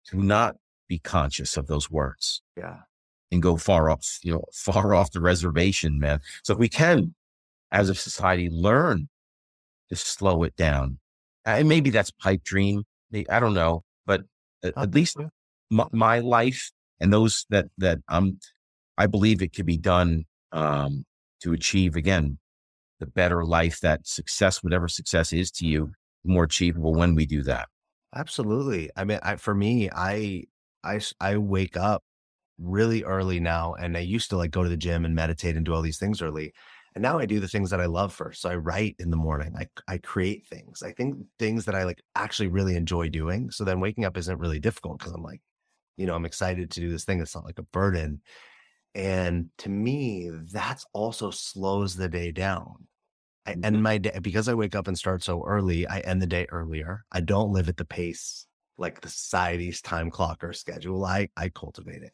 to 0.06 0.24
not 0.24 0.56
be 0.88 1.00
conscious 1.00 1.58
of 1.58 1.68
those 1.68 1.90
words. 1.90 2.42
Yeah. 2.56 2.78
And 3.32 3.42
go 3.42 3.58
far 3.58 3.90
off, 3.90 4.20
you 4.24 4.34
know, 4.34 4.46
far 4.54 4.94
off 4.94 5.12
the 5.12 5.22
reservation, 5.22 6.00
man. 6.00 6.20
So 6.44 6.54
if 6.54 6.60
we 6.60 6.70
can, 6.70 7.16
as 7.72 7.90
a 7.90 7.96
society, 7.96 8.50
learn 8.52 9.10
to 9.90 9.96
slow 9.96 10.44
it 10.44 10.56
down. 10.56 11.00
And 11.46 11.68
maybe 11.68 11.90
that's 11.90 12.12
pipe 12.12 12.44
dream. 12.44 12.84
I 13.30 13.40
don't 13.40 13.54
know, 13.54 13.84
but 14.06 14.22
at 14.64 14.94
least 14.94 15.18
my, 15.70 15.88
my 15.92 16.20
life 16.20 16.72
and 17.00 17.12
those 17.12 17.46
that 17.50 17.66
that 17.78 17.98
I'm 18.08 18.40
I 18.98 19.08
believe 19.08 19.42
it 19.42 19.54
can 19.54 19.66
be 19.66 19.78
done 19.78 20.26
um, 20.52 21.06
to 21.42 21.54
achieve 21.54 21.96
again 21.96 22.38
the 23.00 23.08
better 23.08 23.44
life 23.44 23.80
that 23.82 24.08
success, 24.08 24.64
whatever 24.64 24.88
success 24.88 25.34
is 25.34 25.52
to 25.52 25.66
you, 25.66 25.92
more 26.24 26.44
achievable 26.44 26.94
when 26.94 27.16
we 27.16 27.26
do 27.26 27.42
that. 27.44 27.68
Absolutely. 28.16 28.90
I 28.96 29.06
mean, 29.06 29.20
I, 29.24 29.38
for 29.38 29.56
me, 29.56 29.90
I 29.90 30.44
I 30.84 31.00
I 31.20 31.38
wake 31.38 31.78
up 31.78 32.04
really 32.60 33.04
early 33.04 33.40
now. 33.40 33.74
And 33.74 33.98
I 33.98 34.02
used 34.02 34.30
to 34.30 34.38
like 34.38 34.52
go 34.52 34.64
to 34.64 34.70
the 34.70 34.78
gym 34.78 35.06
and 35.06 35.16
meditate 35.16 35.56
and 35.56 35.66
do 35.66 35.74
all 35.74 35.82
these 35.82 35.98
things 35.98 36.22
early. 36.22 36.54
And 36.94 37.02
now 37.02 37.18
I 37.20 37.26
do 37.26 37.40
the 37.40 37.48
things 37.48 37.70
that 37.70 37.82
I 37.82 37.86
love 37.86 38.14
first. 38.14 38.42
So 38.42 38.50
I 38.50 38.56
write 38.56 38.96
in 39.00 39.10
the 39.12 39.18
morning. 39.18 39.56
I 39.58 39.68
I 39.88 39.98
create 39.98 40.46
things. 40.48 40.84
I 40.84 40.92
think 40.92 41.18
things 41.40 41.66
that 41.66 41.76
I 41.76 41.84
like 41.84 42.02
actually 42.16 42.50
really 42.50 42.76
enjoy 42.76 43.10
doing. 43.10 43.50
So 43.52 43.64
then 43.64 43.80
waking 43.80 44.06
up 44.06 44.18
isn't 44.18 44.40
really 44.40 44.60
difficult 44.60 45.00
because 45.00 45.14
I'm 45.14 45.24
like, 45.24 45.42
you 45.98 46.06
know, 46.06 46.16
I'm 46.16 46.26
excited 46.26 46.72
to 46.72 46.80
do 46.82 46.92
this 46.92 47.06
thing. 47.06 47.22
It's 47.22 47.36
not 47.36 47.46
like 47.46 47.60
a 47.60 47.64
burden. 47.64 48.22
And 48.94 49.50
to 49.60 49.70
me, 49.70 50.30
that's 50.52 50.86
also 50.94 51.32
slows 51.32 51.96
the 51.96 52.10
day 52.10 52.32
down. 52.32 52.88
I 53.46 53.52
end 53.52 53.64
mm-hmm. 53.64 53.82
my 53.82 53.98
day 53.98 54.20
because 54.22 54.48
I 54.48 54.54
wake 54.54 54.76
up 54.76 54.88
and 54.88 54.98
start 54.98 55.24
so 55.24 55.44
early. 55.46 55.88
I 55.88 56.00
end 56.00 56.22
the 56.22 56.28
day 56.28 56.46
earlier. 56.50 57.06
I 57.12 57.22
don't 57.22 57.52
live 57.52 57.70
at 57.70 57.78
the 57.78 57.86
pace 57.86 58.46
like 58.78 59.02
the 59.02 59.10
society's 59.10 59.82
time 59.82 60.10
clock 60.10 60.44
or 60.44 60.54
schedule. 60.54 61.06
I 61.06 61.30
I 61.38 61.50
cultivate 61.50 62.04
it, 62.04 62.14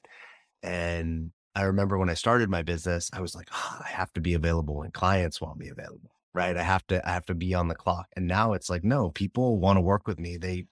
and 0.63 1.32
I 1.58 1.63
remember 1.63 1.98
when 1.98 2.10
I 2.10 2.13
started 2.13 2.52
my 2.52 2.62
business, 2.62 3.10
I 3.12 3.22
was 3.22 3.34
like, 3.34 3.50
oh, 3.52 3.82
I 3.84 3.88
have 3.88 4.13
to 4.13 4.22
be 4.22 4.36
available 4.36 4.76
when 4.76 4.92
clients 4.92 5.42
want 5.42 5.58
me 5.58 5.70
available, 5.70 6.12
right? 6.34 6.56
I 6.56 6.62
have 6.62 6.86
to 6.88 7.06
I 7.08 7.13
have 7.13 7.26
to 7.26 7.34
be 7.34 7.56
on 7.56 7.68
the 7.68 7.74
clock. 7.74 8.06
And 8.16 8.28
now 8.28 8.54
it's 8.54 8.70
like, 8.70 8.84
no, 8.84 9.10
people 9.10 9.58
want 9.58 9.78
to 9.78 9.82
work 9.82 10.06
with 10.08 10.20
me. 10.20 10.38
They 10.38 10.68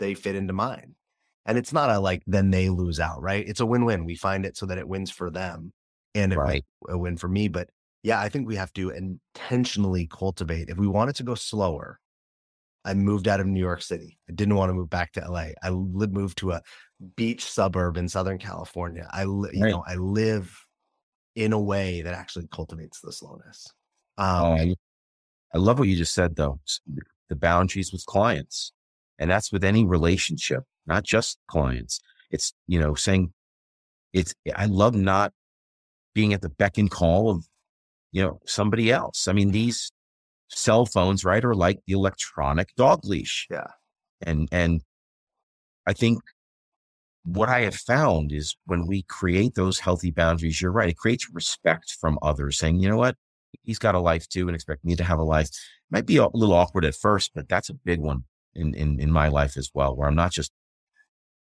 they 0.00 0.14
fit 0.14 0.34
into 0.34 0.52
mine. 0.52 0.96
And 1.46 1.58
it's 1.58 1.72
not 1.72 1.90
a 1.90 1.98
like 1.98 2.22
then 2.26 2.50
they 2.50 2.68
lose 2.70 3.00
out, 3.00 3.22
right? 3.22 3.46
It's 3.46 3.60
a 3.60 3.66
win-win. 3.66 4.04
We 4.04 4.14
find 4.14 4.46
it 4.46 4.56
so 4.56 4.66
that 4.66 4.78
it 4.78 4.88
wins 4.88 5.10
for 5.10 5.30
them 5.30 5.72
and 6.14 6.32
it 6.32 6.38
right. 6.38 6.64
a 6.88 6.96
win 6.96 7.16
for 7.16 7.28
me. 7.28 7.48
But 7.48 7.68
yeah, 8.02 8.20
I 8.20 8.28
think 8.28 8.46
we 8.46 8.56
have 8.56 8.72
to 8.74 8.90
intentionally 8.90 10.06
cultivate. 10.06 10.68
If 10.68 10.78
we 10.78 10.88
want 10.88 11.10
it 11.10 11.16
to 11.16 11.22
go 11.22 11.34
slower, 11.34 11.98
I 12.84 12.94
moved 12.94 13.28
out 13.28 13.40
of 13.40 13.46
New 13.46 13.60
York 13.60 13.82
City. 13.82 14.18
I 14.28 14.32
didn't 14.32 14.56
want 14.56 14.70
to 14.70 14.74
move 14.74 14.90
back 14.90 15.12
to 15.12 15.20
LA. 15.20 15.48
I 15.62 15.70
moved 15.70 16.38
to 16.38 16.52
a 16.52 16.62
beach 17.16 17.44
suburb 17.44 17.96
in 17.96 18.08
Southern 18.08 18.38
California. 18.38 19.08
I, 19.10 19.24
li- 19.24 19.48
right. 19.48 19.54
you 19.54 19.66
know, 19.66 19.84
I 19.86 19.94
live 19.94 20.54
in 21.34 21.52
a 21.52 21.60
way 21.60 22.02
that 22.02 22.14
actually 22.14 22.46
cultivates 22.52 23.00
the 23.00 23.12
slowness. 23.12 23.66
Um, 24.18 24.44
oh, 24.44 24.52
I, 24.54 24.74
I 25.54 25.58
love 25.58 25.78
what 25.78 25.88
you 25.88 25.96
just 25.96 26.14
said, 26.14 26.36
though. 26.36 26.60
The 27.28 27.36
boundaries 27.36 27.92
with 27.92 28.04
clients, 28.06 28.72
and 29.18 29.30
that's 29.30 29.50
with 29.50 29.64
any 29.64 29.84
relationship, 29.84 30.64
not 30.86 31.04
just 31.04 31.38
clients. 31.48 32.00
It's 32.30 32.52
you 32.66 32.78
know 32.78 32.94
saying, 32.94 33.32
it's. 34.12 34.34
I 34.54 34.66
love 34.66 34.94
not 34.94 35.32
being 36.14 36.32
at 36.32 36.42
the 36.42 36.48
beck 36.48 36.78
and 36.78 36.90
call 36.90 37.30
of 37.30 37.44
you 38.14 38.22
know, 38.22 38.40
somebody 38.46 38.92
else. 38.92 39.26
I 39.26 39.32
mean, 39.32 39.48
mm-hmm. 39.48 39.54
these 39.54 39.90
cell 40.48 40.86
phones, 40.86 41.24
right, 41.24 41.44
are 41.44 41.54
like 41.54 41.80
the 41.86 41.94
electronic 41.94 42.68
dog 42.76 43.04
leash. 43.04 43.46
Yeah. 43.50 43.66
And 44.22 44.48
and 44.52 44.82
I 45.86 45.92
think 45.92 46.20
what 47.24 47.48
I 47.48 47.62
have 47.62 47.74
found 47.74 48.30
is 48.32 48.56
when 48.66 48.86
we 48.86 49.02
create 49.02 49.56
those 49.56 49.80
healthy 49.80 50.12
boundaries, 50.12 50.62
you're 50.62 50.70
right, 50.70 50.90
it 50.90 50.96
creates 50.96 51.28
respect 51.32 51.96
from 52.00 52.18
others, 52.22 52.56
saying, 52.56 52.78
you 52.78 52.88
know 52.88 52.96
what, 52.96 53.16
he's 53.64 53.80
got 53.80 53.96
a 53.96 54.00
life 54.00 54.28
too 54.28 54.46
and 54.46 54.54
expect 54.54 54.84
me 54.84 54.94
to 54.94 55.04
have 55.04 55.18
a 55.18 55.24
life. 55.24 55.48
Might 55.90 56.06
be 56.06 56.18
a 56.18 56.28
little 56.28 56.54
awkward 56.54 56.84
at 56.84 56.94
first, 56.94 57.32
but 57.34 57.48
that's 57.48 57.68
a 57.68 57.74
big 57.74 57.98
one 57.98 58.24
in 58.54 58.74
in, 58.74 59.00
in 59.00 59.10
my 59.10 59.26
life 59.26 59.56
as 59.56 59.70
well, 59.74 59.96
where 59.96 60.06
I'm 60.06 60.14
not 60.14 60.30
just 60.30 60.52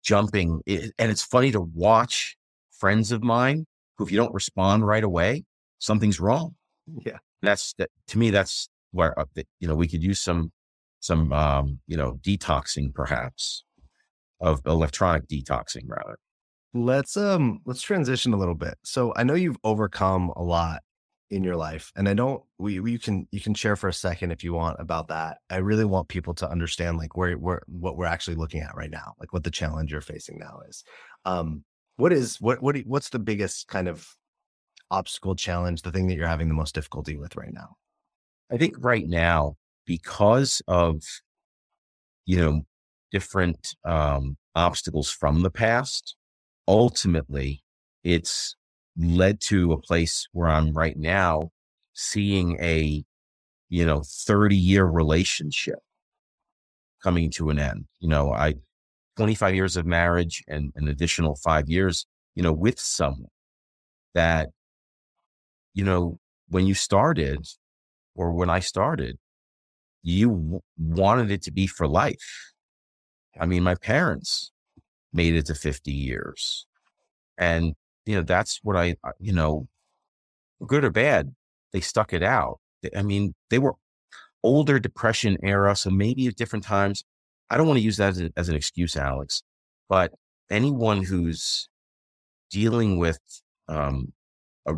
jumping. 0.03 0.61
And 0.67 0.93
it's 0.99 1.23
funny 1.23 1.51
to 1.53 1.61
watch 1.61 2.37
friends 2.71 3.13
of 3.13 3.23
mine 3.23 3.67
who, 3.97 4.05
if 4.05 4.11
you 4.11 4.19
don't 4.19 4.35
respond 4.35 4.87
right 4.87 5.05
away, 5.05 5.45
something's 5.79 6.21
wrong. 6.21 6.55
Yeah. 7.05 7.19
That's 7.43 7.75
that 7.79 7.91
to 8.09 8.19
me, 8.19 8.31
that's 8.31 8.69
where, 8.93 9.19
uh, 9.19 9.25
you 9.61 9.69
know, 9.69 9.75
we 9.75 9.89
could 9.89 10.03
use 10.03 10.21
some, 10.21 10.53
some, 11.01 11.33
um, 11.33 11.81
you 11.87 11.97
know, 11.97 12.19
detoxing 12.23 12.95
perhaps 12.95 13.65
of 14.41 14.61
electronic 14.67 15.27
detoxing 15.29 15.85
rather. 15.87 16.19
Let's, 16.75 17.17
um, 17.17 17.61
let's 17.65 17.83
transition 17.83 18.33
a 18.33 18.37
little 18.37 18.55
bit. 18.55 18.75
So 18.85 19.13
I 19.17 19.25
know 19.25 19.35
you've 19.35 19.59
overcome 19.65 20.33
a 20.37 20.43
lot 20.43 20.83
in 21.33 21.43
your 21.43 21.57
life 21.57 21.91
and 21.97 22.09
i 22.09 22.15
don't 22.15 22.43
we, 22.59 22.79
we 22.79 22.93
you 22.93 22.99
can 22.99 23.27
you 23.33 23.41
can 23.41 23.55
share 23.55 23.75
for 23.75 23.89
a 23.89 23.93
second 23.93 24.31
if 24.31 24.45
you 24.45 24.53
want 24.53 24.77
about 24.79 25.09
that 25.09 25.39
i 25.51 25.57
really 25.57 25.85
want 25.85 26.09
people 26.09 26.35
to 26.35 26.49
understand 26.49 26.99
like 26.99 27.17
where 27.17 27.33
where 27.35 27.63
what 27.67 27.97
we're 27.97 28.07
actually 28.07 28.37
looking 28.37 28.61
at 28.61 28.77
right 28.77 28.91
now 28.91 29.15
like 29.19 29.33
what 29.33 29.43
the 29.43 29.51
challenge 29.51 29.91
you're 29.91 30.01
facing 30.01 30.39
now 30.39 30.61
is 30.69 30.85
um 31.25 31.65
what 31.97 32.13
is 32.13 32.41
what 32.41 32.63
what 32.63 32.77
what's 32.87 33.09
the 33.09 33.19
biggest 33.19 33.67
kind 33.69 33.89
of 33.89 34.07
obstacle 34.93 35.35
challenge, 35.35 35.83
the 35.83 35.91
thing 35.91 36.07
that 36.07 36.15
you're 36.15 36.29
having 36.29 36.49
the 36.49 36.55
most 36.55 36.75
difficulty 36.75 37.17
with 37.17 37.35
right 37.35 37.53
now? 37.53 37.77
I 38.53 38.59
think 38.59 38.77
right 38.79 39.09
now, 39.09 39.57
because 39.87 40.63
of, 40.69 41.03
you 42.27 42.37
know, 42.37 42.63
different 43.11 43.75
um, 43.85 44.37
obstacles 44.55 45.11
from 45.11 45.43
the 45.43 45.51
past, 45.51 46.15
ultimately 46.69 47.65
it's 48.05 48.55
led 48.97 49.41
to 49.41 49.73
a 49.73 49.79
place 49.81 50.29
where 50.33 50.49
I'm 50.49 50.73
right 50.73 50.97
now 50.97 51.51
seeing 51.95 52.59
a, 52.61 53.05
you 53.69 53.87
know, 53.87 54.03
30 54.07 54.57
year 54.57 54.85
relationship 54.87 55.81
coming 57.03 57.31
to 57.31 57.51
an 57.51 57.59
end. 57.59 57.87
You 58.01 58.09
know, 58.09 58.33
I, 58.33 58.55
25 59.17 59.55
years 59.55 59.77
of 59.77 59.87
marriage 59.87 60.43
and 60.49 60.73
an 60.77 60.89
additional 60.89 61.37
five 61.37 61.69
years, 61.69 62.07
you 62.35 62.43
know, 62.43 62.53
with 62.53 62.79
someone 62.81 63.29
that 64.15 64.51
you 65.75 65.85
know, 65.85 66.19
when 66.49 66.67
you 66.67 66.75
started 66.75 67.47
or 68.15 68.33
when 68.33 68.51
I 68.51 68.61
started, 68.61 69.19
you 70.03 70.29
w- 70.31 70.61
wanted 70.79 71.31
it 71.31 71.43
to 71.43 71.53
be 71.53 71.67
for 71.67 71.89
life. 71.89 72.53
I 73.41 73.47
mean, 73.47 73.63
my 73.63 73.75
parents 73.77 74.53
made 75.13 75.35
it 75.35 75.47
to 75.47 75.55
50 75.55 75.93
years. 75.93 76.67
And, 77.39 77.75
you 78.07 78.17
know, 78.17 78.23
that's 78.23 78.61
what 78.63 78.77
I, 78.77 78.97
you 79.19 79.33
know, 79.33 79.69
good 80.67 80.85
or 80.85 80.91
bad, 80.91 81.35
they 81.73 81.81
stuck 81.81 82.13
it 82.13 82.23
out. 82.23 82.61
I 82.97 83.03
mean, 83.03 83.35
they 83.51 83.59
were 83.59 83.75
older 84.43 84.79
depression 84.79 85.37
era. 85.43 85.77
So 85.77 85.91
maybe 85.91 86.27
at 86.27 86.37
different 86.37 86.65
times, 86.65 87.05
I 87.51 87.57
don't 87.57 87.67
want 87.67 87.79
to 87.79 87.85
use 87.85 87.97
that 87.99 88.11
as, 88.11 88.21
a, 88.21 88.31
as 88.37 88.49
an 88.49 88.57
excuse, 88.57 88.97
Alex, 88.97 89.43
but 89.89 90.13
anyone 90.51 91.03
who's 91.03 91.69
dealing 92.51 92.99
with 92.99 93.19
um, 93.69 94.13
a, 94.67 94.75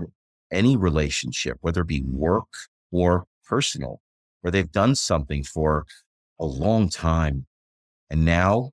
any 0.52 0.76
relationship, 0.76 1.56
whether 1.60 1.82
it 1.82 1.86
be 1.86 2.02
work 2.06 2.48
or 2.92 3.24
personal, 3.46 4.00
where 4.40 4.50
they've 4.50 4.70
done 4.70 4.94
something 4.94 5.42
for 5.42 5.86
a 6.38 6.44
long 6.44 6.88
time 6.88 7.46
and 8.10 8.24
now 8.24 8.70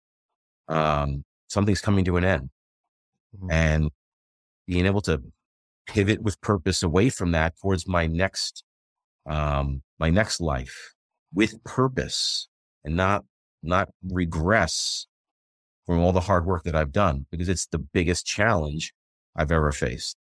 um, 0.68 1.24
something's 1.48 1.82
coming 1.82 2.06
to 2.06 2.18
an 2.18 2.26
end. 2.26 2.50
Mm-hmm. 3.36 3.52
And 3.52 3.92
being 4.72 4.86
able 4.86 5.02
to 5.02 5.22
pivot 5.86 6.22
with 6.22 6.40
purpose 6.40 6.82
away 6.82 7.10
from 7.10 7.34
that 7.34 7.54
towards 7.62 7.86
my 7.90 8.08
next 8.08 8.64
um, 9.30 9.82
my 10.00 10.10
next 10.10 10.40
life 10.40 10.94
with 11.34 11.62
purpose 11.66 12.48
and 12.86 12.96
not 12.96 13.26
not 13.62 13.90
regress 14.10 15.08
from 15.86 16.00
all 16.00 16.14
the 16.14 16.22
hard 16.22 16.46
work 16.46 16.64
that 16.64 16.74
I've 16.74 16.94
done 16.94 17.26
because 17.32 17.50
it's 17.50 17.66
the 17.66 17.80
biggest 17.80 18.26
challenge 18.26 18.94
I've 19.36 19.52
ever 19.52 19.74
faced. 19.74 20.16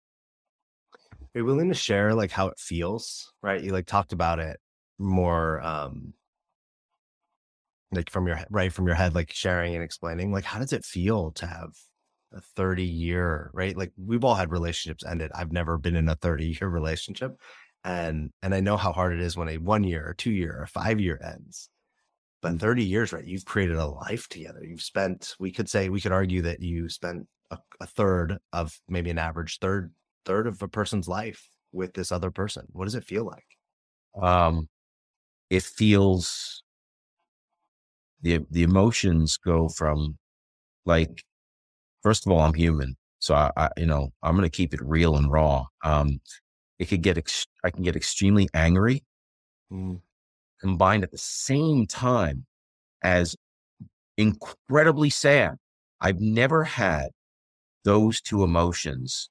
Are 1.35 1.39
you 1.39 1.45
willing 1.45 1.67
to 1.67 1.75
share 1.75 2.13
like 2.13 2.31
how 2.31 2.47
it 2.47 2.57
feels? 2.57 3.33
Right. 3.43 3.61
You 3.61 3.73
like 3.73 3.85
talked 3.85 4.13
about 4.13 4.39
it 4.39 4.61
more 4.97 5.61
um 5.61 6.13
like 7.91 8.09
from 8.09 8.27
your 8.27 8.39
right 8.49 8.71
from 8.71 8.87
your 8.87 8.95
head, 8.95 9.13
like 9.13 9.33
sharing 9.33 9.75
and 9.75 9.83
explaining. 9.83 10.31
Like 10.31 10.45
how 10.45 10.59
does 10.59 10.71
it 10.71 10.85
feel 10.85 11.31
to 11.31 11.45
have 11.45 11.71
a 12.33 12.41
30 12.41 12.83
year, 12.83 13.49
right? 13.53 13.75
Like 13.75 13.91
we've 13.97 14.23
all 14.23 14.35
had 14.35 14.51
relationships 14.51 15.05
ended. 15.05 15.31
I've 15.33 15.51
never 15.51 15.77
been 15.77 15.95
in 15.95 16.09
a 16.09 16.15
30 16.15 16.57
year 16.59 16.69
relationship. 16.69 17.39
And 17.83 18.31
and 18.41 18.53
I 18.53 18.59
know 18.59 18.77
how 18.77 18.91
hard 18.91 19.13
it 19.13 19.21
is 19.21 19.37
when 19.37 19.49
a 19.49 19.57
one 19.57 19.83
year 19.83 20.05
or 20.07 20.13
two 20.13 20.31
year 20.31 20.57
or 20.59 20.67
five 20.67 20.99
year 20.99 21.19
ends. 21.23 21.69
But 22.41 22.51
in 22.51 22.59
30 22.59 22.83
years, 22.83 23.13
right, 23.13 23.25
you've 23.25 23.45
created 23.45 23.77
a 23.77 23.87
life 23.87 24.27
together. 24.29 24.63
You've 24.63 24.83
spent, 24.83 25.35
we 25.39 25.51
could 25.51 25.67
say, 25.67 25.89
we 25.89 25.99
could 25.99 26.11
argue 26.11 26.43
that 26.43 26.61
you 26.61 26.87
spent 26.87 27.27
a, 27.49 27.57
a 27.79 27.87
third 27.87 28.37
of 28.53 28.79
maybe 28.87 29.09
an 29.09 29.17
average 29.17 29.59
third 29.59 29.91
third 30.25 30.45
of 30.45 30.61
a 30.61 30.67
person's 30.67 31.07
life 31.07 31.49
with 31.71 31.93
this 31.93 32.11
other 32.11 32.31
person. 32.31 32.65
What 32.71 32.85
does 32.85 32.95
it 32.95 33.05
feel 33.05 33.25
like? 33.25 33.45
Um, 34.21 34.67
it 35.49 35.63
feels 35.63 36.63
the 38.21 38.45
the 38.51 38.63
emotions 38.63 39.37
go 39.37 39.69
from 39.69 40.17
like 40.85 41.23
first 42.01 42.25
of 42.25 42.31
all 42.31 42.39
i'm 42.39 42.53
human 42.53 42.95
so 43.19 43.35
i, 43.35 43.51
I 43.55 43.69
you 43.77 43.85
know 43.85 44.11
i'm 44.23 44.35
going 44.35 44.49
to 44.49 44.55
keep 44.55 44.73
it 44.73 44.81
real 44.81 45.15
and 45.15 45.31
raw 45.31 45.65
um 45.83 46.19
it 46.79 46.85
could 46.85 47.01
get 47.01 47.17
ex- 47.17 47.47
i 47.63 47.69
can 47.69 47.83
get 47.83 47.95
extremely 47.95 48.49
angry 48.53 49.03
mm. 49.71 49.99
combined 50.61 51.03
at 51.03 51.11
the 51.11 51.17
same 51.17 51.87
time 51.87 52.45
as 53.03 53.35
incredibly 54.17 55.09
sad 55.09 55.55
i've 56.01 56.19
never 56.19 56.63
had 56.63 57.09
those 57.83 58.19
two 58.19 58.43
emotions 58.43 59.29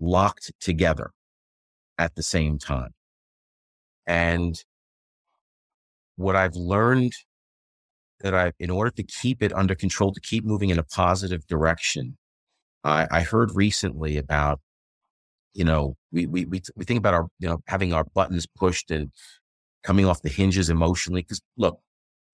locked 0.00 0.52
together 0.60 1.10
at 1.98 2.14
the 2.14 2.22
same 2.22 2.58
time. 2.58 2.94
And 4.06 4.62
what 6.16 6.36
I've 6.36 6.54
learned 6.54 7.12
that 8.20 8.34
I, 8.34 8.52
in 8.58 8.70
order 8.70 8.90
to 8.90 9.02
keep 9.02 9.42
it 9.42 9.52
under 9.52 9.74
control, 9.74 10.12
to 10.12 10.20
keep 10.20 10.44
moving 10.44 10.70
in 10.70 10.78
a 10.78 10.82
positive 10.82 11.46
direction, 11.46 12.16
I, 12.84 13.06
I 13.10 13.20
heard 13.22 13.50
recently 13.54 14.16
about, 14.16 14.60
you 15.54 15.64
know, 15.64 15.96
we, 16.12 16.26
we, 16.26 16.44
we, 16.44 16.62
we 16.76 16.84
think 16.84 16.98
about 16.98 17.14
our, 17.14 17.28
you 17.38 17.48
know, 17.48 17.60
having 17.66 17.92
our 17.92 18.04
buttons 18.04 18.46
pushed 18.46 18.90
and 18.90 19.10
coming 19.82 20.06
off 20.06 20.22
the 20.22 20.28
hinges 20.28 20.70
emotionally. 20.70 21.22
Cause 21.22 21.40
look, 21.56 21.80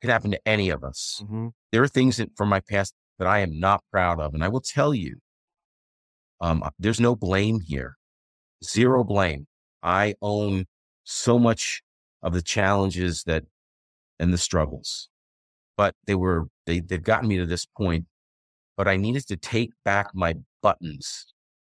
it 0.01 0.07
can 0.07 0.11
happen 0.11 0.31
to 0.31 0.41
any 0.49 0.71
of 0.71 0.85
us. 0.85 1.21
Mm-hmm. 1.23 1.49
There 1.73 1.83
are 1.83 1.89
things 1.89 2.17
that, 2.17 2.31
from 2.37 2.49
my 2.49 2.61
past 2.61 2.95
that 3.19 3.29
I 3.29 3.41
am 3.41 3.59
not 3.59 3.83
proud 3.91 4.21
of. 4.21 4.35
And 4.35 4.43
I 4.43 4.49
will 4.49 4.61
tell 4.61 4.95
you, 4.95 5.19
um, 6.41 6.63
there's 6.79 7.01
no 7.01 7.15
blame 7.15 7.61
here, 7.61 7.97
zero 8.65 9.05
blame. 9.05 9.47
I 9.83 10.15
own 10.21 10.65
so 11.05 11.39
much 11.39 11.83
of 12.23 12.33
the 12.33 12.43
challenges 12.43 13.23
that 13.25 13.45
and 14.19 14.33
the 14.33 14.39
struggles, 14.39 15.09
but 15.77 15.95
they 16.07 16.15
were 16.15 16.47
they 16.67 16.81
they've 16.81 17.03
gotten 17.03 17.29
me 17.29 17.37
to 17.39 17.47
this 17.47 17.67
point. 17.67 18.07
But 18.77 18.89
I 18.89 18.97
needed 18.97 19.27
to 19.29 19.37
take 19.37 19.71
back 19.85 20.09
my 20.15 20.35
buttons 20.63 21.27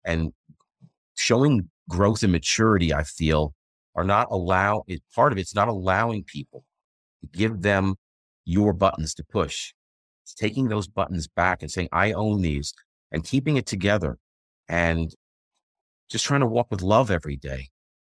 and 0.05 0.33
showing 1.15 1.71
growth 1.89 2.23
and 2.23 2.33
maturity. 2.33 2.93
I 2.93 3.05
feel 3.05 3.55
are 3.95 4.05
not 4.05 4.29
allow 4.31 4.85
it. 4.87 5.03
Part 5.15 5.33
of 5.33 5.39
it's 5.39 5.55
not 5.55 5.69
allowing 5.69 6.25
people 6.25 6.65
to 7.21 7.39
give 7.39 7.63
them 7.63 7.97
your 8.45 8.73
buttons 8.73 9.15
to 9.15 9.25
push. 9.25 9.73
It's 10.25 10.35
taking 10.35 10.69
those 10.69 10.89
buttons 10.89 11.29
back 11.29 11.63
and 11.63 11.71
saying, 11.71 11.89
I 11.93 12.13
own 12.13 12.41
these 12.41 12.73
and 13.11 13.25
keeping 13.25 13.57
it 13.57 13.67
together 13.67 14.19
and 14.69 15.15
just 16.11 16.25
trying 16.25 16.41
to 16.41 16.47
walk 16.47 16.69
with 16.71 16.81
love 16.81 17.11
every 17.11 17.37
day. 17.37 17.69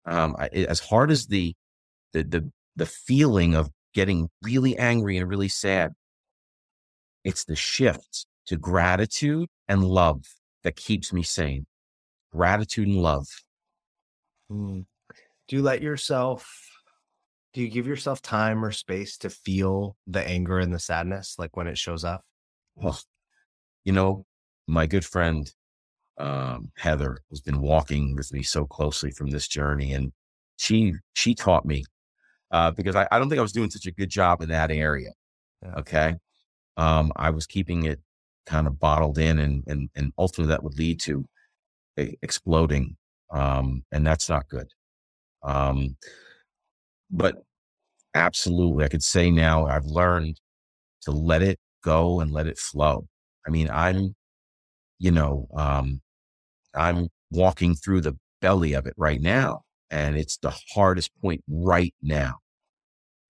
Um, 0.05 0.35
I, 0.37 0.47
as 0.47 0.79
hard 0.79 1.11
as 1.11 1.27
the, 1.27 1.55
the, 2.13 2.23
the, 2.23 2.51
the 2.75 2.85
feeling 2.85 3.55
of 3.55 3.69
getting 3.95 4.29
really 4.43 4.77
angry 4.77 5.17
and 5.17 5.27
really 5.27 5.47
sad, 5.47 5.93
it's 7.23 7.45
the 7.45 7.55
shift 7.55 8.27
to 8.45 8.57
gratitude 8.57 9.49
and 9.67 9.83
love 9.83 10.23
that 10.63 10.75
keeps 10.75 11.11
me 11.11 11.23
sane. 11.23 11.65
Gratitude 12.31 12.87
and 12.87 13.01
love. 13.01 13.27
Mm. 14.51 14.85
Do 15.47 15.55
you 15.55 15.63
let 15.63 15.81
yourself, 15.81 16.47
do 17.53 17.61
you 17.61 17.69
give 17.69 17.87
yourself 17.87 18.21
time 18.21 18.63
or 18.63 18.71
space 18.71 19.17
to 19.19 19.29
feel 19.29 19.95
the 20.05 20.21
anger 20.27 20.59
and 20.59 20.73
the 20.73 20.79
sadness, 20.79 21.35
like 21.39 21.55
when 21.55 21.67
it 21.67 21.77
shows 21.77 22.03
up? 22.03 22.21
Well, 22.75 22.99
you 23.85 23.93
know, 23.93 24.25
my 24.67 24.85
good 24.85 25.05
friend 25.05 25.49
um, 26.17 26.71
Heather 26.75 27.19
has 27.29 27.41
been 27.41 27.61
walking 27.61 28.15
with 28.15 28.33
me 28.33 28.43
so 28.43 28.65
closely 28.65 29.11
from 29.11 29.29
this 29.29 29.47
journey, 29.47 29.93
and 29.93 30.11
she 30.57 30.93
she 31.13 31.33
taught 31.35 31.65
me 31.65 31.85
uh, 32.55 32.71
because 32.71 32.95
I, 32.95 33.07
I 33.11 33.19
don't 33.19 33.29
think 33.29 33.39
I 33.39 33.43
was 33.43 33.53
doing 33.53 33.71
such 33.71 33.87
a 33.87 33.91
good 33.91 34.09
job 34.09 34.41
in 34.41 34.49
that 34.49 34.71
area. 34.71 35.11
Yeah. 35.63 35.75
Okay, 35.81 36.15
um, 36.77 37.11
I 37.17 37.31
was 37.31 37.47
keeping 37.47 37.85
it 37.85 37.99
kind 38.47 38.67
of 38.67 38.79
bottled 38.79 39.19
in, 39.19 39.39
and 39.39 39.63
and 39.67 39.89
and 39.95 40.13
ultimately 40.17 40.51
that 40.53 40.63
would 40.63 40.77
lead 40.79 40.99
to 41.01 41.25
exploding, 41.97 42.97
um, 43.31 43.83
and 43.91 44.05
that's 44.07 44.29
not 44.29 44.49
good. 44.49 44.67
Um, 45.43 45.97
but 47.11 47.43
absolutely, 48.15 48.85
I 48.85 48.89
could 48.89 49.03
say 49.03 49.31
now 49.31 49.67
I've 49.67 49.85
learned 49.85 50.39
to 51.03 51.11
let 51.11 51.41
it 51.43 51.59
go 51.83 52.19
and 52.21 52.31
let 52.31 52.47
it 52.47 52.59
flow. 52.59 53.07
I 53.47 53.51
mean, 53.51 53.69
I'm, 53.71 54.15
you 54.99 55.11
know, 55.11 55.47
um, 55.55 56.01
I'm 56.75 57.09
walking 57.31 57.75
through 57.75 58.01
the 58.01 58.17
belly 58.41 58.73
of 58.73 58.87
it 58.87 58.93
right 58.97 59.21
now. 59.21 59.63
And 59.91 60.17
it's 60.17 60.37
the 60.37 60.53
hardest 60.75 61.11
point 61.21 61.43
right 61.49 61.93
now. 62.01 62.35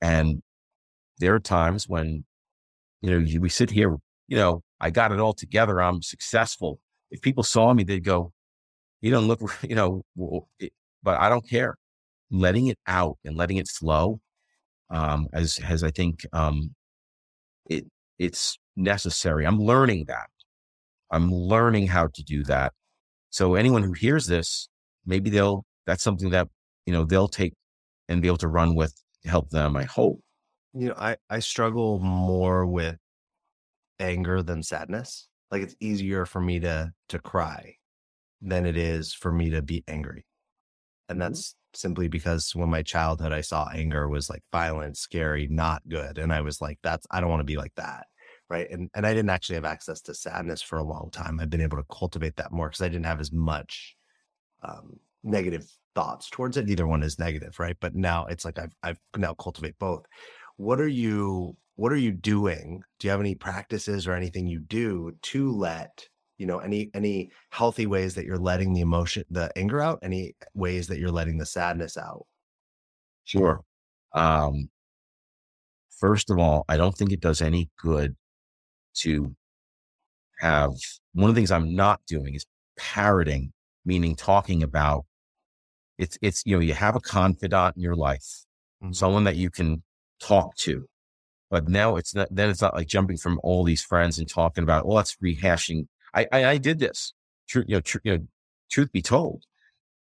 And 0.02 0.42
there 1.20 1.34
are 1.36 1.40
times 1.40 1.88
when, 1.88 2.26
you 3.02 3.12
know, 3.12 3.40
we 3.40 3.50
sit 3.50 3.72
here, 3.72 3.96
you 4.28 4.38
know, 4.38 4.64
I 4.80 4.90
got 4.90 5.12
it 5.12 5.20
all 5.20 5.34
together. 5.34 5.82
I'm 5.82 6.02
successful. 6.02 6.80
If 7.12 7.22
people 7.22 7.44
saw 7.44 7.74
me, 7.74 7.84
they'd 7.84 8.04
go, 8.04 8.32
you 9.02 9.12
don't 9.12 9.28
look, 9.28 9.42
you 9.64 9.76
know, 9.76 10.04
but 11.04 11.20
I 11.20 11.30
don't 11.30 11.48
care. 11.48 11.76
Letting 12.32 12.68
it 12.68 12.80
out 12.88 13.18
and 13.24 13.36
letting 13.38 13.58
it 13.58 13.68
flow, 13.68 14.20
um, 14.90 15.28
as, 15.34 15.60
as 15.60 15.84
I 15.84 15.92
think, 15.92 16.26
um, 16.34 16.74
it, 17.70 17.86
it's 18.18 18.58
necessary. 18.76 19.46
I'm 19.46 19.60
learning 19.60 20.06
that. 20.08 20.28
I'm 21.12 21.32
learning 21.32 21.88
how 21.88 22.08
to 22.08 22.24
do 22.24 22.44
that. 22.46 22.74
So 23.30 23.56
anyone 23.56 23.84
who 23.84 23.94
hears 23.94 24.28
this, 24.28 24.68
maybe 25.06 25.30
they'll, 25.30 25.66
that's 25.86 26.04
something 26.04 26.32
that, 26.32 26.48
you 26.86 26.94
know, 26.94 27.06
they'll 27.06 27.28
take 27.28 27.54
and 28.10 28.22
be 28.22 28.28
able 28.28 28.38
to 28.38 28.48
run 28.48 28.76
with 28.76 28.94
help 29.26 29.50
them, 29.50 29.76
I 29.76 29.84
hope. 29.84 30.22
You 30.74 30.90
know, 30.90 30.96
I, 30.98 31.18
I 31.30 31.40
struggle 31.40 32.00
more 32.00 32.66
with 32.66 32.98
anger 34.00 34.42
than 34.44 34.64
sadness. 34.64 35.28
Like 35.52 35.62
it's 35.62 35.76
easier 35.80 36.26
for 36.26 36.42
me 36.42 36.60
to, 36.62 36.92
to 37.10 37.20
cry 37.20 37.76
than 38.42 38.66
it 38.66 38.78
is 38.78 39.14
for 39.14 39.32
me 39.32 39.52
to 39.52 39.62
be 39.62 39.84
angry. 39.88 40.26
And 41.08 41.20
mm-hmm. 41.20 41.30
that's 41.30 41.56
simply 41.74 42.08
because 42.08 42.56
when 42.56 42.70
my 42.70 42.82
childhood, 42.82 43.32
I 43.32 43.42
saw 43.42 43.70
anger 43.74 44.10
was 44.10 44.30
like 44.30 44.44
violent, 44.52 44.98
scary, 44.98 45.48
not 45.50 45.88
good. 45.88 46.18
And 46.18 46.34
I 46.34 46.42
was 46.42 46.62
like, 46.62 46.80
that's, 46.84 47.08
I 47.10 47.22
don't 47.22 47.30
want 47.30 47.42
to 47.42 47.46
be 47.46 47.58
like 47.58 47.74
that 47.76 48.08
right 48.50 48.70
and 48.70 48.90
and 48.94 49.06
i 49.06 49.14
didn't 49.14 49.30
actually 49.30 49.56
have 49.56 49.66
access 49.66 50.02
to 50.02 50.14
sadness 50.14 50.62
for 50.62 50.78
a 50.78 50.84
long 50.84 51.10
time 51.12 51.40
i've 51.40 51.50
been 51.50 51.62
able 51.62 51.78
to 51.78 51.86
cultivate 51.92 52.36
that 52.36 52.52
more 52.52 52.70
because 52.70 52.82
i 52.82 52.88
didn't 52.88 53.06
have 53.06 53.20
as 53.20 53.32
much 53.32 53.96
um, 54.64 55.00
negative 55.24 55.66
thoughts 55.96 56.30
towards 56.30 56.58
it 56.58 56.70
either 56.70 56.88
one 56.88 57.04
is 57.04 57.20
negative 57.20 57.60
right? 57.60 57.78
But 57.80 57.96
now 57.96 58.26
it's 58.28 58.46
like 58.46 58.60
i've 58.60 58.74
i've 58.84 59.00
now 59.18 59.34
cultivate 59.36 59.78
both. 59.80 60.06
What 60.58 60.80
are 60.82 60.88
you 60.88 61.56
what 61.76 61.92
are 61.92 61.98
you 61.98 62.12
doing? 62.12 62.82
Do 63.00 63.08
you 63.08 63.12
have 63.12 63.20
any 63.20 63.36
practices 63.36 64.08
or 64.08 64.14
anything 64.14 64.48
you 64.48 64.60
do 64.60 65.14
to 65.24 65.52
let 65.52 66.08
you 66.38 66.46
know 66.46 66.60
any 66.60 66.92
any 66.94 67.32
healthy 67.52 67.86
ways 67.88 68.16
that 68.16 68.26
you're 68.26 68.38
letting 68.38 68.74
the 68.74 68.82
emotion 68.82 69.24
the 69.30 69.52
anger 69.58 69.82
out? 69.82 70.00
Any 70.04 70.36
ways 70.54 70.88
that 70.88 71.00
you're 71.00 71.12
letting 71.12 71.38
the 71.38 71.46
sadness 71.46 71.98
out? 71.98 72.26
Sure. 73.26 73.62
Um 74.14 74.70
first 76.00 76.30
of 76.30 76.38
all 76.38 76.66
i 76.70 76.78
don't 76.78 76.96
think 76.98 77.12
it 77.12 77.22
does 77.22 77.42
any 77.42 77.70
good 77.78 78.16
to 78.94 79.36
have 80.40 80.72
one 81.14 81.30
of 81.30 81.36
the 81.36 81.40
things 81.40 81.52
I'm 81.52 81.76
not 81.76 82.02
doing 82.08 82.36
is 82.36 82.46
parroting, 82.78 83.54
meaning 83.86 84.16
talking 84.16 84.64
about 84.64 85.06
it's, 85.98 86.18
it's, 86.22 86.44
you 86.46 86.56
know, 86.56 86.62
you 86.62 86.74
have 86.74 86.96
a 86.96 87.02
confidant 87.02 87.76
in 87.76 87.82
your 87.82 87.96
life, 87.96 88.46
mm-hmm. 88.84 88.94
someone 88.94 89.24
that 89.26 89.36
you 89.36 89.50
can 89.50 89.84
talk 90.20 90.56
to. 90.58 90.86
But 91.50 91.70
now 91.70 91.96
it's 91.96 92.16
not, 92.16 92.28
then 92.32 92.50
it's 92.50 92.62
not 92.62 92.74
like 92.74 92.88
jumping 92.88 93.18
from 93.18 93.40
all 93.44 93.64
these 93.64 93.84
friends 93.84 94.18
and 94.20 94.28
talking 94.28 94.64
about, 94.64 94.88
well, 94.88 94.98
that's 94.98 95.16
rehashing. 95.24 95.88
I, 96.14 96.28
I, 96.32 96.46
I 96.46 96.58
did 96.58 96.80
this. 96.80 97.14
True, 97.48 97.64
you 97.68 97.76
know, 97.76 97.82
tr- 97.82 98.00
you 98.04 98.18
know, 98.18 98.28
truth 98.72 98.92
be 98.92 99.04
told, 99.04 99.44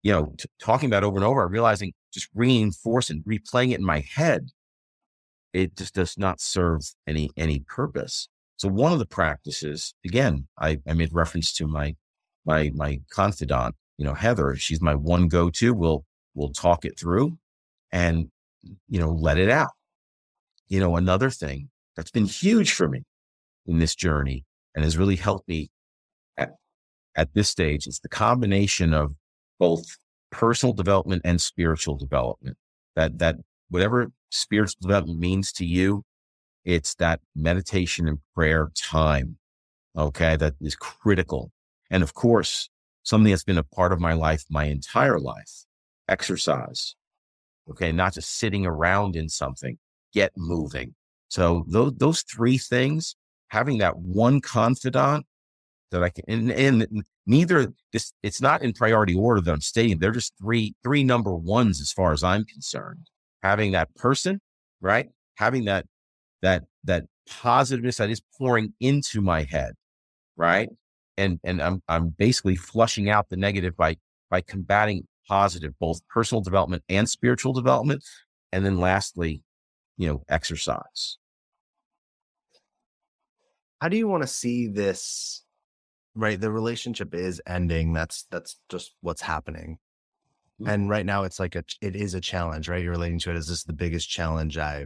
you 0.04 0.12
know, 0.12 0.34
t- 0.38 0.48
talking 0.60 0.88
about 0.88 1.04
over 1.04 1.18
and 1.18 1.26
over, 1.26 1.48
realizing 1.48 1.94
just 2.14 2.30
reinforcing, 2.36 3.24
replaying 3.24 3.72
it 3.72 3.80
in 3.80 3.86
my 3.86 4.04
head, 4.16 4.50
it 5.52 5.76
just 5.76 5.96
does 5.96 6.18
not 6.18 6.40
serve 6.40 6.82
any 7.08 7.32
any 7.36 7.60
purpose. 7.60 8.30
So 8.58 8.70
one 8.70 8.94
of 8.94 9.00
the 9.00 9.06
practices, 9.08 9.96
again, 10.06 10.48
I, 10.60 10.80
I 10.88 10.94
made 10.94 11.12
reference 11.12 11.52
to 11.54 11.68
my 11.68 11.96
my 12.46 12.72
my 12.76 13.02
confidant, 13.10 13.76
you 13.98 14.06
know, 14.06 14.14
Heather. 14.14 14.56
She's 14.56 14.82
my 14.82 14.96
one 14.96 15.28
go-to. 15.28 15.74
We'll 15.74 16.06
we'll 16.34 16.52
talk 16.52 16.86
it 16.86 17.00
through 17.00 17.38
and 17.92 18.30
you 18.88 19.00
know, 19.00 19.12
let 19.12 19.38
it 19.38 19.50
out. 19.50 19.72
You 20.68 20.80
know, 20.80 20.96
another 20.96 21.30
thing 21.30 21.70
that's 21.96 22.12
been 22.12 22.26
huge 22.26 22.72
for 22.74 22.88
me 22.88 23.04
in 23.66 23.80
this 23.80 23.96
journey 23.96 24.46
and 24.74 24.84
has 24.84 24.98
really 24.98 25.16
helped 25.16 25.48
me 25.48 25.70
at, 26.38 26.52
at 27.16 27.34
this 27.34 27.50
stage 27.50 27.88
is 27.88 28.00
the 28.00 28.10
combination 28.10 28.94
of 28.94 29.14
both 29.60 29.98
personal 30.32 30.74
development 30.74 31.22
and 31.24 31.42
spiritual 31.42 31.96
development. 31.96 32.58
That 32.96 33.20
that 33.20 33.38
whatever 33.70 34.12
spiritual 34.32 34.80
development 34.82 35.20
means 35.20 35.52
to 35.54 35.66
you, 35.66 36.04
it's 36.64 36.96
that 36.96 37.22
meditation 37.36 38.08
and 38.08 38.20
prayer 38.34 38.72
time. 38.76 39.38
Okay. 39.98 40.36
That 40.36 40.56
is 40.60 40.76
critical. 40.76 41.52
And 41.90 42.04
of 42.04 42.14
course, 42.14 42.70
something 43.06 43.32
that's 43.32 43.44
been 43.46 43.58
a 43.58 43.64
part 43.64 43.94
of 43.94 44.02
my 44.02 44.14
life 44.14 44.44
my 44.50 44.66
entire 44.66 45.20
life, 45.20 45.66
exercise. 46.10 46.96
Okay. 47.70 47.92
Not 47.92 48.14
just 48.14 48.38
sitting 48.38 48.66
around 48.66 49.16
in 49.16 49.30
something, 49.30 49.78
get 50.14 50.32
moving. 50.36 50.94
So 51.30 51.66
those, 51.68 51.94
those 51.96 52.22
three 52.22 52.58
things, 52.58 53.16
having 53.48 53.78
that 53.80 53.98
one 53.98 54.42
confidant 54.42 55.26
that 55.92 56.04
I 56.04 56.10
can, 56.10 56.24
and, 56.28 56.52
and 56.52 57.04
neither 57.26 57.74
this, 57.92 58.12
it's 58.22 58.42
not 58.42 58.62
in 58.62 58.74
priority 58.74 59.16
order 59.16 59.42
that 59.42 59.52
I'm 59.52 59.62
stating. 59.62 60.00
They're 60.00 60.12
just 60.12 60.34
three, 60.40 60.76
three 60.84 61.04
number 61.04 61.34
ones 61.36 61.82
as 61.82 61.92
far 61.92 62.12
as 62.12 62.24
I'm 62.24 62.44
concerned. 62.46 63.08
Having 63.42 63.72
that 63.74 63.94
person, 63.96 64.42
right? 64.82 65.10
Having 65.36 65.66
that 65.66 65.86
that 66.42 66.64
that 66.84 67.06
positiveness 67.28 67.98
that 67.98 68.10
is 68.10 68.22
pouring 68.38 68.74
into 68.80 69.22
my 69.22 69.44
head, 69.44 69.74
right? 70.36 70.70
And 71.18 71.40
and 71.44 71.62
I'm 71.62 71.82
I'm 71.88 72.10
basically 72.10 72.56
flushing 72.56 73.10
out 73.10 73.30
the 73.30 73.38
negative 73.38 73.76
by 73.78 73.98
by 74.30 74.42
combating 74.42 75.08
positive, 75.28 75.74
both 75.80 76.06
personal 76.08 76.42
development 76.42 76.84
and 76.90 77.10
spiritual 77.10 77.54
development. 77.54 78.04
And 78.52 78.66
then 78.66 78.80
lastly, 78.80 79.42
you 79.98 80.08
know, 80.08 80.24
exercise. 80.30 81.18
How 83.82 83.90
do 83.90 83.98
you 83.98 84.08
want 84.08 84.24
to 84.24 84.28
see 84.28 84.68
this 84.68 85.44
right 86.16 86.40
the 86.40 86.52
relationship 86.52 87.14
is 87.14 87.42
ending 87.46 87.94
that's 87.94 88.26
that's 88.32 88.58
just 88.70 88.96
what's 89.02 89.22
happening 89.22 89.78
Mhm. 90.62 90.70
and 90.72 90.90
right 90.90 91.06
now 91.06 91.24
it's 91.24 91.40
like 91.40 91.56
a 91.56 91.64
it 91.82 91.96
is 91.96 92.14
a 92.14 92.22
challenge 92.22 92.70
right 92.70 92.82
you're 92.82 92.92
relating 92.92 93.20
to 93.20 93.32
it 93.32 93.36
as 93.36 93.48
this 93.48 93.66
the 93.66 93.74
biggest 93.74 94.10
challenge 94.10 94.58
i 94.58 94.86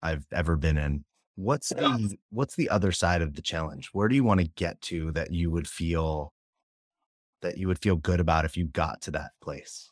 i've 0.00 0.24
ever 0.32 0.56
been 0.56 0.78
in 0.78 1.04
what's 1.36 1.70
the 1.70 2.16
what's 2.30 2.56
the 2.56 2.68
other 2.68 2.92
side 2.92 3.22
of 3.22 3.34
the 3.34 3.42
challenge? 3.42 3.88
Where 3.92 4.08
do 4.08 4.14
you 4.14 4.24
want 4.24 4.40
to 4.40 4.48
get 4.48 4.80
to 4.82 5.12
that 5.12 5.32
you 5.32 5.50
would 5.50 5.68
feel 5.68 6.32
that 7.42 7.58
you 7.58 7.66
would 7.68 7.78
feel 7.80 7.96
good 7.96 8.20
about 8.20 8.44
if 8.44 8.56
you 8.56 8.66
got 8.66 9.00
to 9.02 9.10
that 9.12 9.32
place? 9.40 9.90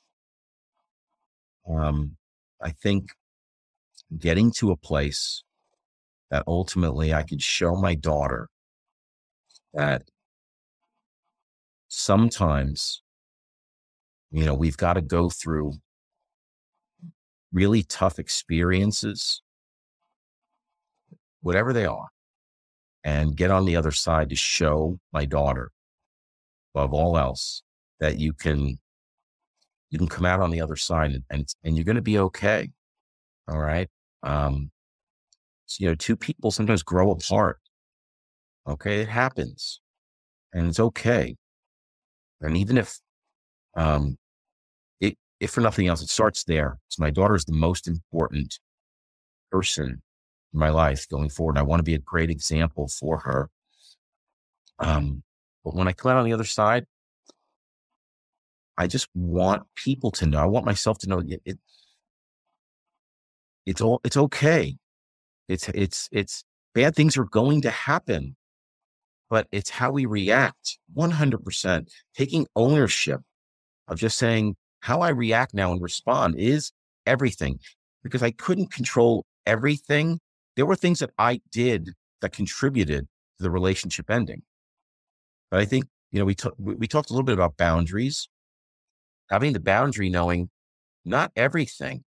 Um, 1.68 2.16
I 2.60 2.70
think 2.70 3.12
getting 4.18 4.52
to 4.52 4.70
a 4.70 4.76
place 4.76 5.42
that 6.30 6.44
ultimately 6.46 7.14
I 7.14 7.22
could 7.24 7.42
show 7.42 7.74
my 7.76 7.94
daughter 7.94 8.48
that 9.74 10.02
sometimes, 11.88 13.02
you 14.30 14.44
know, 14.44 14.54
we've 14.54 14.76
got 14.76 14.94
to 14.94 15.02
go 15.02 15.28
through 15.28 15.74
really 17.52 17.82
tough 17.82 18.18
experiences, 18.18 19.42
whatever 21.42 21.72
they 21.72 21.86
are, 21.86 22.08
and 23.04 23.36
get 23.36 23.50
on 23.50 23.64
the 23.64 23.76
other 23.76 23.92
side 23.92 24.28
to 24.30 24.36
show 24.36 24.98
my 25.12 25.24
daughter, 25.24 25.70
above 26.74 26.92
all 26.92 27.18
else, 27.18 27.62
that 28.00 28.18
you 28.18 28.32
can 28.32 28.78
you 29.90 29.98
can 29.98 30.08
come 30.08 30.24
out 30.24 30.40
on 30.40 30.50
the 30.50 30.60
other 30.60 30.76
side 30.76 31.12
and 31.12 31.24
and, 31.30 31.48
and 31.64 31.76
you're 31.76 31.84
going 31.84 31.96
to 31.96 32.02
be 32.02 32.18
okay. 32.18 32.70
All 33.48 33.58
right. 33.58 33.88
Um, 34.22 34.70
so, 35.66 35.84
you 35.84 35.88
know, 35.88 35.94
two 35.94 36.16
people 36.16 36.50
sometimes 36.50 36.82
grow 36.82 37.12
apart. 37.12 37.58
Okay, 38.68 39.00
it 39.00 39.08
happens, 39.08 39.80
and 40.52 40.68
it's 40.68 40.80
okay. 40.80 41.36
And 42.40 42.56
even 42.56 42.78
if, 42.78 42.98
um, 43.76 44.16
it 45.00 45.16
if 45.40 45.50
for 45.50 45.60
nothing 45.60 45.86
else, 45.88 46.02
it 46.02 46.08
starts 46.08 46.44
there. 46.44 46.78
So 46.88 47.02
my 47.02 47.10
daughter 47.10 47.34
is 47.34 47.44
the 47.44 47.52
most 47.52 47.88
important 47.88 48.58
person 49.50 50.02
in 50.52 50.60
my 50.60 50.70
life 50.70 51.08
going 51.08 51.30
forward. 51.30 51.58
I 51.58 51.62
want 51.62 51.80
to 51.80 51.84
be 51.84 51.94
a 51.94 51.98
great 51.98 52.30
example 52.30 52.88
for 52.88 53.18
her. 53.20 53.50
Um, 54.78 55.22
but 55.64 55.74
when 55.74 55.88
I 55.88 55.92
come 55.92 56.12
out 56.12 56.18
on 56.18 56.24
the 56.24 56.32
other 56.32 56.44
side, 56.44 56.86
I 58.78 58.86
just 58.86 59.08
want 59.14 59.62
people 59.74 60.10
to 60.12 60.26
know. 60.26 60.38
I 60.38 60.46
want 60.46 60.64
myself 60.64 60.98
to 60.98 61.08
know 61.08 61.18
it, 61.18 61.42
it 61.44 61.58
it's 63.66 63.80
all 63.80 64.00
it's 64.04 64.16
okay. 64.16 64.76
It's 65.48 65.68
it's 65.68 66.08
it's 66.12 66.44
bad 66.74 66.96
things 66.96 67.18
are 67.18 67.24
going 67.24 67.60
to 67.62 67.70
happen, 67.70 68.36
but 69.28 69.46
it's 69.52 69.68
how 69.70 69.90
we 69.90 70.06
react. 70.06 70.78
One 70.94 71.10
hundred 71.10 71.44
percent 71.44 71.92
taking 72.16 72.46
ownership 72.56 73.20
of 73.86 73.98
just 73.98 74.16
saying 74.16 74.56
how 74.80 75.02
I 75.02 75.10
react 75.10 75.52
now 75.52 75.72
and 75.72 75.82
respond 75.82 76.36
is 76.38 76.72
everything 77.04 77.58
because 78.02 78.22
I 78.22 78.30
couldn't 78.30 78.72
control 78.72 79.26
everything. 79.44 80.20
There 80.60 80.66
were 80.66 80.76
things 80.76 80.98
that 80.98 81.08
I 81.16 81.40
did 81.50 81.88
that 82.20 82.32
contributed 82.32 83.08
to 83.38 83.42
the 83.42 83.50
relationship 83.50 84.10
ending. 84.10 84.42
But 85.50 85.60
I 85.60 85.64
think 85.64 85.86
you 86.12 86.18
know 86.18 86.26
we 86.26 86.34
t- 86.34 86.50
we 86.58 86.86
talked 86.86 87.08
a 87.08 87.14
little 87.14 87.24
bit 87.24 87.32
about 87.32 87.56
boundaries 87.56 88.28
having 89.30 89.54
the 89.54 89.58
boundary 89.58 90.10
knowing 90.10 90.50
not 91.06 91.32
everything. 91.34 92.04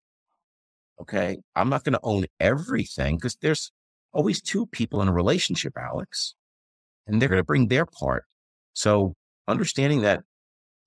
Okay. 1.01 1.39
I'm 1.57 1.71
not 1.71 1.83
going 1.83 1.95
to 1.95 2.01
own 2.03 2.27
everything 2.41 3.17
because 3.17 3.39
there's 3.41 3.73
always 4.13 4.43
two 4.43 4.67
people 4.67 5.01
in 5.01 5.09
a 5.09 5.15
relationship, 5.15 5.73
Alex, 5.79 6.35
and 7.07 7.23
they're 7.23 7.31
going 7.31 7.41
to 7.41 7.45
bring 7.45 7.69
their 7.69 7.87
part. 7.87 8.25
So 8.75 9.15
understanding 9.49 10.03
that 10.03 10.25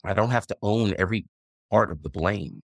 I 0.03 0.13
don't 0.13 0.29
have 0.29 0.45
to 0.45 0.57
own 0.61 0.93
every 0.99 1.25
part 1.71 1.91
of 1.91 2.03
the 2.03 2.09
blame. 2.09 2.61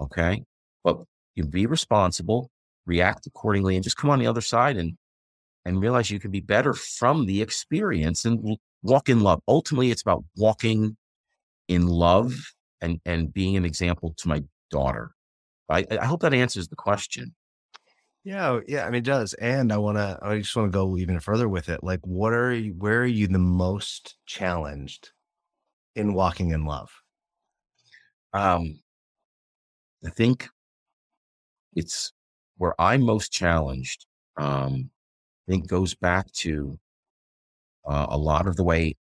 Okay. 0.00 0.44
But 0.82 1.02
you 1.34 1.44
be 1.44 1.66
responsible, 1.66 2.48
react 2.86 3.26
accordingly, 3.26 3.76
and 3.76 3.84
just 3.84 3.96
come 3.96 4.10
on 4.10 4.18
the 4.18 4.26
other 4.26 4.40
side 4.40 4.76
and, 4.76 4.96
and 5.64 5.80
realize 5.80 6.10
you 6.10 6.20
can 6.20 6.30
be 6.30 6.40
better 6.40 6.74
from 6.74 7.26
the 7.26 7.42
experience 7.42 8.24
and 8.24 8.56
walk 8.82 9.08
in 9.08 9.20
love. 9.20 9.40
Ultimately, 9.48 9.90
it's 9.90 10.02
about 10.02 10.24
walking 10.36 10.96
in 11.68 11.86
love 11.86 12.34
and 12.80 13.00
and 13.04 13.32
being 13.32 13.56
an 13.56 13.64
example 13.64 14.14
to 14.18 14.28
my 14.28 14.42
daughter. 14.70 15.12
I, 15.68 15.86
I 15.90 16.04
hope 16.04 16.20
that 16.20 16.34
answers 16.34 16.68
the 16.68 16.76
question. 16.76 17.34
Yeah, 18.24 18.60
yeah. 18.68 18.84
I 18.84 18.86
mean, 18.86 19.00
it 19.00 19.04
does. 19.04 19.34
And 19.34 19.72
I 19.72 19.78
want 19.78 19.98
to. 19.98 20.18
I 20.22 20.38
just 20.38 20.54
want 20.54 20.70
to 20.70 20.76
go 20.76 20.96
even 20.96 21.18
further 21.18 21.48
with 21.48 21.68
it. 21.68 21.82
Like, 21.82 22.00
what 22.02 22.32
are 22.32 22.52
you? 22.52 22.72
Where 22.72 23.00
are 23.00 23.06
you 23.06 23.26
the 23.26 23.38
most 23.38 24.16
challenged 24.26 25.10
in 25.96 26.14
walking 26.14 26.50
in 26.50 26.64
love? 26.64 26.90
Um, 28.32 28.80
I 30.04 30.10
think 30.10 30.48
it's 31.74 32.12
where 32.62 32.80
I'm 32.80 33.02
most 33.02 33.32
challenged. 33.32 34.06
Um, 34.36 34.90
I 35.48 35.50
think 35.50 35.66
goes 35.66 35.96
back 35.96 36.30
to 36.44 36.78
uh, 37.84 38.06
a 38.08 38.16
lot 38.16 38.46
of 38.46 38.54
the 38.54 38.62
way 38.62 38.94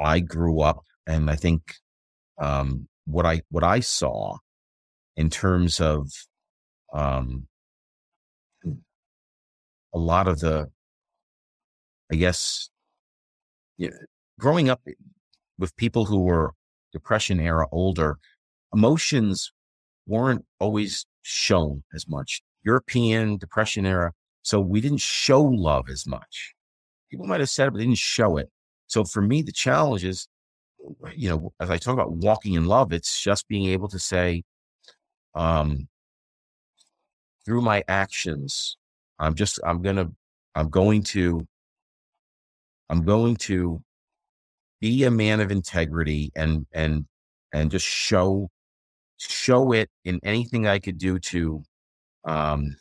I 0.00 0.18
grew 0.18 0.60
up, 0.60 0.84
and 1.06 1.30
I 1.30 1.36
think 1.36 1.76
um, 2.38 2.88
what 3.04 3.24
I 3.24 3.42
what 3.50 3.62
I 3.62 3.78
saw 3.78 4.38
in 5.14 5.30
terms 5.30 5.80
of 5.80 6.10
um, 6.92 7.46
a 8.64 9.98
lot 9.98 10.26
of 10.26 10.40
the, 10.40 10.72
I 12.10 12.16
guess, 12.16 12.68
yeah, 13.78 13.90
growing 14.40 14.68
up 14.68 14.82
with 15.56 15.76
people 15.76 16.06
who 16.06 16.22
were 16.22 16.54
depression 16.92 17.38
era 17.38 17.66
older, 17.70 18.18
emotions 18.74 19.52
weren't 20.10 20.44
always 20.58 21.06
shown 21.22 21.82
as 21.94 22.08
much. 22.08 22.42
European 22.64 23.38
depression 23.38 23.86
era, 23.86 24.12
so 24.42 24.60
we 24.60 24.80
didn't 24.80 25.00
show 25.00 25.40
love 25.42 25.88
as 25.88 26.06
much. 26.06 26.54
People 27.10 27.26
might 27.26 27.40
have 27.40 27.48
said 27.48 27.68
it, 27.68 27.70
but 27.70 27.78
they 27.78 27.84
didn't 27.84 27.98
show 27.98 28.36
it. 28.36 28.50
So 28.88 29.04
for 29.04 29.22
me, 29.22 29.42
the 29.42 29.52
challenge 29.52 30.04
is, 30.04 30.26
you 31.14 31.28
know, 31.28 31.52
as 31.60 31.70
I 31.70 31.78
talk 31.78 31.94
about 31.94 32.12
walking 32.12 32.54
in 32.54 32.66
love, 32.66 32.92
it's 32.92 33.20
just 33.20 33.46
being 33.48 33.66
able 33.66 33.88
to 33.88 33.98
say, 33.98 34.42
um, 35.34 35.88
through 37.44 37.62
my 37.62 37.84
actions, 37.88 38.76
I'm 39.18 39.34
just, 39.34 39.60
I'm 39.64 39.80
gonna, 39.80 40.10
I'm 40.56 40.70
going 40.70 41.02
to, 41.14 41.46
I'm 42.88 43.04
going 43.04 43.36
to 43.36 43.80
be 44.80 45.04
a 45.04 45.10
man 45.10 45.40
of 45.40 45.52
integrity 45.52 46.32
and, 46.34 46.66
and, 46.72 47.06
and 47.52 47.70
just 47.70 47.86
show, 47.86 48.50
show 49.20 49.72
it 49.72 49.90
in 50.04 50.20
anything 50.22 50.66
I 50.66 50.78
could 50.78 50.98
do 50.98 51.18
to, 51.18 51.62
um, 52.24 52.76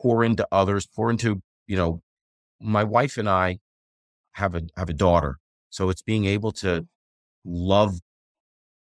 pour 0.00 0.24
into 0.24 0.46
others, 0.52 0.86
pour 0.86 1.10
into, 1.10 1.40
you 1.66 1.76
know, 1.76 2.00
my 2.60 2.84
wife 2.84 3.16
and 3.18 3.28
I 3.28 3.58
have 4.32 4.54
a, 4.54 4.62
have 4.76 4.88
a 4.88 4.94
daughter. 4.94 5.38
So 5.70 5.90
it's 5.90 6.02
being 6.02 6.24
able 6.24 6.52
to 6.52 6.86
love, 7.44 7.98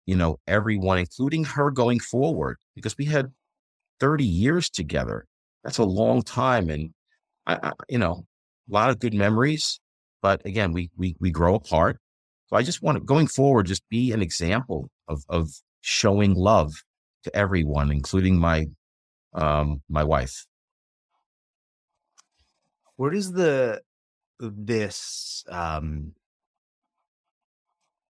you 0.05 0.15
know, 0.15 0.37
everyone, 0.47 0.97
including 0.97 1.43
her 1.45 1.71
going 1.71 1.99
forward, 1.99 2.57
because 2.75 2.97
we 2.97 3.05
had 3.05 3.31
30 3.99 4.25
years 4.25 4.69
together. 4.69 5.25
That's 5.63 5.77
a 5.77 5.83
long 5.83 6.21
time. 6.23 6.69
And 6.69 6.91
I, 7.45 7.59
I 7.61 7.71
you 7.89 7.97
know, 7.97 8.25
a 8.69 8.73
lot 8.73 8.89
of 8.89 8.99
good 8.99 9.13
memories, 9.13 9.79
but 10.21 10.45
again, 10.45 10.71
we, 10.71 10.89
we, 10.97 11.15
we 11.19 11.31
grow 11.31 11.55
apart. 11.55 11.97
So 12.47 12.55
I 12.55 12.63
just 12.63 12.81
want 12.81 12.97
to 12.97 13.03
going 13.03 13.27
forward, 13.27 13.67
just 13.67 13.87
be 13.89 14.11
an 14.11 14.21
example 14.21 14.89
of, 15.07 15.23
of 15.29 15.49
showing 15.81 16.33
love 16.33 16.73
to 17.23 17.35
everyone, 17.35 17.91
including 17.91 18.37
my, 18.37 18.65
um, 19.33 19.81
my 19.89 20.03
wife. 20.03 20.45
Where 22.95 23.11
does 23.11 23.31
the 23.31 23.81
this 24.39 25.43
um 25.49 26.13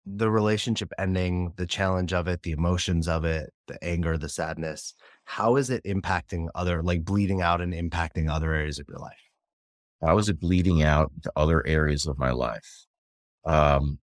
the 0.06 0.30
relationship 0.30 0.92
ending, 0.98 1.52
the 1.56 1.66
challenge 1.66 2.12
of 2.12 2.28
it, 2.28 2.42
the 2.42 2.52
emotions 2.52 3.08
of 3.08 3.24
it, 3.24 3.52
the 3.66 3.82
anger, 3.82 4.16
the 4.16 4.28
sadness, 4.28 4.94
how 5.24 5.56
is 5.56 5.68
it 5.68 5.82
impacting 5.84 6.46
other 6.54 6.82
like 6.82 7.04
bleeding 7.04 7.42
out 7.42 7.60
and 7.60 7.72
impacting 7.72 8.30
other 8.30 8.54
areas 8.54 8.78
of 8.78 8.86
your 8.88 8.98
life? 8.98 9.14
How 10.00 10.16
is 10.18 10.28
it 10.28 10.38
bleeding 10.38 10.82
out 10.82 11.10
to 11.22 11.32
other 11.34 11.66
areas 11.66 12.06
of 12.06 12.18
my 12.18 12.30
life? 12.30 12.86
Um, 13.44 13.98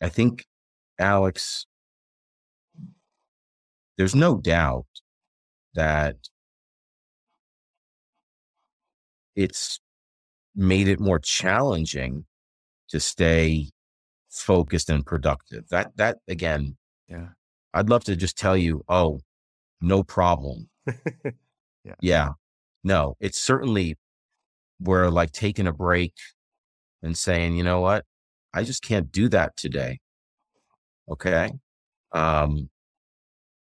I 0.00 0.08
think, 0.08 0.46
Alex, 1.00 1.66
there's 3.98 4.14
no 4.14 4.38
doubt 4.38 4.86
that 5.74 6.16
it's 9.36 9.80
made 10.54 10.88
it 10.88 11.00
more 11.00 11.18
challenging 11.18 12.24
to 12.88 13.00
stay 13.00 13.70
focused 14.30 14.90
and 14.90 15.04
productive. 15.04 15.68
That 15.70 15.92
that 15.96 16.18
again, 16.28 16.76
Yeah. 17.08 17.28
I'd 17.74 17.90
love 17.90 18.04
to 18.04 18.16
just 18.16 18.38
tell 18.38 18.56
you, 18.56 18.84
oh, 18.88 19.20
no 19.80 20.02
problem. 20.02 20.70
Yeah. 21.84 21.94
Yeah. 22.02 22.28
No, 22.84 23.16
it's 23.20 23.40
certainly 23.40 23.96
where 24.80 25.10
like 25.10 25.32
taking 25.32 25.66
a 25.66 25.72
break 25.72 26.12
and 27.02 27.16
saying, 27.16 27.56
you 27.56 27.64
know 27.64 27.80
what? 27.80 28.04
I 28.52 28.64
just 28.64 28.82
can't 28.82 29.10
do 29.10 29.28
that 29.30 29.56
today. 29.56 30.00
Okay. 31.10 31.52
Um, 32.12 32.70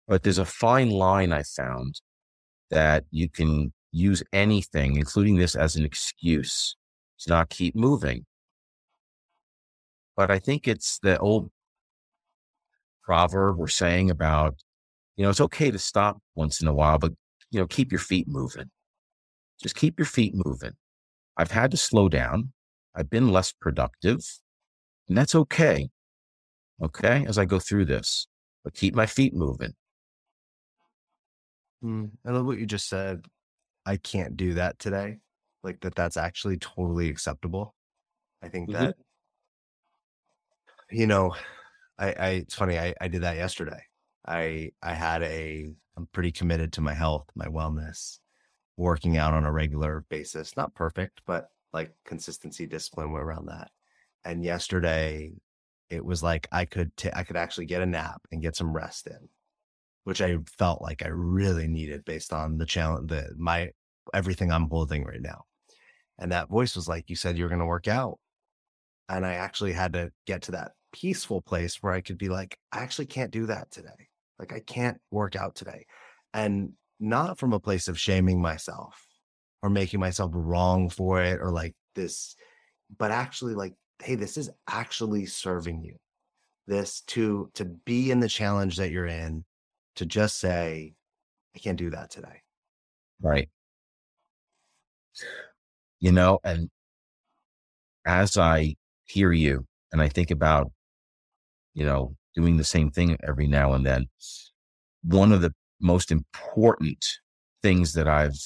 but 0.10 0.24
there's 0.24 0.40
a 0.40 0.46
fine 0.46 0.90
line 0.90 1.32
I 1.32 1.44
found 1.44 2.02
that 2.72 3.06
you 3.12 3.30
can 3.30 3.72
use 3.92 4.24
anything, 4.34 4.98
including 4.98 5.38
this 5.38 5.56
as 5.56 5.76
an 5.76 5.86
excuse 5.86 6.76
to 7.20 7.30
not 7.30 7.50
keep 7.50 7.76
moving. 7.76 8.26
But 10.18 10.32
I 10.32 10.40
think 10.40 10.68
it's 10.68 11.00
the 11.00 11.20
old 11.20 11.52
proverb 13.04 13.58
we're 13.58 13.68
saying 13.68 14.10
about, 14.10 14.56
you 15.16 15.24
know, 15.24 15.30
it's 15.30 15.42
okay 15.42 15.72
to 15.72 15.80
stop 15.80 16.18
once 16.36 16.62
in 16.62 16.68
a 16.68 16.74
while, 16.74 16.98
but, 16.98 17.14
you 17.52 17.60
know, 17.60 17.68
keep 17.68 17.92
your 17.92 18.00
feet 18.00 18.28
moving. 18.28 18.72
Just 19.62 19.76
keep 19.76 20.00
your 20.00 20.06
feet 20.08 20.34
moving. 20.36 20.74
I've 21.38 21.52
had 21.52 21.72
to 21.72 21.78
slow 21.78 22.10
down. 22.10 22.54
I've 22.96 23.10
been 23.10 23.32
less 23.32 23.54
productive, 23.54 24.26
and 25.08 25.18
that's 25.18 25.36
okay. 25.36 25.90
Okay. 26.82 27.26
As 27.28 27.38
I 27.38 27.46
go 27.46 27.60
through 27.60 27.86
this, 27.86 28.28
but 28.64 28.74
keep 28.74 28.96
my 28.96 29.06
feet 29.06 29.34
moving. 29.34 29.74
Mm, 31.84 32.12
I 32.26 32.32
love 32.32 32.46
what 32.46 32.60
you 32.60 32.66
just 32.66 32.88
said. 32.90 33.26
I 33.86 33.98
can't 33.98 34.36
do 34.38 34.56
that 34.56 34.80
today. 34.80 35.20
Like 35.64 35.80
that, 35.82 35.96
that's 35.96 36.18
actually 36.18 36.58
totally 36.58 37.10
acceptable. 37.10 37.76
I 38.42 38.50
think 38.50 38.70
Mhm. 38.70 38.74
that, 38.74 38.96
you 40.90 41.08
know, 41.08 41.36
I, 41.98 42.14
I, 42.14 42.28
it's 42.30 42.56
funny. 42.56 42.80
I, 42.80 42.94
I 43.00 43.08
did 43.08 43.24
that 43.24 43.36
yesterday. 43.38 43.84
I, 44.26 44.72
I 44.82 44.94
had 44.94 45.24
a, 45.24 45.74
I'm 45.98 46.08
pretty 46.08 46.32
committed 46.32 46.74
to 46.74 46.82
my 46.82 46.94
health, 46.94 47.30
my 47.36 47.48
wellness, 47.48 48.20
working 48.78 49.18
out 49.18 49.34
on 49.34 49.46
a 49.46 49.52
regular 49.52 50.06
basis. 50.10 50.56
Not 50.56 50.76
perfect, 50.76 51.22
but 51.26 51.50
like 51.74 51.94
consistency, 52.06 52.66
discipline 52.68 53.10
around 53.10 53.48
that. 53.48 53.72
And 54.24 54.44
yesterday 54.44 55.34
it 55.90 56.04
was 56.04 56.24
like 56.24 56.48
I 56.52 56.66
could, 56.66 56.96
ta- 56.96 57.10
I 57.14 57.24
could 57.24 57.38
actually 57.38 57.66
get 57.66 57.82
a 57.82 57.86
nap 57.86 58.22
and 58.32 58.42
get 58.42 58.56
some 58.56 58.74
rest 58.74 59.08
in 59.08 59.30
which 60.10 60.22
I 60.22 60.38
felt 60.58 60.82
like 60.82 61.06
I 61.06 61.10
really 61.10 61.68
needed 61.68 62.04
based 62.04 62.34
on 62.34 62.58
the 62.58 62.66
challenge, 62.66 63.12
that 63.12 63.38
my 63.38 63.70
everything 64.12 64.52
I'm 64.52 64.68
holding 64.68 65.04
right 65.06 65.22
now. 65.22 65.44
And 66.18 66.32
that 66.32 66.50
voice 66.50 66.76
was 66.76 66.88
like, 66.88 67.10
"You 67.10 67.16
said 67.16 67.38
you 67.38 67.44
were 67.46 67.50
going 67.50 67.60
to 67.60 67.66
work 67.66 67.88
out," 67.88 68.20
and 69.08 69.26
I 69.26 69.34
actually 69.36 69.74
had 69.74 69.94
to 69.94 70.12
get 70.26 70.42
to 70.44 70.52
that 70.54 70.72
peaceful 70.92 71.42
place 71.42 71.76
where 71.82 71.94
I 71.94 72.02
could 72.02 72.18
be 72.18 72.28
like, 72.28 72.58
"I 72.72 72.80
actually 72.80 73.06
can't 73.06 73.32
do 73.32 73.46
that 73.46 73.70
today. 73.72 74.10
Like, 74.40 74.52
I 74.52 74.62
can't 74.62 75.00
work 75.12 75.36
out 75.36 75.56
today," 75.56 75.86
and 76.34 76.74
not 77.00 77.38
from 77.38 77.54
a 77.54 77.60
place 77.60 77.88
of 77.88 78.00
shaming 78.00 78.42
myself 78.42 79.06
or 79.62 79.70
making 79.70 80.00
myself 80.00 80.32
wrong 80.34 80.90
for 80.90 81.22
it 81.22 81.40
or 81.40 81.52
like 81.52 81.76
this, 81.94 82.36
but 82.98 83.12
actually 83.12 83.54
like, 83.54 83.76
"Hey, 84.04 84.16
this 84.16 84.38
is 84.38 84.50
actually 84.68 85.28
serving 85.28 85.84
you." 85.84 85.98
This 86.68 87.02
to 87.02 87.52
to 87.54 87.66
be 87.66 88.12
in 88.12 88.22
the 88.22 88.30
challenge 88.30 88.78
that 88.78 88.92
you're 88.92 89.06
in 89.06 89.46
to 90.00 90.06
just 90.06 90.40
say, 90.40 90.94
I 91.54 91.60
can't 91.60 91.78
do 91.78 91.90
that 91.90 92.10
today. 92.10 92.42
Right. 93.22 93.50
You 96.00 96.14
know, 96.14 96.40
and 96.42 96.70
as 98.06 98.38
I 98.38 98.76
hear 99.04 99.34
you 99.34 99.66
and 99.92 100.02
I 100.02 100.08
think 100.08 100.32
about, 100.32 100.72
you 101.74 101.86
know, 101.86 102.16
doing 102.34 102.56
the 102.56 102.64
same 102.64 102.92
thing 102.92 103.18
every 103.28 103.46
now 103.46 103.74
and 103.74 103.86
then, 103.86 104.06
one 105.04 105.34
of 105.34 105.42
the 105.42 105.54
most 105.82 106.12
important 106.12 107.06
things 107.62 107.92
that 107.94 108.08
I've 108.08 108.40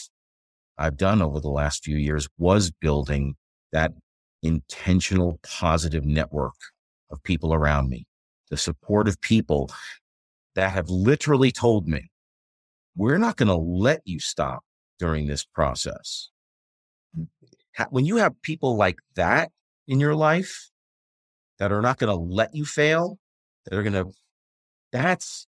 I've 0.80 0.98
done 0.98 1.22
over 1.22 1.40
the 1.40 1.52
last 1.52 1.84
few 1.84 1.98
years 1.98 2.28
was 2.40 2.72
building 2.72 3.36
that 3.72 3.92
intentional 4.42 5.40
positive 5.44 6.04
network 6.04 6.56
of 7.12 7.22
people 7.22 7.54
around 7.54 7.90
me, 7.90 8.08
the 8.50 8.58
supportive 8.58 9.22
people 9.22 9.70
that 10.56 10.72
have 10.72 10.90
literally 10.90 11.52
told 11.52 11.88
me, 11.88 12.10
we're 12.96 13.18
not 13.18 13.38
going 13.38 13.48
to 13.48 13.56
let 13.56 14.02
you 14.06 14.20
stop 14.20 14.64
during 15.00 15.28
this 15.28 15.44
process. 15.44 16.30
Mm. 17.18 17.28
When 17.90 18.06
you 18.06 18.18
have 18.18 18.40
people 18.44 18.76
like 18.76 19.00
that 19.16 19.52
in 19.88 20.00
your 20.00 20.16
life 20.16 20.70
that 21.60 21.72
are 21.72 21.82
not 21.82 21.98
going 21.98 22.16
to 22.16 22.22
let 22.22 22.54
you 22.54 22.66
fail, 22.66 23.18
that 23.66 23.76
are 23.76 23.84
going 23.84 23.94
to, 23.94 24.12
that's 24.92 25.48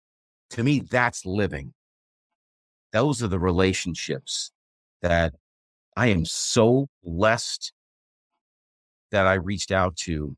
to 0.51 0.63
me, 0.63 0.79
that's 0.79 1.25
living. 1.25 1.73
Those 2.91 3.21
are 3.21 3.27
the 3.27 3.39
relationships 3.39 4.51
that 5.01 5.33
I 5.97 6.07
am 6.07 6.25
so 6.25 6.87
blessed 7.03 7.73
that 9.11 9.27
I 9.27 9.35
reached 9.35 9.71
out 9.71 9.95
to, 9.97 10.35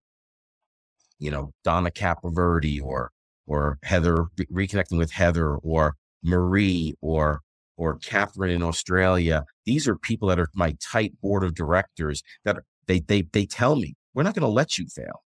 you 1.20 1.32
know, 1.32 1.52
Donna 1.64 1.92
Capoverde 1.92 2.82
or 2.84 3.12
or 3.48 3.80
Heather 3.84 4.26
re- 4.38 4.68
reconnecting 4.68 4.98
with 4.98 5.12
Heather 5.12 5.56
or 5.56 5.96
Marie 6.24 6.94
or 7.02 7.42
or 7.78 8.00
Catherine 8.00 8.52
in 8.52 8.64
Australia. 8.64 9.46
These 9.66 9.88
are 9.88 9.96
people 9.96 10.28
that 10.30 10.40
are 10.40 10.50
my 10.54 10.76
tight 10.82 11.14
board 11.22 11.44
of 11.44 11.56
directors 11.56 12.24
that 12.44 12.58
they 12.88 13.00
they 13.00 13.24
they 13.32 13.46
tell 13.46 13.76
me 13.76 13.96
we're 14.14 14.24
not 14.24 14.34
going 14.34 14.42
to 14.42 14.48
let 14.48 14.78
you 14.78 14.88
fail. 14.88 15.24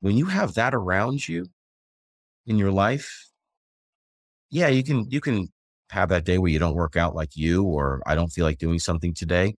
When 0.00 0.16
you 0.16 0.26
have 0.26 0.54
that 0.54 0.74
around 0.74 1.28
you 1.28 1.46
in 2.46 2.58
your 2.58 2.70
life, 2.72 3.28
yeah, 4.50 4.68
you 4.68 4.84
can 4.84 5.10
you 5.10 5.20
can 5.20 5.48
have 5.90 6.08
that 6.10 6.24
day 6.24 6.38
where 6.38 6.50
you 6.50 6.58
don't 6.58 6.74
work 6.74 6.96
out 6.96 7.14
like 7.14 7.36
you 7.36 7.64
or 7.64 8.02
I 8.06 8.14
don't 8.14 8.28
feel 8.30 8.44
like 8.44 8.58
doing 8.58 8.78
something 8.78 9.14
today. 9.14 9.54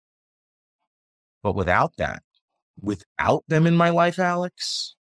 But 1.43 1.55
without 1.55 1.93
that, 1.99 2.22
without 2.80 3.45
them 3.49 3.66
in 3.66 3.76
my 3.76 3.91
life, 3.91 4.18
Alex, 4.18 4.96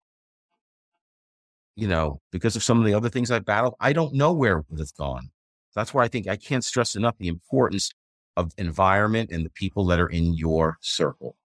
you 1.75 1.87
know, 1.87 2.21
because 2.31 2.55
of 2.55 2.63
some 2.63 2.79
of 2.79 2.85
the 2.85 2.93
other 2.93 3.09
things 3.09 3.31
I've 3.31 3.45
battled, 3.45 3.75
I 3.79 3.93
don't 3.93 4.13
know 4.13 4.33
where 4.33 4.59
it 4.59 4.65
would 4.69 4.79
have 4.79 4.93
gone. 4.95 5.29
That's 5.75 5.93
where 5.93 6.03
I 6.03 6.07
think 6.07 6.27
I 6.27 6.37
can't 6.37 6.63
stress 6.63 6.95
enough 6.95 7.17
the 7.17 7.27
importance 7.27 7.91
of 8.37 8.51
environment 8.57 9.31
and 9.31 9.45
the 9.45 9.49
people 9.51 9.85
that 9.87 9.99
are 9.99 10.07
in 10.09 10.33
your 10.35 10.77
circle. 10.81 11.35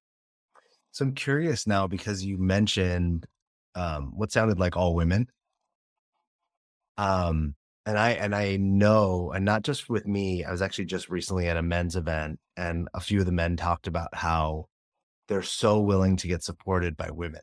So 0.93 1.05
I'm 1.05 1.15
curious 1.15 1.67
now 1.67 1.87
because 1.87 2.25
you 2.25 2.39
mentioned 2.39 3.27
um, 3.75 4.13
what 4.17 4.33
sounded 4.33 4.59
like 4.59 4.77
all 4.77 4.95
women. 4.95 5.29
Um, 6.97 7.55
and 7.87 7.99
I 7.99 8.11
and 8.11 8.35
I 8.35 8.57
know, 8.57 9.33
and 9.33 9.45
not 9.45 9.63
just 9.63 9.89
with 9.89 10.07
me, 10.07 10.45
I 10.45 10.51
was 10.51 10.63
actually 10.63 10.85
just 10.87 11.09
recently 11.09 11.49
at 11.49 11.57
a 11.57 11.63
men's 11.63 11.97
event, 11.97 12.39
and 12.57 12.89
a 12.95 13.01
few 13.01 13.21
of 13.21 13.27
the 13.27 13.33
men 13.33 13.57
talked 13.57 13.87
about 13.87 14.15
how 14.15 14.67
they're 15.29 15.43
so 15.43 15.81
willing 15.81 16.17
to 16.19 16.29
get 16.29 16.45
supported 16.45 16.97
by 16.99 17.11
women. 17.13 17.43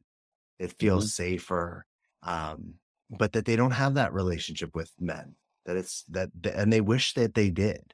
It 0.59 0.73
feels 0.79 1.07
Mhm. 1.07 1.11
safer, 1.11 1.86
um, 2.23 2.73
but 3.09 3.33
that 3.33 3.45
they 3.45 3.55
don't 3.55 3.71
have 3.71 3.93
that 3.95 4.13
relationship 4.13 4.75
with 4.75 4.91
men. 4.99 5.35
That 5.65 5.77
it's 5.77 6.03
that, 6.09 6.29
and 6.53 6.71
they 6.71 6.81
wish 6.81 7.13
that 7.13 7.33
they 7.33 7.49
did. 7.49 7.93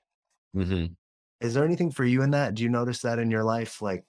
Mm-hmm. 0.56 0.94
Is 1.42 1.54
there 1.54 1.66
anything 1.66 1.92
for 1.92 2.06
you 2.06 2.22
in 2.22 2.32
that? 2.32 2.56
Do 2.56 2.64
you 2.64 2.70
notice 2.70 3.02
that 3.02 3.20
in 3.20 3.32
your 3.32 3.44
life? 3.44 3.82
Like, 3.82 4.06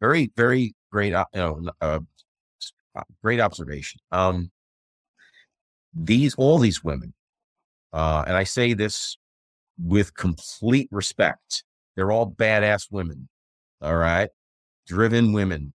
very, 0.00 0.32
very 0.36 0.74
great, 0.90 1.08
you 1.08 1.24
know, 1.34 1.70
uh, 1.80 2.00
uh, 2.96 3.02
great 3.22 3.40
observation. 3.40 4.00
Um, 4.12 4.50
these, 5.92 6.34
all 6.36 6.58
these 6.58 6.82
women, 6.82 7.12
uh, 7.92 8.24
and 8.26 8.36
I 8.36 8.44
say 8.44 8.72
this 8.72 9.18
with 9.82 10.14
complete 10.14 10.88
respect. 10.90 11.64
They're 11.96 12.12
all 12.12 12.30
badass 12.30 12.86
women. 12.90 13.28
All 13.82 13.96
right. 13.96 14.30
Driven 14.86 15.32
women 15.32 15.72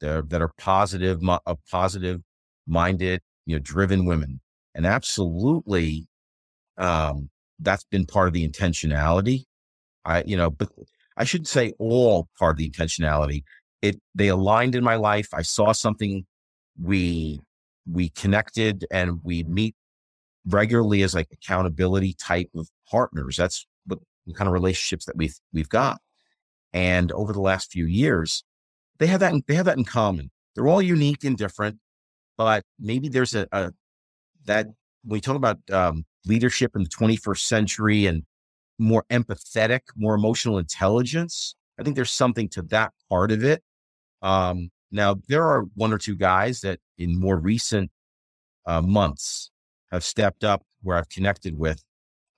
that 0.00 0.30
that 0.30 0.42
are 0.42 0.52
positive, 0.58 1.20
uh, 1.28 1.54
positive 1.70 2.20
minded, 2.66 3.20
you 3.46 3.56
know, 3.56 3.60
driven 3.60 4.04
women. 4.06 4.40
And 4.74 4.86
absolutely, 4.86 6.06
um, 6.78 7.30
that's 7.58 7.84
been 7.84 8.06
part 8.06 8.28
of 8.28 8.34
the 8.34 8.48
intentionality. 8.48 9.44
I, 10.04 10.22
you 10.24 10.36
know, 10.36 10.50
but 10.50 10.70
I 11.16 11.24
shouldn't 11.24 11.48
say 11.48 11.72
all 11.78 12.28
part 12.38 12.52
of 12.52 12.58
the 12.58 12.70
intentionality. 12.70 13.42
It, 13.82 14.00
they 14.14 14.28
aligned 14.28 14.74
in 14.74 14.84
my 14.84 14.96
life. 14.96 15.28
I 15.32 15.42
saw 15.42 15.72
something 15.72 16.24
we, 16.80 17.40
we 17.90 18.10
connected 18.10 18.86
and 18.90 19.20
we 19.22 19.42
meet 19.44 19.74
regularly 20.46 21.02
as 21.02 21.14
like 21.14 21.28
accountability 21.32 22.14
type 22.14 22.48
of 22.56 22.68
partners. 22.90 23.36
That's 23.36 23.66
what 23.86 23.98
the 24.26 24.34
kind 24.34 24.48
of 24.48 24.52
relationships 24.52 25.04
that 25.06 25.16
we've, 25.16 25.36
we've 25.52 25.68
got. 25.68 26.00
And 26.72 27.10
over 27.12 27.32
the 27.32 27.40
last 27.40 27.72
few 27.72 27.86
years, 27.86 28.44
they 29.00 29.08
have 29.08 29.20
that, 29.20 29.32
in, 29.32 29.42
they 29.48 29.54
have 29.54 29.64
that 29.64 29.78
in 29.78 29.84
common. 29.84 30.30
They're 30.54 30.68
all 30.68 30.82
unique 30.82 31.24
and 31.24 31.36
different, 31.36 31.78
but 32.36 32.62
maybe 32.78 33.08
there's 33.08 33.34
a, 33.34 33.48
a 33.50 33.72
that 34.44 34.66
when 35.02 35.16
we 35.16 35.20
talk 35.20 35.36
about 35.36 35.58
um, 35.72 36.04
leadership 36.26 36.76
in 36.76 36.82
the 36.82 36.88
21st 36.88 37.40
century 37.40 38.06
and 38.06 38.22
more 38.78 39.04
empathetic, 39.10 39.80
more 39.96 40.14
emotional 40.14 40.58
intelligence, 40.58 41.54
I 41.78 41.82
think 41.82 41.96
there's 41.96 42.12
something 42.12 42.48
to 42.50 42.62
that 42.62 42.92
part 43.08 43.32
of 43.32 43.42
it. 43.42 43.62
Um, 44.22 44.70
now, 44.92 45.16
there 45.28 45.44
are 45.44 45.64
one 45.74 45.92
or 45.92 45.98
two 45.98 46.16
guys 46.16 46.60
that 46.60 46.78
in 46.98 47.18
more 47.18 47.38
recent 47.38 47.90
uh, 48.66 48.82
months 48.82 49.50
have 49.90 50.04
stepped 50.04 50.44
up 50.44 50.62
where 50.82 50.96
I've 50.96 51.08
connected 51.08 51.58
with, 51.58 51.82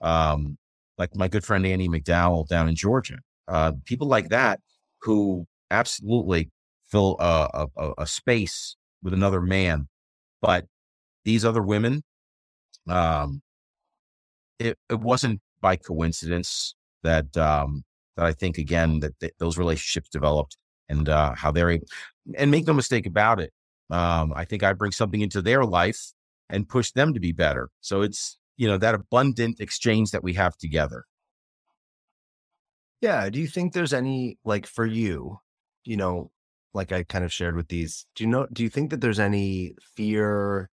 um, 0.00 0.58
like 0.96 1.16
my 1.16 1.26
good 1.26 1.44
friend 1.44 1.66
Andy 1.66 1.88
McDowell 1.88 2.46
down 2.46 2.68
in 2.68 2.76
Georgia. 2.76 3.18
Uh, 3.48 3.72
people 3.84 4.06
like 4.06 4.28
that 4.28 4.60
who 5.00 5.46
absolutely 5.72 6.50
fill 6.88 7.16
a, 7.18 7.66
a, 7.76 7.92
a 7.98 8.06
space 8.06 8.76
with 9.02 9.14
another 9.14 9.40
man. 9.40 9.88
But 10.40 10.66
these 11.24 11.44
other 11.44 11.62
women, 11.62 12.02
um, 12.88 13.42
it, 14.58 14.78
it 14.90 15.00
wasn't 15.00 15.40
by 15.60 15.76
coincidence 15.76 16.74
that 17.02 17.36
um, 17.36 17.84
that 18.16 18.26
I 18.26 18.32
think 18.32 18.58
again 18.58 19.00
that 19.00 19.18
th- 19.20 19.32
those 19.38 19.58
relationships 19.58 20.08
developed 20.08 20.56
and 20.88 21.08
uh, 21.08 21.34
how 21.34 21.50
they're 21.50 21.70
able. 21.70 21.86
And 22.36 22.50
make 22.50 22.66
no 22.66 22.72
mistake 22.72 23.06
about 23.06 23.40
it, 23.40 23.52
um, 23.90 24.32
I 24.34 24.44
think 24.44 24.62
I 24.62 24.72
bring 24.72 24.92
something 24.92 25.20
into 25.20 25.42
their 25.42 25.64
life 25.64 26.12
and 26.50 26.68
push 26.68 26.92
them 26.92 27.14
to 27.14 27.20
be 27.20 27.32
better. 27.32 27.68
So 27.80 28.02
it's 28.02 28.38
you 28.56 28.68
know 28.68 28.78
that 28.78 28.94
abundant 28.94 29.60
exchange 29.60 30.10
that 30.10 30.22
we 30.22 30.34
have 30.34 30.56
together. 30.56 31.04
Yeah. 33.00 33.28
Do 33.30 33.40
you 33.40 33.48
think 33.48 33.72
there's 33.72 33.92
any 33.92 34.38
like 34.44 34.66
for 34.66 34.86
you, 34.86 35.38
you 35.84 35.96
know, 35.96 36.30
like 36.74 36.92
I 36.92 37.02
kind 37.02 37.24
of 37.24 37.32
shared 37.32 37.56
with 37.56 37.68
these, 37.68 38.06
do 38.14 38.24
you 38.24 38.30
know, 38.30 38.46
do 38.52 38.62
you 38.62 38.68
think 38.68 38.90
that 38.90 39.00
there's 39.00 39.20
any 39.20 39.74
fear 39.96 40.70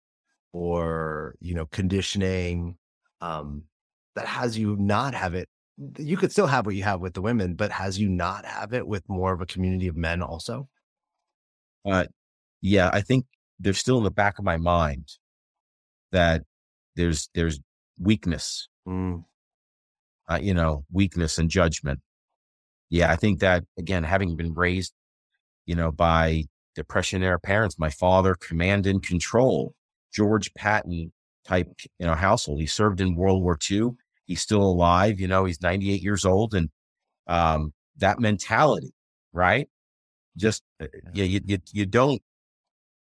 or, 0.53 1.37
you 1.41 1.55
know, 1.55 1.67
conditioning 1.67 2.77
um, 3.21 3.65
that 4.17 4.27
has 4.27 4.59
you 4.59 4.77
not 4.77 5.15
have 5.15 5.35
it? 5.35 5.49
You 5.99 6.17
could 6.17 6.33
still 6.33 6.47
have 6.47 6.67
what 6.67 6.75
you 6.75 6.85
have 6.85 7.01
with 7.01 7.15
the 7.15 7.23
women, 7.23 7.55
but 7.55 7.73
has 7.73 7.99
you 7.99 8.09
not 8.09 8.45
have 8.45 8.73
it 8.73 8.87
with 8.87 9.09
more 9.09 9.33
of 9.33 9.41
a 9.41 9.47
community 9.47 9.89
of 9.89 9.97
men 9.97 10.23
also? 10.23 10.69
Uh, 11.85 12.07
yeah, 12.61 12.91
I 12.93 13.01
think 13.01 13.27
there's 13.59 13.79
still 13.79 13.99
in 13.99 14.05
the 14.05 14.11
back 14.11 14.39
of 14.39 14.45
my 14.45 14.57
mind 14.57 15.09
that 16.13 16.43
there's 16.97 17.29
there's 17.35 17.61
weakness, 17.99 18.69
mm. 18.87 19.25
uh, 20.29 20.39
you 20.41 20.55
know, 20.55 20.85
weakness 20.93 21.39
and 21.39 21.51
judgment. 21.51 22.01
Yeah, 22.91 23.11
I 23.11 23.17
think 23.17 23.41
that 23.41 23.65
again, 23.79 24.05
having 24.05 24.37
been 24.37 24.55
raised 24.55 24.93
you 25.67 25.75
know, 25.75 25.91
by 25.91 26.45
depression 26.75 27.23
era 27.23 27.39
parents. 27.39 27.79
My 27.79 27.91
father, 27.91 28.35
command 28.35 28.87
and 28.87 29.03
control, 29.03 29.75
George 30.13 30.53
Patton 30.55 31.13
type, 31.47 31.69
you 31.99 32.07
know, 32.07 32.15
household. 32.15 32.61
He 32.61 32.67
served 32.67 33.01
in 33.01 33.17
World 33.17 33.43
War 33.43 33.59
II. 33.71 33.91
He's 34.27 34.41
still 34.41 34.63
alive. 34.63 35.21
You 35.21 35.29
know, 35.29 35.45
he's 35.45 35.61
98 35.63 36.03
years 36.03 36.25
old. 36.25 36.55
And 36.55 36.71
um, 37.27 37.73
that 37.99 38.21
mentality, 38.21 38.93
right? 39.33 39.69
Just, 40.37 40.63
uh, 40.83 40.87
yeah, 41.15 41.25
you, 41.25 41.41
you, 41.45 41.59
you 41.73 41.87
don't 41.87 42.23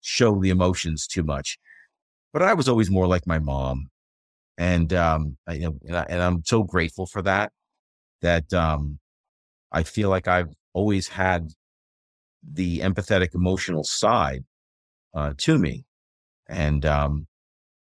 show 0.00 0.40
the 0.40 0.50
emotions 0.50 1.06
too 1.06 1.22
much. 1.22 1.58
But 2.32 2.42
I 2.42 2.54
was 2.54 2.68
always 2.68 2.90
more 2.90 3.06
like 3.06 3.26
my 3.26 3.38
mom. 3.38 3.88
And, 4.58 4.92
um, 4.92 5.36
I, 5.48 5.54
and, 5.54 5.96
I, 5.96 6.06
and 6.08 6.22
I'm 6.22 6.44
so 6.44 6.62
grateful 6.64 7.06
for 7.06 7.22
that, 7.22 7.52
that 8.22 8.52
um, 8.54 8.98
I 9.72 9.82
feel 9.82 10.10
like 10.10 10.28
I've 10.28 10.52
always 10.74 11.08
had 11.08 11.48
the 12.42 12.80
empathetic 12.80 13.34
emotional 13.34 13.84
side 13.84 14.44
uh, 15.14 15.32
to 15.38 15.58
me. 15.58 15.84
And, 16.48 16.84
um, 16.84 17.26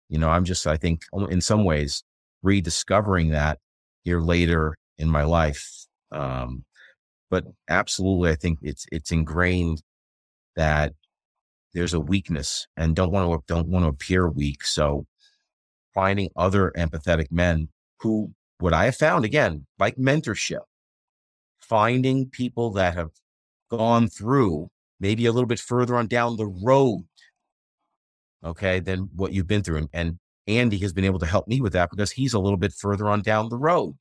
you 0.08 0.18
know, 0.18 0.30
I'm 0.30 0.44
just, 0.44 0.66
I 0.66 0.76
think 0.76 1.02
in 1.30 1.40
some 1.40 1.64
ways 1.64 2.04
rediscovering 2.42 3.30
that 3.30 3.58
here 4.04 4.20
later 4.20 4.76
in 4.98 5.08
my 5.08 5.24
life. 5.24 5.66
Um, 6.12 6.64
but 7.30 7.44
absolutely, 7.68 8.30
I 8.30 8.34
think 8.34 8.58
it's, 8.62 8.86
it's 8.92 9.12
ingrained 9.12 9.82
that 10.56 10.92
there's 11.72 11.94
a 11.94 12.00
weakness 12.00 12.66
and 12.76 12.96
don't 12.96 13.12
want 13.12 13.30
to, 13.30 13.54
don't 13.54 13.68
want 13.68 13.84
to 13.84 13.88
appear 13.88 14.28
weak. 14.28 14.64
So 14.64 15.06
finding 15.94 16.30
other 16.36 16.72
empathetic 16.76 17.30
men 17.30 17.68
who, 18.00 18.32
what 18.58 18.74
I 18.74 18.86
have 18.86 18.96
found 18.96 19.24
again, 19.24 19.66
like 19.78 19.96
mentorship, 19.96 20.60
finding 21.70 22.28
people 22.28 22.72
that 22.72 22.94
have 22.94 23.10
gone 23.70 24.08
through 24.08 24.68
maybe 24.98 25.24
a 25.24 25.32
little 25.32 25.46
bit 25.46 25.60
further 25.60 25.96
on 25.96 26.06
down 26.06 26.36
the 26.36 26.46
road, 26.46 27.06
okay, 28.44 28.80
than 28.80 29.08
what 29.14 29.32
you've 29.32 29.46
been 29.46 29.62
through. 29.62 29.88
And, 29.94 30.18
Andy 30.46 30.78
has 30.78 30.92
been 30.92 31.04
able 31.04 31.20
to 31.20 31.26
help 31.26 31.46
me 31.46 31.60
with 31.60 31.74
that 31.74 31.90
because 31.90 32.10
he's 32.10 32.34
a 32.34 32.38
little 32.38 32.56
bit 32.56 32.72
further 32.72 33.08
on 33.08 33.22
down 33.22 33.48
the 33.48 33.58
road 33.58 33.94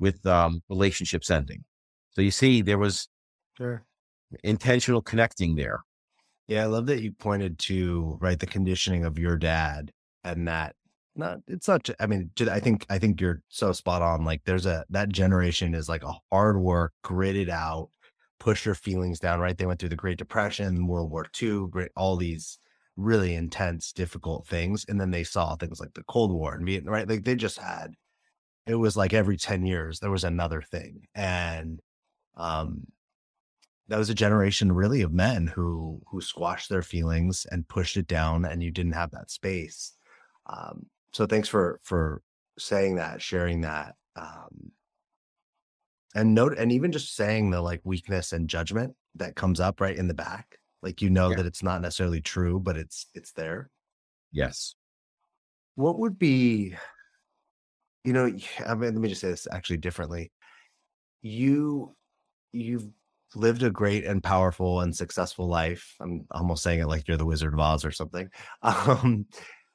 with 0.00 0.24
um, 0.26 0.60
relationships 0.68 1.30
ending. 1.30 1.62
So 2.10 2.22
you 2.22 2.32
see, 2.32 2.60
there 2.60 2.78
was 2.78 3.08
sure. 3.56 3.84
intentional 4.42 5.00
connecting 5.00 5.54
there. 5.54 5.80
Yeah, 6.48 6.64
I 6.64 6.66
love 6.66 6.86
that 6.86 7.02
you 7.02 7.12
pointed 7.12 7.58
to 7.60 8.18
right 8.20 8.38
the 8.38 8.46
conditioning 8.46 9.04
of 9.04 9.18
your 9.18 9.36
dad 9.36 9.92
and 10.24 10.48
that 10.48 10.74
not 11.14 11.38
it's 11.46 11.68
not 11.68 11.88
i 12.00 12.06
mean 12.06 12.30
i 12.50 12.58
think 12.58 12.86
i 12.88 12.98
think 12.98 13.20
you're 13.20 13.42
so 13.48 13.70
spot 13.72 14.00
on 14.00 14.24
like 14.24 14.40
there's 14.44 14.64
a 14.64 14.84
that 14.88 15.10
generation 15.10 15.74
is 15.74 15.88
like 15.88 16.02
a 16.02 16.14
hard 16.30 16.58
work 16.58 16.92
gritted 17.02 17.50
out 17.50 17.90
push 18.42 18.66
your 18.66 18.74
feelings 18.74 19.20
down, 19.20 19.38
right? 19.38 19.56
They 19.56 19.66
went 19.66 19.78
through 19.78 19.90
the 19.90 19.96
Great 19.96 20.18
Depression, 20.18 20.88
World 20.88 21.12
War 21.12 21.26
II, 21.40 21.68
great, 21.70 21.92
all 21.96 22.16
these 22.16 22.58
really 22.96 23.36
intense, 23.36 23.92
difficult 23.92 24.48
things. 24.48 24.84
And 24.88 25.00
then 25.00 25.12
they 25.12 25.22
saw 25.22 25.54
things 25.54 25.78
like 25.78 25.94
the 25.94 26.02
Cold 26.08 26.32
War 26.32 26.52
and 26.52 26.66
Vietnam, 26.66 26.92
right? 26.92 27.08
Like 27.08 27.22
they 27.22 27.36
just 27.36 27.58
had, 27.60 27.92
it 28.66 28.74
was 28.74 28.96
like 28.96 29.12
every 29.12 29.36
10 29.36 29.64
years, 29.64 30.00
there 30.00 30.10
was 30.10 30.24
another 30.24 30.60
thing. 30.60 31.02
And, 31.14 31.78
um, 32.36 32.88
that 33.86 33.98
was 33.98 34.10
a 34.10 34.14
generation 34.14 34.72
really 34.72 35.02
of 35.02 35.12
men 35.12 35.46
who 35.46 36.00
who 36.10 36.20
squashed 36.20 36.70
their 36.70 36.82
feelings 36.82 37.46
and 37.50 37.68
pushed 37.68 37.96
it 37.96 38.06
down 38.06 38.44
and 38.44 38.62
you 38.62 38.70
didn't 38.70 38.92
have 38.92 39.10
that 39.10 39.30
space 39.30 39.92
um, 40.46 40.86
so 41.12 41.26
thanks 41.26 41.48
for 41.48 41.80
for 41.82 42.22
saying 42.58 42.96
that 42.96 43.22
sharing 43.22 43.62
that 43.62 43.94
um, 44.16 44.72
and 46.14 46.34
note 46.34 46.56
and 46.58 46.72
even 46.72 46.92
just 46.92 47.14
saying 47.14 47.50
the 47.50 47.60
like 47.60 47.80
weakness 47.84 48.32
and 48.32 48.48
judgment 48.48 48.94
that 49.14 49.36
comes 49.36 49.60
up 49.60 49.80
right 49.80 49.96
in 49.96 50.08
the 50.08 50.14
back 50.14 50.58
like 50.82 51.00
you 51.00 51.10
know 51.10 51.30
yeah. 51.30 51.36
that 51.36 51.46
it's 51.46 51.62
not 51.62 51.80
necessarily 51.80 52.20
true 52.20 52.58
but 52.58 52.76
it's 52.76 53.06
it's 53.14 53.32
there. 53.32 53.70
Yes. 54.32 54.74
What 55.76 55.98
would 56.00 56.18
be 56.18 56.74
you 58.04 58.12
know 58.12 58.24
i 58.66 58.74
mean 58.74 58.94
let 58.94 59.00
me 59.00 59.08
just 59.08 59.20
say 59.20 59.30
this 59.30 59.46
actually 59.50 59.78
differently. 59.78 60.32
You 61.22 61.94
you've 62.52 62.88
lived 63.34 63.62
a 63.62 63.70
great 63.70 64.04
and 64.04 64.22
powerful 64.22 64.80
and 64.80 64.94
successful 64.94 65.48
life. 65.48 65.94
I'm 66.00 66.26
almost 66.32 66.62
saying 66.62 66.80
it 66.80 66.88
like 66.88 67.08
you're 67.08 67.16
the 67.16 67.24
wizard 67.24 67.54
of 67.54 67.60
oz 67.60 67.84
or 67.84 67.92
something. 67.92 68.28
Um 68.62 69.26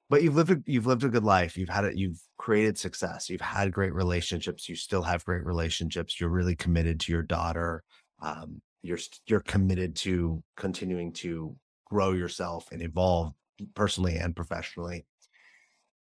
but 0.09 0.23
you've 0.23 0.35
lived 0.35 0.51
a, 0.51 0.57
you've 0.65 0.85
lived 0.85 1.03
a 1.03 1.09
good 1.09 1.23
life 1.23 1.57
you've 1.57 1.69
had 1.69 1.85
it 1.85 1.95
you've 1.95 2.19
created 2.37 2.77
success 2.77 3.29
you've 3.29 3.41
had 3.41 3.71
great 3.71 3.93
relationships 3.93 4.69
you 4.69 4.75
still 4.75 5.03
have 5.03 5.25
great 5.25 5.45
relationships 5.45 6.19
you're 6.19 6.29
really 6.29 6.55
committed 6.55 6.99
to 6.99 7.11
your 7.11 7.23
daughter 7.23 7.83
um, 8.21 8.61
you're 8.81 8.99
you're 9.27 9.41
committed 9.41 9.95
to 9.95 10.41
continuing 10.55 11.11
to 11.11 11.55
grow 11.85 12.13
yourself 12.13 12.67
and 12.71 12.81
evolve 12.81 13.33
personally 13.75 14.17
and 14.17 14.35
professionally. 14.35 15.05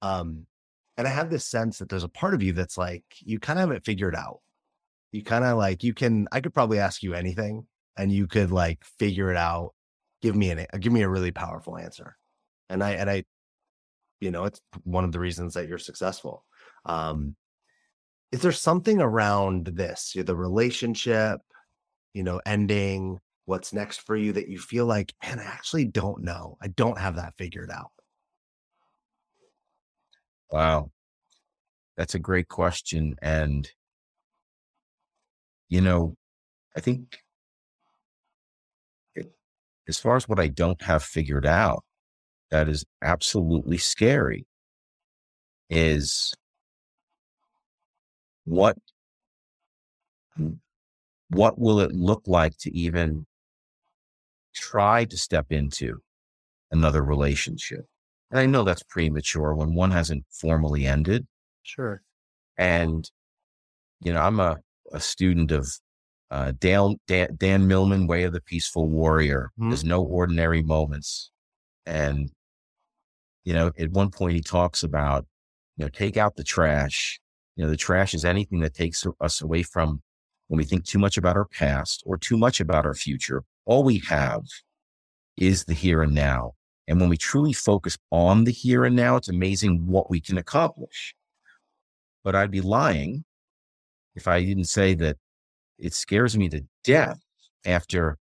Um 0.01 0.45
and 0.97 1.07
i 1.07 1.09
have 1.09 1.29
this 1.29 1.45
sense 1.45 1.79
that 1.79 1.89
there's 1.89 2.05
a 2.05 2.09
part 2.09 2.33
of 2.33 2.41
you 2.41 2.53
that's 2.53 2.77
like 2.77 3.03
you 3.19 3.37
kind 3.39 3.59
of 3.59 3.67
have 3.69 3.77
it 3.77 3.85
figured 3.85 4.15
out. 4.15 4.39
You 5.11 5.23
kind 5.23 5.43
of 5.43 5.57
like 5.57 5.83
you 5.83 5.93
can 5.93 6.27
i 6.31 6.41
could 6.41 6.53
probably 6.53 6.79
ask 6.79 7.03
you 7.03 7.13
anything 7.13 7.65
and 7.97 8.11
you 8.11 8.27
could 8.27 8.51
like 8.51 8.83
figure 8.99 9.31
it 9.31 9.37
out. 9.37 9.73
Give 10.21 10.35
me 10.35 10.51
an 10.51 10.65
give 10.79 10.93
me 10.93 11.01
a 11.01 11.09
really 11.09 11.31
powerful 11.31 11.77
answer. 11.77 12.15
And 12.69 12.83
i 12.83 12.91
and 12.91 13.09
i 13.09 13.23
you 14.19 14.31
know 14.31 14.45
it's 14.45 14.61
one 14.83 15.03
of 15.03 15.11
the 15.11 15.19
reasons 15.19 15.53
that 15.53 15.67
you're 15.67 15.77
successful. 15.77 16.45
Um 16.85 17.35
is 18.31 18.41
there 18.41 18.51
something 18.51 19.01
around 19.01 19.67
this 19.67 20.13
the 20.15 20.35
relationship 20.35 21.39
you 22.13 22.23
know 22.23 22.41
ending 22.45 23.19
what's 23.45 23.73
next 23.73 24.01
for 24.01 24.15
you 24.15 24.33
that 24.33 24.49
you 24.49 24.57
feel 24.59 24.85
like 24.85 25.13
man 25.23 25.39
i 25.39 25.43
actually 25.43 25.85
don't 25.85 26.23
know. 26.23 26.57
I 26.61 26.67
don't 26.67 26.99
have 26.99 27.17
that 27.17 27.35
figured 27.37 27.71
out 27.71 27.91
wow. 30.51 30.91
That's 31.97 32.15
a 32.15 32.19
great 32.19 32.49
question 32.49 33.15
and 33.21 33.69
you 35.69 35.81
know 35.81 36.15
i 36.75 36.79
think 36.79 37.19
it, 39.15 39.33
as 39.87 39.99
far 39.99 40.15
as 40.15 40.27
what 40.27 40.39
i 40.39 40.47
don't 40.47 40.81
have 40.81 41.03
figured 41.03 41.45
out 41.45 41.83
that 42.51 42.69
is 42.69 42.85
absolutely 43.01 43.77
scary 43.77 44.45
is 45.69 46.33
what 48.45 48.77
what 51.29 51.57
will 51.57 51.79
it 51.79 51.91
look 51.91 52.23
like 52.27 52.55
to 52.57 52.71
even 52.75 53.25
try 54.53 55.05
to 55.05 55.17
step 55.17 55.47
into 55.49 55.99
another 56.71 57.03
relationship 57.03 57.85
and 58.29 58.39
i 58.39 58.45
know 58.45 58.63
that's 58.63 58.83
premature 58.83 59.55
when 59.55 59.73
one 59.73 59.91
hasn't 59.91 60.23
formally 60.29 60.85
ended 60.85 61.25
sure 61.63 62.01
and 62.57 63.09
you 64.01 64.13
know 64.13 64.21
i'm 64.21 64.39
a, 64.39 64.57
a 64.93 64.99
student 64.99 65.51
of 65.51 65.67
uh, 66.31 66.51
Dan, 66.59 66.97
Dan, 67.07 67.29
Dan 67.37 67.67
Millman, 67.67 68.07
Way 68.07 68.23
of 68.23 68.33
the 68.33 68.41
Peaceful 68.41 68.89
Warrior. 68.89 69.51
Mm-hmm. 69.59 69.69
There's 69.69 69.83
no 69.83 70.01
ordinary 70.03 70.61
moments. 70.61 71.31
And, 71.85 72.31
you 73.43 73.53
know, 73.53 73.71
at 73.77 73.91
one 73.91 74.09
point 74.09 74.35
he 74.35 74.41
talks 74.41 74.83
about, 74.83 75.25
you 75.77 75.85
know, 75.85 75.89
take 75.89 76.17
out 76.17 76.35
the 76.35 76.43
trash. 76.43 77.19
You 77.55 77.63
know, 77.63 77.69
the 77.69 77.77
trash 77.77 78.13
is 78.13 78.25
anything 78.25 78.59
that 78.61 78.73
takes 78.73 79.05
us 79.21 79.41
away 79.41 79.63
from 79.63 80.01
when 80.47 80.57
we 80.57 80.65
think 80.65 80.85
too 80.85 80.99
much 80.99 81.17
about 81.17 81.37
our 81.37 81.45
past 81.45 82.03
or 82.05 82.17
too 82.17 82.37
much 82.37 82.59
about 82.59 82.85
our 82.85 82.93
future 82.93 83.43
all 83.65 83.83
we 83.83 83.99
have 84.07 84.43
is 85.37 85.65
the 85.65 85.73
here 85.73 86.01
and 86.01 86.13
now. 86.13 86.53
And 86.87 86.99
when 86.99 87.09
we 87.09 87.17
truly 87.17 87.53
focus 87.53 87.97
on 88.11 88.43
the 88.43 88.51
here 88.51 88.85
and 88.85 88.95
now, 88.95 89.15
it's 89.15 89.29
amazing 89.29 89.87
what 89.87 90.09
we 90.09 90.21
can 90.21 90.37
accomplish. 90.37 91.15
But 92.23 92.35
I'd 92.35 92.51
be 92.51 92.61
lying 92.61 93.25
if 94.15 94.27
I 94.27 94.43
didn't 94.43 94.65
say 94.65 94.93
that 94.95 95.17
it 95.77 95.93
scares 95.93 96.37
me 96.37 96.47
to 96.49 96.63
death 96.83 97.19
after 97.65 98.17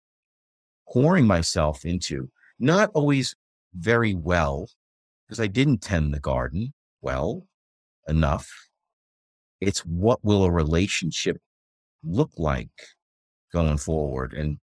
pouring 0.89 1.27
myself 1.27 1.85
into 1.85 2.31
not 2.59 2.91
always 2.95 3.35
very 3.75 4.15
well, 4.15 4.69
because 5.27 5.41
I 5.41 5.47
didn't 5.47 5.79
tend 5.79 6.13
the 6.13 6.21
garden 6.21 6.73
well 7.01 7.47
enough. 8.07 8.51
It's 9.61 9.81
what 9.81 10.25
will 10.25 10.45
a 10.45 10.51
relationship 10.51 11.39
look 12.05 12.31
like 12.37 12.71
going 13.53 13.79
forward? 13.79 14.33
And 14.33 14.59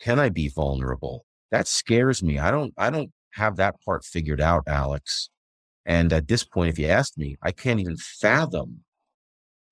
can 0.00 0.18
I 0.18 0.28
be 0.28 0.48
vulnerable? 0.48 1.24
That 1.50 1.66
scares 1.66 2.22
me. 2.22 2.38
I 2.38 2.50
don't, 2.50 2.74
I 2.76 2.90
don't 2.90 3.10
have 3.32 3.56
that 3.56 3.76
part 3.84 4.04
figured 4.04 4.40
out, 4.40 4.64
Alex. 4.66 5.30
And 5.86 6.12
at 6.12 6.28
this 6.28 6.44
point, 6.44 6.70
if 6.70 6.78
you 6.78 6.86
ask 6.86 7.16
me, 7.16 7.36
I 7.42 7.50
can't 7.50 7.80
even 7.80 7.96
fathom 7.96 8.84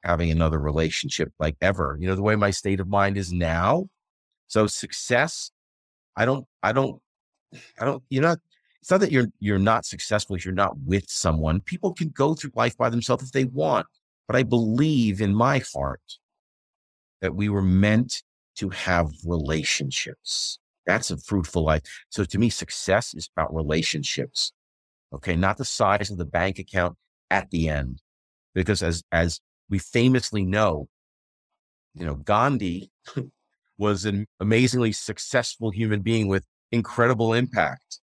having 0.03 0.30
another 0.30 0.59
relationship 0.59 1.32
like 1.38 1.57
ever. 1.61 1.97
You 2.01 2.09
know, 2.09 2.14
the 2.14 2.22
way 2.22 2.36
my 2.36 2.51
state 2.51 2.80
of 2.80 2.88
mind 2.88 3.16
is 3.16 3.32
now. 3.32 3.86
So 4.49 4.66
success, 4.66 5.51
I 6.16 6.24
don't, 6.24 6.47
I 6.62 6.72
don't, 6.72 7.01
I 7.78 7.84
don't, 7.84 8.03
you're 8.09 8.22
not, 8.22 8.38
it's 8.81 8.91
not 8.91 9.01
that 9.01 9.12
you're, 9.12 9.28
you're 9.41 9.59
not 9.59 9.85
successful 9.85 10.37
if 10.37 10.45
you're 10.45 10.55
not 10.55 10.78
with 10.87 11.05
someone. 11.09 11.61
People 11.61 11.93
can 11.93 12.09
go 12.11 12.35
through 12.35 12.53
life 12.55 12.76
by 12.76 12.89
themselves 12.89 13.24
if 13.24 13.33
they 13.33 13.45
want. 13.45 13.87
But 14.26 14.37
I 14.37 14.43
believe 14.43 15.20
in 15.20 15.35
my 15.35 15.62
heart 15.74 16.01
that 17.20 17.35
we 17.35 17.49
were 17.49 17.62
meant 17.62 18.22
to 18.57 18.70
have 18.70 19.11
relationships. 19.24 20.59
That's 20.87 21.11
a 21.11 21.18
fruitful 21.18 21.64
life. 21.64 21.83
So 22.09 22.24
to 22.24 22.39
me, 22.39 22.49
success 22.49 23.12
is 23.14 23.28
about 23.37 23.55
relationships. 23.55 24.53
Okay. 25.12 25.37
Not 25.37 25.59
the 25.59 25.64
size 25.64 26.11
of 26.11 26.18
the 26.18 26.24
bank 26.24 26.59
account 26.59 26.97
at 27.31 27.51
the 27.51 27.68
end. 27.68 28.01
Because 28.55 28.83
as, 28.83 29.03
as 29.12 29.41
we 29.68 29.78
famously 29.78 30.45
know, 30.45 30.89
you 31.95 32.07
know, 32.07 32.14
Gandhi 32.14 32.91
was 33.78 34.05
an 34.05 34.26
amazingly 34.39 34.93
successful 34.93 35.70
human 35.70 36.01
being 36.01 36.28
with 36.28 36.45
incredible 36.72 37.35
impact, 37.35 38.01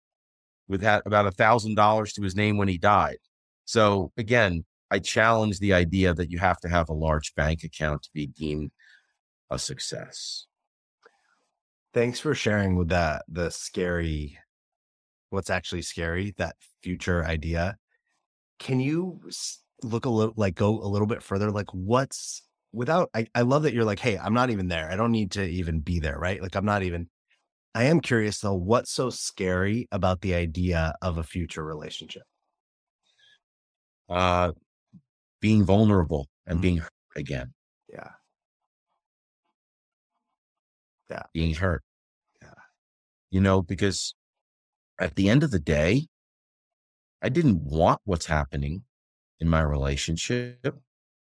with 0.69 0.83
had 0.83 1.03
about 1.07 1.27
a 1.27 1.31
thousand 1.31 1.75
dollars 1.75 2.13
to 2.15 2.23
his 2.23 2.37
name 2.37 2.57
when 2.57 2.69
he 2.69 2.79
died. 2.79 3.19
So 3.65 4.13
again, 4.17 4.65
I 4.91 4.99
challenge 4.99 5.59
the 5.59 5.73
idea 5.73 6.15
that 6.15 6.31
you 6.31 6.39
have 6.39 6.61
to 6.61 6.69
have 6.69 6.89
a 6.89 6.95
large 6.95 7.35
bank 7.35 7.65
account 7.65 8.03
to 8.05 8.11
be 8.13 8.27
deemed 8.27 8.71
a 9.51 9.59
success. 9.59 10.47
Thanks 11.93 12.21
for 12.21 12.35
sharing 12.35 12.77
with 12.77 12.89
that 12.89 13.25
the 13.29 13.51
scary 13.51 14.39
what's 15.31 15.51
actually 15.51 15.83
scary, 15.83 16.33
that 16.39 16.57
future 16.83 17.25
idea. 17.25 17.77
Can 18.59 18.79
you 18.79 19.21
look 19.83 20.07
a 20.07 20.11
little 20.11 20.35
like 20.37 20.55
go 20.55 20.81
a 20.81 20.89
little 20.89 21.07
bit 21.07 21.23
further 21.23 21.51
like 21.51 21.73
what's 21.73 22.43
without 22.73 23.11
I, 23.15 23.27
I 23.35 23.43
love 23.43 23.65
that 23.65 23.75
you're 23.75 23.85
like 23.85 23.99
hey 23.99 24.17
i'm 24.17 24.33
not 24.33 24.51
even 24.51 24.69
there 24.69 24.91
i 24.91 24.97
don't 24.97 25.13
need 25.13 25.33
to 25.33 25.45
even 25.45 25.81
be 25.81 26.01
there 26.01 26.19
right 26.19 26.41
like 26.41 26.55
i'm 26.55 26.65
not 26.65 26.83
even 26.83 27.09
i 27.75 27.85
am 27.85 28.01
curious 28.01 28.41
though 28.41 28.55
what's 28.55 28.91
so 28.93 29.11
scary 29.11 29.89
about 29.93 30.21
the 30.21 30.35
idea 30.35 30.95
of 31.03 31.19
a 31.19 31.23
future 31.23 31.65
relationship? 31.65 32.23
Uh 34.09 34.53
being 35.41 35.65
vulnerable 35.65 36.29
and 36.47 36.57
mm-hmm. 36.57 36.63
being 36.63 36.77
hurt 36.79 36.91
again. 37.17 37.53
Yeah. 37.93 38.11
Yeah. 41.11 41.23
Being 41.35 41.55
hurt. 41.55 41.83
Yeah. 42.41 42.49
You 43.31 43.41
know 43.41 43.63
because 43.63 44.15
at 44.99 45.17
the 45.17 45.29
end 45.29 45.43
of 45.43 45.51
the 45.51 45.59
day 45.59 46.07
i 47.21 47.29
didn't 47.29 47.61
want 47.63 48.01
what's 48.05 48.27
happening 48.27 48.85
in 49.41 49.49
my 49.49 49.61
relationship, 49.61 50.75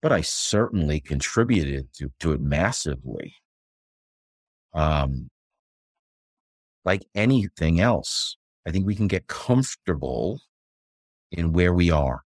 but 0.02 0.12
I 0.12 0.22
certainly 0.22 1.00
contributed 1.00 1.94
to, 1.96 2.12
to 2.20 2.34
it 2.34 2.42
massively. 2.42 3.36
Um, 4.74 5.30
like 6.90 7.06
anything 7.14 7.80
else, 7.80 8.36
I 8.66 8.72
think 8.72 8.88
we 8.88 8.96
can 8.96 9.08
get 9.08 9.28
comfortable 9.28 10.42
in 11.32 11.54
where 11.54 11.72
we 11.72 11.92
are. 11.92 12.24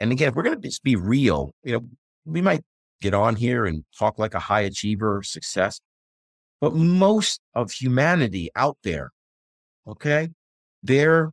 And 0.00 0.10
again, 0.10 0.30
if 0.30 0.34
we're 0.34 0.42
going 0.42 0.60
to 0.60 0.68
just 0.68 0.82
be 0.82 0.96
real, 0.96 1.54
you 1.62 1.74
know, 1.74 1.86
we 2.24 2.40
might 2.42 2.64
get 3.00 3.14
on 3.14 3.36
here 3.36 3.64
and 3.64 3.84
talk 3.96 4.18
like 4.18 4.34
a 4.34 4.40
high 4.40 4.62
achiever 4.62 5.22
success, 5.22 5.80
but 6.60 6.74
most 6.74 7.40
of 7.54 7.70
humanity 7.70 8.50
out 8.56 8.76
there, 8.82 9.12
okay, 9.86 10.30
they're 10.82 11.30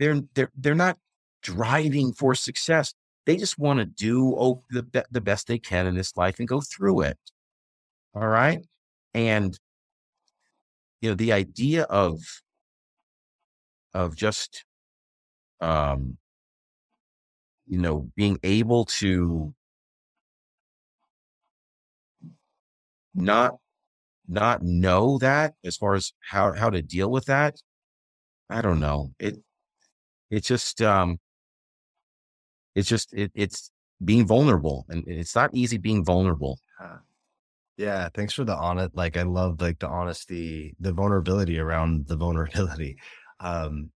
they're 0.00 0.22
they're 0.34 0.50
they're 0.56 0.74
not 0.74 0.98
driving 1.40 2.12
for 2.12 2.34
success. 2.34 2.94
They 3.26 3.36
just 3.36 3.60
want 3.60 3.78
to 3.78 3.86
do 3.86 4.34
oh, 4.36 4.64
the, 4.70 5.04
the 5.08 5.20
best 5.20 5.46
they 5.46 5.60
can 5.60 5.86
in 5.86 5.94
this 5.94 6.16
life 6.16 6.40
and 6.40 6.48
go 6.48 6.60
through 6.60 7.02
it. 7.02 7.18
All 8.12 8.26
right. 8.26 8.58
And, 9.14 9.56
you 11.02 11.10
know, 11.10 11.16
the 11.16 11.32
idea 11.32 11.82
of, 11.82 12.20
of 13.92 14.16
just, 14.16 14.64
um, 15.60 16.16
you 17.66 17.78
know, 17.78 18.08
being 18.16 18.38
able 18.44 18.84
to 18.84 19.52
not, 23.14 23.56
not 24.28 24.62
know 24.62 25.18
that 25.18 25.54
as 25.64 25.76
far 25.76 25.94
as 25.94 26.12
how, 26.20 26.52
how 26.52 26.70
to 26.70 26.80
deal 26.80 27.10
with 27.10 27.24
that. 27.26 27.60
I 28.48 28.62
don't 28.62 28.80
know. 28.80 29.12
It, 29.18 29.38
it 30.30 30.44
just, 30.44 30.80
um, 30.80 31.18
it's 32.74 32.88
just 32.88 33.12
it, 33.12 33.30
it's 33.34 33.70
being 34.04 34.26
vulnerable 34.26 34.86
and 34.88 35.04
it's 35.06 35.34
not 35.34 35.50
easy 35.54 35.78
being 35.78 36.04
vulnerable 36.04 36.58
yeah 37.76 38.08
thanks 38.14 38.32
for 38.32 38.44
the 38.44 38.54
honest 38.54 38.94
like 38.94 39.16
i 39.16 39.22
love 39.22 39.60
like 39.60 39.78
the 39.78 39.88
honesty 39.88 40.74
the 40.80 40.92
vulnerability 40.92 41.58
around 41.58 42.06
the 42.06 42.16
vulnerability 42.16 42.96
um 43.40 43.90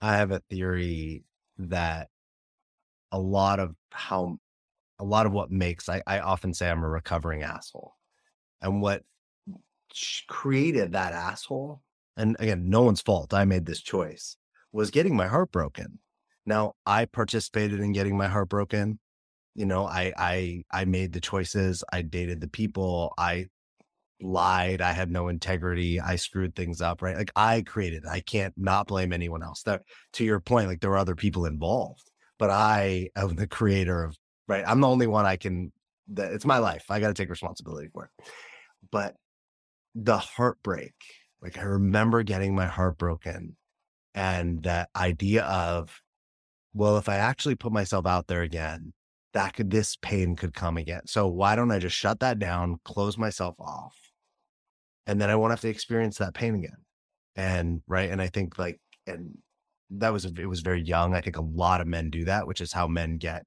i 0.00 0.16
have 0.16 0.30
a 0.30 0.42
theory 0.50 1.24
that 1.58 2.08
a 3.12 3.18
lot 3.18 3.58
of 3.58 3.74
how 3.90 4.36
a 4.98 5.04
lot 5.04 5.26
of 5.26 5.32
what 5.32 5.50
makes 5.50 5.88
I, 5.88 6.02
I 6.06 6.20
often 6.20 6.54
say 6.54 6.70
i'm 6.70 6.84
a 6.84 6.88
recovering 6.88 7.42
asshole 7.42 7.94
and 8.60 8.80
what 8.80 9.02
created 10.28 10.92
that 10.92 11.12
asshole 11.12 11.82
and 12.16 12.36
again 12.38 12.68
no 12.68 12.82
one's 12.82 13.00
fault 13.00 13.34
i 13.34 13.44
made 13.44 13.66
this 13.66 13.80
choice 13.80 14.36
was 14.72 14.90
getting 14.90 15.16
my 15.16 15.26
heart 15.26 15.50
broken 15.50 15.98
now, 16.46 16.74
I 16.86 17.04
participated 17.04 17.80
in 17.80 17.92
getting 17.92 18.16
my 18.16 18.28
heart 18.28 18.48
broken. 18.48 18.98
You 19.54 19.66
know, 19.66 19.86
I 19.86 20.12
I 20.16 20.64
I 20.72 20.84
made 20.84 21.12
the 21.12 21.20
choices, 21.20 21.84
I 21.92 22.02
dated 22.02 22.40
the 22.40 22.48
people, 22.48 23.12
I 23.18 23.46
lied, 24.20 24.80
I 24.80 24.92
had 24.92 25.10
no 25.10 25.28
integrity, 25.28 26.00
I 26.00 26.16
screwed 26.16 26.54
things 26.54 26.80
up, 26.80 27.02
right? 27.02 27.16
Like 27.16 27.32
I 27.36 27.62
created. 27.62 28.04
I 28.06 28.20
can't 28.20 28.54
not 28.56 28.88
blame 28.88 29.12
anyone 29.12 29.42
else. 29.42 29.62
That 29.64 29.82
to 30.14 30.24
your 30.24 30.40
point, 30.40 30.68
like 30.68 30.80
there 30.80 30.90
were 30.90 30.98
other 30.98 31.16
people 31.16 31.46
involved, 31.46 32.10
but 32.38 32.50
I 32.50 33.10
am 33.16 33.36
the 33.36 33.46
creator 33.46 34.04
of 34.04 34.16
right. 34.48 34.64
I'm 34.66 34.80
the 34.80 34.88
only 34.88 35.06
one 35.06 35.26
I 35.26 35.36
can 35.36 35.72
that 36.12 36.32
it's 36.32 36.44
my 36.44 36.58
life. 36.58 36.84
I 36.90 37.00
got 37.00 37.08
to 37.08 37.14
take 37.14 37.30
responsibility 37.30 37.88
for 37.92 38.04
it. 38.04 38.26
But 38.90 39.16
the 39.94 40.18
heartbreak, 40.18 40.94
like 41.42 41.58
I 41.58 41.62
remember 41.62 42.22
getting 42.22 42.54
my 42.54 42.66
heart 42.66 42.98
broken 42.98 43.56
and 44.14 44.62
that 44.64 44.90
idea 44.94 45.44
of 45.44 46.00
well, 46.72 46.98
if 46.98 47.08
I 47.08 47.16
actually 47.16 47.56
put 47.56 47.72
myself 47.72 48.06
out 48.06 48.28
there 48.28 48.42
again, 48.42 48.92
that 49.32 49.54
could, 49.54 49.70
this 49.70 49.96
pain 49.96 50.36
could 50.36 50.54
come 50.54 50.76
again. 50.76 51.02
So 51.06 51.28
why 51.28 51.56
don't 51.56 51.70
I 51.70 51.78
just 51.78 51.96
shut 51.96 52.20
that 52.20 52.38
down, 52.38 52.78
close 52.84 53.16
myself 53.16 53.54
off, 53.58 53.96
and 55.06 55.20
then 55.20 55.30
I 55.30 55.36
won't 55.36 55.52
have 55.52 55.60
to 55.60 55.68
experience 55.68 56.18
that 56.18 56.34
pain 56.34 56.54
again. 56.54 56.76
And 57.36 57.82
right. 57.86 58.10
And 58.10 58.20
I 58.20 58.28
think 58.28 58.58
like, 58.58 58.80
and 59.06 59.38
that 59.90 60.12
was, 60.12 60.24
it 60.24 60.46
was 60.46 60.60
very 60.60 60.82
young. 60.82 61.14
I 61.14 61.20
think 61.20 61.36
a 61.36 61.42
lot 61.42 61.80
of 61.80 61.86
men 61.86 62.10
do 62.10 62.24
that, 62.24 62.46
which 62.46 62.60
is 62.60 62.72
how 62.72 62.86
men 62.88 63.18
get, 63.18 63.44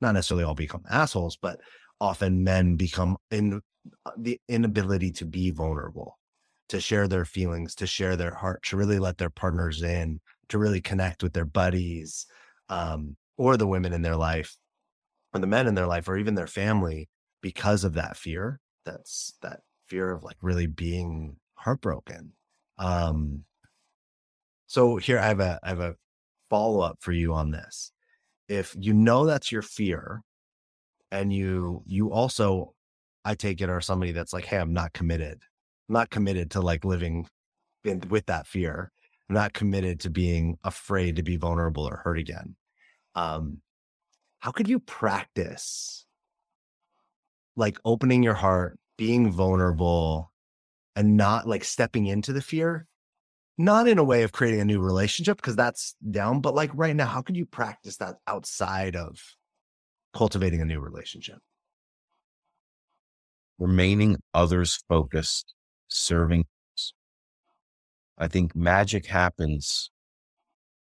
not 0.00 0.12
necessarily 0.12 0.44
all 0.44 0.54
become 0.54 0.82
assholes, 0.90 1.36
but 1.40 1.58
often 2.00 2.44
men 2.44 2.76
become 2.76 3.16
in 3.30 3.60
uh, 4.06 4.10
the 4.18 4.38
inability 4.48 5.10
to 5.12 5.24
be 5.24 5.50
vulnerable, 5.50 6.18
to 6.68 6.80
share 6.80 7.08
their 7.08 7.24
feelings, 7.24 7.74
to 7.76 7.86
share 7.86 8.16
their 8.16 8.34
heart, 8.34 8.62
to 8.64 8.76
really 8.76 8.98
let 8.98 9.18
their 9.18 9.30
partners 9.30 9.82
in, 9.82 10.20
to 10.48 10.58
really 10.58 10.80
connect 10.80 11.22
with 11.22 11.32
their 11.32 11.44
buddies, 11.44 12.26
um, 12.68 13.16
or 13.36 13.56
the 13.56 13.66
women 13.66 13.92
in 13.92 14.02
their 14.02 14.16
life 14.16 14.56
or 15.34 15.40
the 15.40 15.46
men 15.46 15.66
in 15.66 15.74
their 15.74 15.86
life 15.86 16.08
or 16.08 16.16
even 16.16 16.34
their 16.34 16.46
family 16.46 17.08
because 17.42 17.84
of 17.84 17.94
that 17.94 18.16
fear 18.16 18.60
that's 18.84 19.34
that 19.42 19.60
fear 19.88 20.10
of 20.10 20.22
like 20.22 20.36
really 20.40 20.66
being 20.66 21.36
heartbroken 21.54 22.32
um 22.78 23.44
so 24.66 24.96
here 24.96 25.18
i 25.18 25.26
have 25.26 25.40
a 25.40 25.58
i 25.62 25.68
have 25.68 25.80
a 25.80 25.94
follow 26.48 26.80
up 26.80 26.96
for 27.00 27.12
you 27.12 27.32
on 27.32 27.50
this 27.50 27.92
if 28.48 28.74
you 28.78 28.92
know 28.92 29.24
that's 29.24 29.50
your 29.50 29.62
fear 29.62 30.22
and 31.10 31.32
you 31.32 31.82
you 31.86 32.12
also 32.12 32.72
i 33.24 33.34
take 33.34 33.60
it 33.60 33.68
are 33.68 33.80
somebody 33.80 34.12
that's 34.12 34.32
like 34.32 34.44
hey 34.44 34.58
i'm 34.58 34.72
not 34.72 34.92
committed 34.92 35.40
I'm 35.88 35.94
not 35.94 36.10
committed 36.10 36.50
to 36.52 36.60
like 36.60 36.84
living 36.84 37.26
in, 37.84 38.02
with 38.08 38.26
that 38.26 38.46
fear. 38.46 38.90
I'm 39.28 39.34
not 39.34 39.52
committed 39.52 40.00
to 40.00 40.10
being 40.10 40.58
afraid 40.64 41.16
to 41.16 41.22
be 41.22 41.36
vulnerable 41.36 41.84
or 41.84 41.96
hurt 41.96 42.18
again. 42.18 42.56
Um, 43.14 43.58
how 44.44 44.50
could 44.50 44.68
you 44.68 44.78
practice 44.78 46.04
like 47.56 47.78
opening 47.82 48.22
your 48.22 48.34
heart, 48.34 48.78
being 48.98 49.32
vulnerable, 49.32 50.30
and 50.94 51.16
not 51.16 51.48
like 51.48 51.64
stepping 51.64 52.04
into 52.06 52.30
the 52.34 52.42
fear? 52.42 52.86
Not 53.56 53.88
in 53.88 53.96
a 53.96 54.04
way 54.04 54.22
of 54.22 54.32
creating 54.32 54.60
a 54.60 54.66
new 54.66 54.82
relationship 54.82 55.38
because 55.38 55.56
that's 55.56 55.94
down, 56.10 56.42
but 56.42 56.54
like 56.54 56.70
right 56.74 56.94
now, 56.94 57.06
how 57.06 57.22
could 57.22 57.38
you 57.38 57.46
practice 57.46 57.96
that 57.96 58.16
outside 58.26 58.96
of 58.96 59.18
cultivating 60.12 60.60
a 60.60 60.66
new 60.66 60.78
relationship? 60.78 61.38
Remaining 63.58 64.18
others 64.34 64.84
focused, 64.90 65.54
serving 65.88 66.44
I 68.18 68.28
think 68.28 68.54
magic 68.54 69.06
happens 69.06 69.90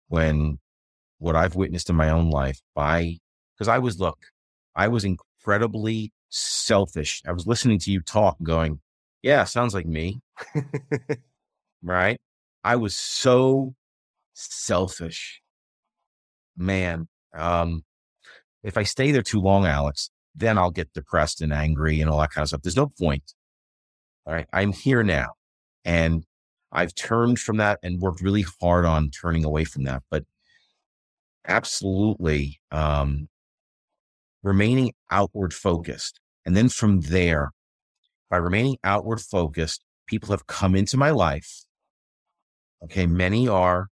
when 0.08 0.58
what 1.18 1.36
I've 1.36 1.54
witnessed 1.54 1.88
in 1.88 1.94
my 1.94 2.10
own 2.10 2.30
life 2.30 2.60
by, 2.74 3.18
because 3.56 3.68
I 3.68 3.78
was, 3.78 4.00
look, 4.00 4.18
I 4.74 4.88
was 4.88 5.04
incredibly 5.04 6.12
selfish. 6.30 7.22
I 7.26 7.32
was 7.32 7.46
listening 7.46 7.78
to 7.80 7.90
you 7.90 8.00
talk 8.00 8.36
going, 8.42 8.80
yeah, 9.22 9.44
sounds 9.44 9.74
like 9.74 9.86
me. 9.86 10.20
right. 11.82 12.18
I 12.62 12.76
was 12.76 12.96
so 12.96 13.74
selfish. 14.34 15.40
Man, 16.56 17.08
um, 17.34 17.82
if 18.62 18.76
I 18.76 18.82
stay 18.82 19.12
there 19.12 19.22
too 19.22 19.40
long, 19.40 19.66
Alex, 19.66 20.10
then 20.34 20.58
I'll 20.58 20.70
get 20.70 20.92
depressed 20.92 21.40
and 21.40 21.52
angry 21.52 22.00
and 22.00 22.10
all 22.10 22.20
that 22.20 22.30
kind 22.30 22.42
of 22.42 22.48
stuff. 22.48 22.62
There's 22.62 22.76
no 22.76 22.88
point. 22.98 23.34
All 24.26 24.32
right. 24.32 24.46
I'm 24.52 24.72
here 24.72 25.02
now. 25.02 25.30
And 25.84 26.24
I've 26.72 26.94
turned 26.94 27.38
from 27.38 27.58
that 27.58 27.78
and 27.82 28.00
worked 28.00 28.20
really 28.20 28.44
hard 28.60 28.84
on 28.84 29.10
turning 29.10 29.44
away 29.44 29.64
from 29.64 29.84
that. 29.84 30.02
But 30.10 30.24
absolutely 31.46 32.60
um, 32.70 33.28
remaining 34.44 34.92
outward 35.10 35.52
focused. 35.52 36.20
And 36.46 36.56
then 36.56 36.68
from 36.68 37.00
there, 37.00 37.50
by 38.30 38.36
remaining 38.36 38.76
outward 38.84 39.20
focused, 39.20 39.82
people 40.06 40.28
have 40.30 40.46
come 40.46 40.76
into 40.76 40.96
my 40.96 41.10
life. 41.10 41.64
Okay. 42.84 43.06
Many 43.06 43.48
are 43.48 43.88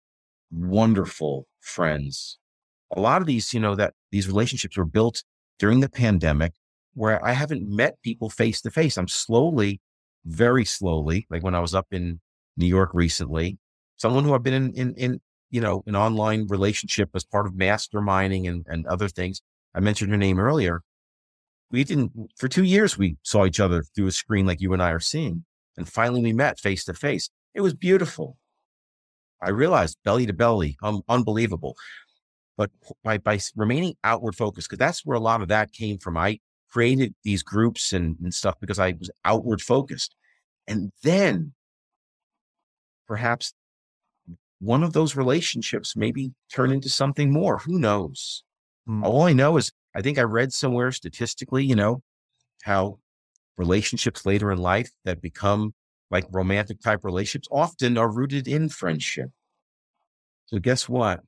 wonderful 0.51 1.47
friends. 1.61 2.39
A 2.95 3.01
lot 3.01 3.21
of 3.21 3.27
these, 3.27 3.53
you 3.53 3.59
know, 3.59 3.75
that 3.75 3.95
these 4.13 4.29
relationships 4.29 4.77
were 4.77 4.85
built 4.85 5.25
during 5.59 5.81
the 5.81 5.89
pandemic 5.89 6.53
where 6.95 7.23
I 7.25 7.33
haven't 7.33 7.69
met 7.69 8.01
people 8.03 8.31
face 8.31 8.63
to 8.63 8.71
face. 8.71 8.97
I'm 8.97 9.09
slowly, 9.09 9.81
very 10.25 10.65
slowly, 10.65 11.27
like 11.29 11.43
when 11.43 11.55
I 11.55 11.61
was 11.61 11.75
up 11.75 11.89
in 11.91 12.21
New 12.57 12.67
York 12.67 12.91
recently, 12.95 13.59
someone 13.97 14.25
who 14.25 14.35
I've 14.35 14.45
been 14.45 14.55
in, 14.55 14.73
in, 14.75 14.95
in 14.95 15.21
you 15.51 15.61
know, 15.61 15.83
an 15.87 15.97
online 15.97 16.47
relationship 16.49 17.11
as 17.15 17.25
part 17.25 17.47
of 17.47 17.55
masterminding 17.55 18.49
and, 18.49 18.65
and 18.69 18.87
other 18.87 19.09
things. 19.09 19.43
I 19.77 19.81
mentioned 19.81 20.11
her 20.11 20.17
name 20.17 20.41
earlier. 20.41 20.81
We 21.71 21.85
didn't, 21.85 22.13
for 22.37 22.49
two 22.49 22.65
years, 22.65 22.97
we 22.97 23.19
saw 23.23 23.45
each 23.45 23.61
other 23.61 23.85
through 23.95 24.07
a 24.07 24.13
screen 24.13 24.47
like 24.47 24.61
you 24.61 24.73
and 24.73 24.83
I 24.83 24.91
are 24.91 25.01
seeing. 25.01 25.45
And 25.77 25.87
finally 25.87 26.23
we 26.23 26.33
met 26.33 26.59
face 26.59 26.85
to 26.85 26.95
face. 26.95 27.29
It 27.55 27.61
was 27.61 27.75
beautiful. 27.75 28.39
I 29.43 29.51
realized 29.51 29.99
belly 30.03 30.25
to 30.27 30.33
belly, 30.33 30.79
um, 30.83 31.03
unbelievable. 31.09 31.77
But 32.57 32.71
by, 33.05 33.19
by 33.19 33.39
remaining 33.55 33.97
outward 34.03 34.35
focused, 34.35 34.71
because 34.71 34.79
that's 34.79 35.05
where 35.05 35.17
a 35.17 35.21
lot 35.21 35.43
of 35.43 35.49
that 35.49 35.73
came 35.73 35.99
from. 35.99 36.17
I 36.17 36.39
created 36.71 37.15
these 37.23 37.43
groups 37.43 37.93
and, 37.93 38.17
and 38.23 38.33
stuff 38.33 38.55
because 38.61 38.79
I 38.79 38.95
was 38.99 39.11
outward 39.27 39.61
focused. 39.61 40.15
And 40.67 40.91
then 41.03 41.53
perhaps 43.07 43.53
one 44.59 44.83
of 44.83 44.95
those 44.95 45.17
relationships 45.17 45.97
maybe 45.97 46.33
turn 46.51 46.73
into 46.73 46.89
something 46.89 47.31
more. 47.31 47.59
Who 47.59 47.79
knows? 47.79 48.43
Mm. 48.89 49.05
All 49.05 49.23
I 49.23 49.33
know 49.33 49.57
is 49.57 49.73
I 49.95 50.03
think 50.03 50.19
I 50.19 50.23
read 50.23 50.53
somewhere 50.53 50.93
statistically, 50.93 51.65
you 51.65 51.75
know, 51.75 52.03
how 52.63 52.99
relationships 53.57 54.27
later 54.27 54.53
in 54.53 54.59
life 54.59 54.91
that 55.05 55.21
become 55.21 55.75
like 56.11 56.27
romantic 56.31 56.81
type 56.81 57.05
relationships 57.05 57.49
often 57.51 57.99
are 57.99 58.11
rooted 58.11 58.47
in 58.47 58.69
friendship. 58.69 59.31
So 60.47 60.59
guess 60.59 60.89
what? 60.89 61.21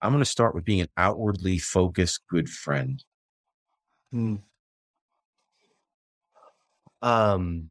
I'm 0.00 0.12
going 0.12 0.22
to 0.22 0.30
start 0.30 0.54
with 0.54 0.64
being 0.64 0.82
an 0.82 0.88
outwardly 0.96 1.58
focused 1.58 2.20
good 2.28 2.48
friend. 2.48 3.02
Hmm. 4.12 4.36
Um, 7.02 7.70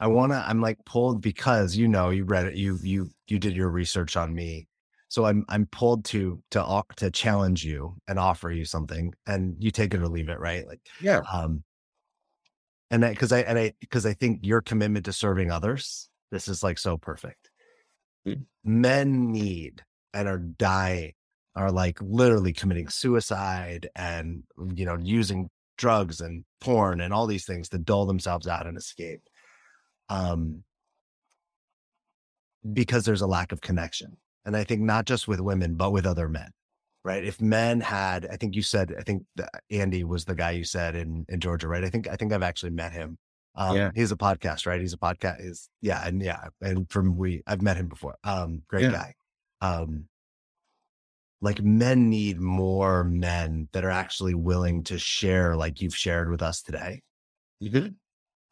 I 0.00 0.08
want 0.08 0.32
to, 0.32 0.42
I'm 0.46 0.60
like 0.60 0.78
pulled 0.84 1.20
because, 1.20 1.76
you 1.76 1.86
know, 1.86 2.10
you 2.10 2.24
read 2.24 2.46
it, 2.46 2.56
you, 2.56 2.78
you, 2.82 3.10
you 3.28 3.38
did 3.38 3.54
your 3.54 3.68
research 3.68 4.16
on 4.16 4.34
me. 4.34 4.66
So 5.10 5.26
I'm, 5.26 5.44
I'm 5.48 5.66
pulled 5.66 6.04
to, 6.06 6.40
to, 6.52 6.82
to 6.96 7.10
challenge 7.10 7.64
you 7.64 7.96
and 8.06 8.16
offer 8.16 8.50
you 8.50 8.64
something 8.64 9.12
and 9.26 9.56
you 9.58 9.72
take 9.72 9.92
it 9.92 10.00
or 10.00 10.08
leave 10.08 10.28
it. 10.28 10.38
Right. 10.38 10.66
Like, 10.66 10.80
yeah. 11.02 11.20
Um, 11.30 11.64
and 12.92 13.04
I, 13.04 13.14
cause 13.14 13.32
I, 13.32 13.40
and 13.40 13.58
I, 13.58 13.74
cause 13.90 14.06
I 14.06 14.14
think 14.14 14.40
your 14.42 14.60
commitment 14.60 15.06
to 15.06 15.12
serving 15.12 15.50
others, 15.50 16.08
this 16.30 16.46
is 16.46 16.62
like 16.62 16.78
so 16.78 16.96
perfect. 16.96 17.50
Mm. 18.26 18.44
Men 18.64 19.32
need 19.32 19.82
and 20.14 20.28
are 20.28 20.38
dying, 20.38 21.12
are 21.56 21.72
like 21.72 21.98
literally 22.00 22.52
committing 22.52 22.88
suicide 22.88 23.88
and, 23.96 24.44
you 24.74 24.84
know, 24.84 24.96
using 24.96 25.50
drugs 25.76 26.20
and 26.20 26.44
porn 26.60 27.00
and 27.00 27.12
all 27.12 27.26
these 27.26 27.46
things 27.46 27.68
to 27.70 27.78
dull 27.78 28.06
themselves 28.06 28.46
out 28.46 28.66
and 28.68 28.78
escape 28.78 29.22
um, 30.08 30.62
because 32.72 33.04
there's 33.04 33.22
a 33.22 33.26
lack 33.26 33.50
of 33.50 33.60
connection. 33.60 34.16
And 34.44 34.56
I 34.56 34.64
think 34.64 34.80
not 34.82 35.06
just 35.06 35.28
with 35.28 35.40
women, 35.40 35.74
but 35.74 35.92
with 35.92 36.06
other 36.06 36.28
men, 36.28 36.50
right? 37.04 37.24
If 37.24 37.40
men 37.40 37.80
had, 37.80 38.26
I 38.30 38.36
think 38.36 38.56
you 38.56 38.62
said, 38.62 38.94
I 38.98 39.02
think 39.02 39.24
Andy 39.70 40.04
was 40.04 40.24
the 40.24 40.34
guy 40.34 40.52
you 40.52 40.64
said 40.64 40.96
in, 40.96 41.26
in 41.28 41.40
Georgia, 41.40 41.68
right? 41.68 41.84
I 41.84 41.90
think, 41.90 42.08
I 42.08 42.16
think 42.16 42.32
I've 42.32 42.42
actually 42.42 42.70
met 42.70 42.92
him. 42.92 43.18
Um, 43.54 43.76
yeah. 43.76 43.90
he's 43.94 44.12
a 44.12 44.16
podcast, 44.16 44.66
right? 44.66 44.80
He's 44.80 44.92
a 44.92 44.98
podcast 44.98 45.44
is 45.44 45.68
yeah. 45.82 46.06
And 46.06 46.22
yeah. 46.22 46.48
And 46.62 46.90
from 46.90 47.16
we, 47.16 47.42
I've 47.46 47.62
met 47.62 47.76
him 47.76 47.88
before. 47.88 48.16
Um, 48.22 48.62
great 48.68 48.84
yeah. 48.84 48.90
guy. 48.92 49.14
Um, 49.60 50.04
like 51.42 51.62
men 51.62 52.10
need 52.10 52.40
more 52.40 53.02
men 53.04 53.68
that 53.72 53.84
are 53.84 53.90
actually 53.90 54.34
willing 54.34 54.84
to 54.84 54.98
share 54.98 55.56
like 55.56 55.80
you've 55.80 55.96
shared 55.96 56.30
with 56.30 56.42
us 56.42 56.62
today. 56.62 57.02
Mm-hmm. 57.62 57.88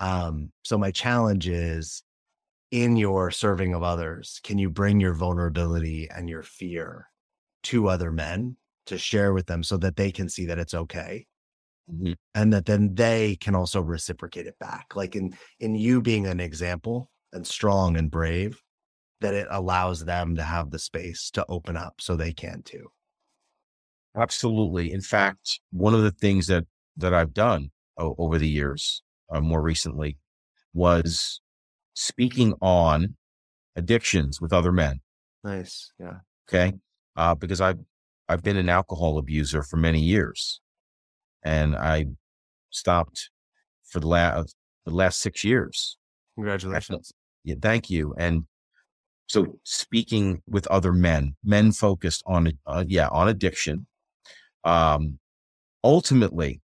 Um, 0.00 0.52
so 0.64 0.78
my 0.78 0.90
challenge 0.90 1.48
is 1.48 2.02
in 2.70 2.96
your 2.96 3.30
serving 3.30 3.74
of 3.74 3.82
others, 3.82 4.40
can 4.42 4.58
you 4.58 4.70
bring 4.70 5.00
your 5.00 5.14
vulnerability 5.14 6.08
and 6.14 6.28
your 6.28 6.42
fear 6.42 7.08
to 7.64 7.88
other 7.88 8.12
men 8.12 8.56
to 8.86 8.98
share 8.98 9.32
with 9.32 9.46
them 9.46 9.62
so 9.62 9.76
that 9.78 9.96
they 9.96 10.10
can 10.12 10.28
see 10.28 10.46
that 10.46 10.58
it's 10.58 10.74
okay? 10.74 11.26
Mm-hmm. 11.90 12.12
And 12.34 12.52
that 12.52 12.66
then 12.66 12.94
they 12.94 13.36
can 13.36 13.54
also 13.54 13.80
reciprocate 13.80 14.46
it 14.46 14.58
back. 14.58 14.94
Like 14.94 15.16
in 15.16 15.34
in 15.60 15.74
you 15.74 16.02
being 16.02 16.26
an 16.26 16.40
example 16.40 17.10
and 17.32 17.46
strong 17.46 17.96
and 17.96 18.10
brave, 18.10 18.60
that 19.20 19.34
it 19.34 19.48
allows 19.50 20.04
them 20.04 20.36
to 20.36 20.42
have 20.42 20.70
the 20.70 20.78
space 20.78 21.30
to 21.30 21.46
open 21.48 21.76
up 21.76 21.94
so 22.00 22.14
they 22.14 22.32
can 22.32 22.62
too. 22.62 22.88
Absolutely. 24.16 24.92
In 24.92 25.00
fact, 25.00 25.60
one 25.70 25.94
of 25.94 26.02
the 26.02 26.10
things 26.10 26.46
that 26.48 26.64
that 26.96 27.14
I've 27.14 27.32
done 27.32 27.70
over 27.96 28.38
the 28.38 28.48
years 28.48 29.02
uh, 29.30 29.40
more 29.40 29.62
recently 29.62 30.18
was 30.74 31.40
speaking 31.98 32.54
on 32.62 33.16
addictions 33.74 34.40
with 34.40 34.52
other 34.52 34.70
men. 34.70 35.00
Nice. 35.42 35.92
Yeah. 35.98 36.18
Okay. 36.48 36.72
Uh, 37.16 37.34
because 37.34 37.60
I've, 37.60 37.80
I've 38.28 38.42
been 38.44 38.56
an 38.56 38.68
alcohol 38.68 39.18
abuser 39.18 39.64
for 39.64 39.78
many 39.78 39.98
years 39.98 40.60
and 41.42 41.74
I 41.74 42.06
stopped 42.70 43.30
for 43.84 43.98
the 43.98 44.06
last, 44.06 44.54
the 44.86 44.92
last 44.92 45.18
six 45.18 45.42
years. 45.42 45.98
Congratulations. 46.36 47.12
Yeah. 47.42 47.56
Thank 47.60 47.90
you. 47.90 48.14
And 48.16 48.44
so 49.26 49.58
speaking 49.64 50.40
with 50.48 50.68
other 50.68 50.92
men, 50.92 51.34
men 51.42 51.72
focused 51.72 52.22
on, 52.26 52.52
uh, 52.64 52.84
yeah, 52.86 53.08
on 53.08 53.28
addiction. 53.28 53.86
Um, 54.62 55.18
ultimately, 55.82 56.60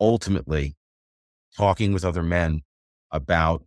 ultimately, 0.00 0.74
talking 1.56 1.92
with 1.92 2.04
other 2.04 2.24
men 2.24 2.62
about 3.12 3.62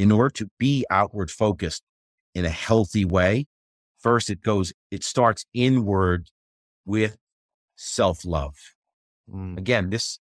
in 0.00 0.10
order 0.10 0.30
to 0.30 0.48
be 0.58 0.84
outward 0.90 1.30
focused 1.30 1.82
in 2.34 2.44
a 2.44 2.50
healthy 2.50 3.04
way, 3.04 3.46
first 3.98 4.30
it 4.30 4.40
goes, 4.40 4.72
it 4.90 5.04
starts 5.04 5.44
inward 5.52 6.30
with 6.86 7.18
self 7.76 8.24
love. 8.24 8.54
Mm. 9.32 9.58
Again, 9.58 9.90
this, 9.90 10.18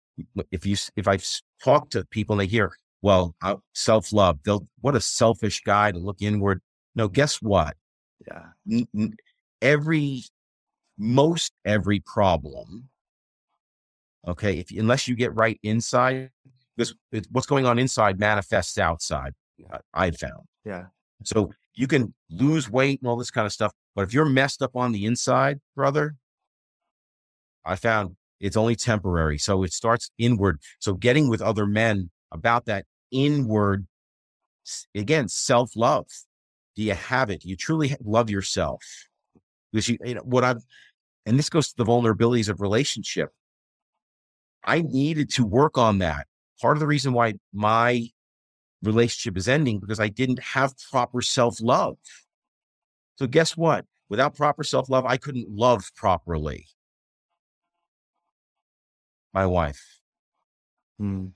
if 0.51 0.65
you, 0.65 0.75
if 0.95 1.07
I've 1.07 1.25
talked 1.63 1.93
to 1.93 2.05
people 2.05 2.33
and 2.33 2.41
they 2.41 2.47
hear, 2.47 2.73
well, 3.01 3.35
uh, 3.41 3.55
self 3.73 4.11
love, 4.11 4.39
they'll, 4.43 4.67
what 4.81 4.95
a 4.95 5.01
selfish 5.01 5.61
guy 5.61 5.91
to 5.91 5.97
look 5.97 6.21
inward. 6.21 6.61
No, 6.95 7.07
guess 7.07 7.41
what? 7.41 7.77
Yeah. 8.27 8.81
Every, 9.61 10.23
most 10.97 11.53
every 11.63 12.01
problem 12.01 12.89
Okay. 14.27 14.59
If 14.59 14.71
unless 14.71 15.07
you 15.07 15.15
get 15.15 15.33
right 15.35 15.59
inside, 15.63 16.29
because 16.75 16.93
what's 17.31 17.47
going 17.47 17.65
on 17.65 17.79
inside 17.79 18.19
manifests 18.19 18.77
outside. 18.77 19.33
I 19.93 20.11
found. 20.11 20.43
Yeah. 20.65 20.85
So 21.23 21.51
you 21.75 21.87
can 21.87 22.13
lose 22.29 22.69
weight 22.69 22.99
and 23.01 23.09
all 23.09 23.17
this 23.17 23.31
kind 23.31 23.45
of 23.45 23.53
stuff, 23.53 23.73
but 23.95 24.03
if 24.03 24.13
you're 24.13 24.25
messed 24.25 24.61
up 24.61 24.75
on 24.75 24.91
the 24.91 25.05
inside, 25.05 25.59
brother, 25.75 26.15
I 27.65 27.75
found 27.75 28.15
it's 28.39 28.57
only 28.57 28.75
temporary. 28.75 29.37
So 29.37 29.63
it 29.63 29.73
starts 29.73 30.11
inward. 30.17 30.61
So 30.79 30.93
getting 30.93 31.29
with 31.29 31.41
other 31.41 31.65
men 31.65 32.09
about 32.31 32.65
that 32.65 32.85
inward, 33.11 33.87
again, 34.95 35.27
self 35.27 35.75
love. 35.75 36.07
Do 36.75 36.83
you 36.83 36.93
have 36.93 37.29
it? 37.29 37.41
Do 37.41 37.49
you 37.49 37.57
truly 37.57 37.95
love 38.01 38.29
yourself? 38.29 38.81
Because 39.71 39.89
you, 39.89 39.97
you 40.03 40.15
know, 40.15 40.21
what 40.21 40.43
I've, 40.43 40.63
and 41.25 41.37
this 41.37 41.49
goes 41.49 41.69
to 41.69 41.75
the 41.77 41.85
vulnerabilities 41.85 42.49
of 42.49 42.61
relationship. 42.61 43.29
I 44.63 44.81
needed 44.81 45.29
to 45.31 45.45
work 45.45 45.77
on 45.77 45.99
that. 45.99 46.27
Part 46.61 46.77
of 46.77 46.79
the 46.79 46.87
reason 46.87 47.13
why 47.13 47.33
my 47.53 48.09
relationship 48.83 49.37
is 49.37 49.47
ending 49.47 49.79
because 49.79 49.99
I 49.99 50.07
didn't 50.07 50.39
have 50.39 50.73
proper 50.91 51.21
self 51.21 51.61
love. 51.61 51.97
So, 53.15 53.27
guess 53.27 53.57
what? 53.57 53.85
Without 54.09 54.35
proper 54.35 54.63
self 54.63 54.89
love, 54.89 55.05
I 55.05 55.17
couldn't 55.17 55.49
love 55.49 55.91
properly 55.95 56.67
my 59.33 59.45
wife. 59.45 59.99
Hmm. 60.97 61.27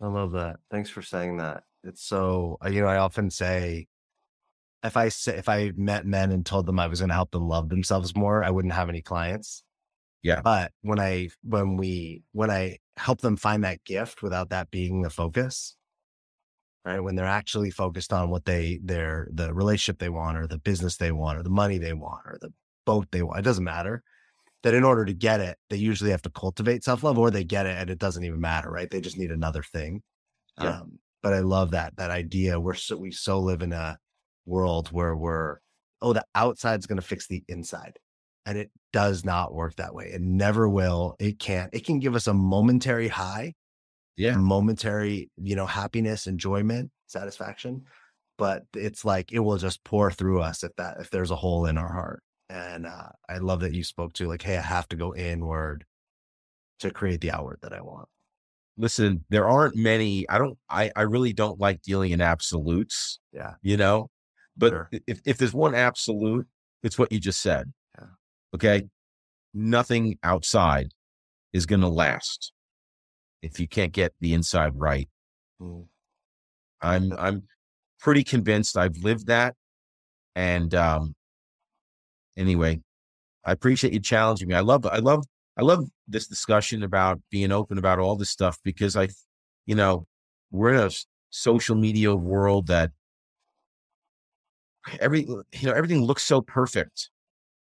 I 0.00 0.06
love 0.06 0.32
that. 0.32 0.56
Thanks 0.70 0.90
for 0.90 1.02
saying 1.02 1.38
that. 1.38 1.64
It's 1.82 2.02
so, 2.02 2.58
you 2.68 2.80
know, 2.80 2.86
I 2.86 2.98
often 2.98 3.30
say, 3.30 3.86
if 4.82 4.96
I 4.96 5.08
say, 5.08 5.36
if 5.36 5.48
I 5.48 5.72
met 5.76 6.06
men 6.06 6.30
and 6.30 6.44
told 6.44 6.66
them 6.66 6.78
I 6.78 6.86
was 6.86 7.00
going 7.00 7.08
to 7.08 7.14
help 7.14 7.30
them 7.30 7.48
love 7.48 7.68
themselves 7.68 8.14
more, 8.14 8.44
I 8.44 8.50
wouldn't 8.50 8.74
have 8.74 8.88
any 8.88 9.00
clients. 9.00 9.64
Yeah. 10.22 10.40
But 10.42 10.72
when 10.82 10.98
I, 10.98 11.30
when 11.42 11.76
we, 11.76 12.22
when 12.32 12.50
I 12.50 12.78
help 12.96 13.20
them 13.20 13.36
find 13.36 13.64
that 13.64 13.84
gift 13.84 14.22
without 14.22 14.50
that 14.50 14.70
being 14.70 15.02
the 15.02 15.10
focus, 15.10 15.76
right? 16.84 17.00
When 17.00 17.14
they're 17.14 17.24
actually 17.24 17.70
focused 17.70 18.12
on 18.12 18.30
what 18.30 18.44
they, 18.44 18.80
their, 18.82 19.28
the 19.32 19.52
relationship 19.54 19.98
they 19.98 20.08
want 20.08 20.38
or 20.38 20.46
the 20.46 20.58
business 20.58 20.96
they 20.96 21.12
want 21.12 21.38
or 21.38 21.42
the 21.42 21.50
money 21.50 21.78
they 21.78 21.94
want 21.94 22.22
or 22.26 22.38
the 22.40 22.52
boat 22.84 23.06
they 23.10 23.22
want, 23.22 23.38
it 23.38 23.42
doesn't 23.42 23.64
matter 23.64 24.02
that 24.64 24.74
in 24.74 24.82
order 24.82 25.04
to 25.04 25.12
get 25.12 25.40
it, 25.40 25.58
they 25.70 25.76
usually 25.76 26.10
have 26.10 26.22
to 26.22 26.30
cultivate 26.30 26.82
self 26.82 27.02
love 27.02 27.18
or 27.18 27.30
they 27.30 27.44
get 27.44 27.66
it 27.66 27.76
and 27.76 27.90
it 27.90 27.98
doesn't 27.98 28.24
even 28.24 28.40
matter, 28.40 28.70
right? 28.70 28.90
They 28.90 29.00
just 29.00 29.18
need 29.18 29.30
another 29.30 29.62
thing. 29.62 30.02
Yeah. 30.60 30.80
Um, 30.80 30.98
but 31.22 31.34
I 31.34 31.40
love 31.40 31.70
that, 31.72 31.96
that 31.96 32.10
idea. 32.10 32.58
We're 32.58 32.74
so, 32.74 32.96
we 32.96 33.10
so 33.10 33.40
live 33.40 33.62
in 33.62 33.72
a 33.72 33.98
world 34.46 34.88
where 34.88 35.14
we're, 35.14 35.58
oh, 36.02 36.12
the 36.12 36.24
outside's 36.34 36.86
going 36.86 37.00
to 37.00 37.06
fix 37.06 37.26
the 37.26 37.44
inside. 37.48 37.98
And 38.46 38.58
it 38.58 38.70
does 38.92 39.24
not 39.24 39.54
work 39.54 39.76
that 39.76 39.94
way. 39.94 40.10
It 40.12 40.20
never 40.20 40.68
will. 40.68 41.16
It 41.18 41.38
can't. 41.38 41.72
It 41.72 41.86
can 41.86 41.98
give 41.98 42.14
us 42.14 42.26
a 42.26 42.34
momentary 42.34 43.08
high, 43.08 43.54
yeah, 44.16 44.36
momentary, 44.36 45.30
you 45.36 45.56
know, 45.56 45.66
happiness, 45.66 46.26
enjoyment, 46.26 46.90
satisfaction. 47.06 47.84
But 48.36 48.64
it's 48.74 49.04
like 49.04 49.32
it 49.32 49.38
will 49.38 49.58
just 49.58 49.84
pour 49.84 50.10
through 50.10 50.40
us 50.40 50.64
if 50.64 50.74
that 50.76 50.96
if 51.00 51.10
there's 51.10 51.30
a 51.30 51.36
hole 51.36 51.66
in 51.66 51.78
our 51.78 51.92
heart. 51.92 52.22
And 52.48 52.86
uh, 52.86 53.08
I 53.28 53.38
love 53.38 53.60
that 53.60 53.74
you 53.74 53.84
spoke 53.84 54.12
to 54.14 54.28
like, 54.28 54.42
hey, 54.42 54.56
I 54.56 54.60
have 54.60 54.88
to 54.88 54.96
go 54.96 55.14
inward 55.14 55.84
to 56.80 56.90
create 56.90 57.20
the 57.20 57.30
outward 57.30 57.58
that 57.62 57.72
I 57.72 57.80
want. 57.80 58.08
Listen, 58.76 59.24
there 59.30 59.48
aren't 59.48 59.76
many. 59.76 60.28
I 60.28 60.38
don't. 60.38 60.58
I 60.68 60.90
I 60.96 61.02
really 61.02 61.32
don't 61.32 61.60
like 61.60 61.82
dealing 61.82 62.10
in 62.10 62.20
absolutes. 62.20 63.20
Yeah, 63.32 63.54
you 63.62 63.76
know. 63.76 64.10
But 64.56 64.70
sure. 64.70 64.90
if 65.06 65.20
if 65.24 65.38
there's 65.38 65.54
one 65.54 65.74
absolute, 65.74 66.46
it's 66.82 66.98
what 66.98 67.12
you 67.12 67.20
just 67.20 67.40
said. 67.40 67.72
Yeah. 67.98 68.06
Okay. 68.54 68.82
Nothing 69.52 70.18
outside 70.24 70.92
is 71.52 71.66
going 71.66 71.82
to 71.82 71.88
last 71.88 72.52
if 73.44 73.60
you 73.60 73.68
can't 73.68 73.92
get 73.92 74.12
the 74.20 74.34
inside 74.34 74.72
right. 74.74 75.08
Mm. 75.60 75.86
I'm 76.80 77.12
I'm 77.18 77.42
pretty 78.00 78.24
convinced. 78.24 78.76
I've 78.76 78.96
lived 78.98 79.26
that, 79.28 79.54
and 80.34 80.74
um, 80.74 81.14
anyway, 82.36 82.80
I 83.44 83.52
appreciate 83.52 83.92
you 83.92 84.00
challenging 84.00 84.48
me. 84.48 84.54
I 84.54 84.60
love, 84.60 84.86
I 84.86 84.98
love, 84.98 85.24
I 85.56 85.62
love 85.62 85.86
this 86.08 86.26
discussion 86.26 86.82
about 86.82 87.20
being 87.30 87.52
open 87.52 87.78
about 87.78 87.98
all 87.98 88.16
this 88.16 88.30
stuff 88.30 88.58
because 88.64 88.96
I, 88.96 89.08
you 89.66 89.74
know, 89.74 90.06
we're 90.50 90.74
in 90.74 90.80
a 90.80 90.90
social 91.30 91.76
media 91.76 92.14
world 92.14 92.66
that 92.68 92.90
every, 95.00 95.22
you 95.22 95.44
know, 95.62 95.72
everything 95.72 96.02
looks 96.02 96.22
so 96.22 96.40
perfect, 96.40 97.10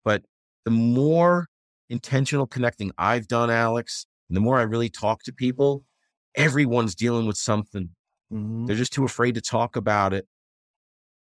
but 0.04 0.24
the 0.66 0.72
more 0.72 1.48
intentional 1.90 2.48
connecting 2.48 2.92
I've 2.98 3.28
done, 3.28 3.50
Alex, 3.50 4.06
and 4.30 4.36
the 4.36 4.42
more 4.42 4.58
I 4.58 4.64
really 4.64 4.90
talk 4.90 5.24
to 5.24 5.34
people, 5.34 5.84
everyone's 6.36 6.96
dealing 6.96 7.28
with 7.28 7.38
something. 7.38 7.90
Mm-hmm. 8.32 8.66
They're 8.66 8.76
just 8.76 8.94
too 8.94 9.06
afraid 9.06 9.36
to 9.36 9.42
talk 9.42 9.76
about 9.76 10.14
it. 10.14 10.28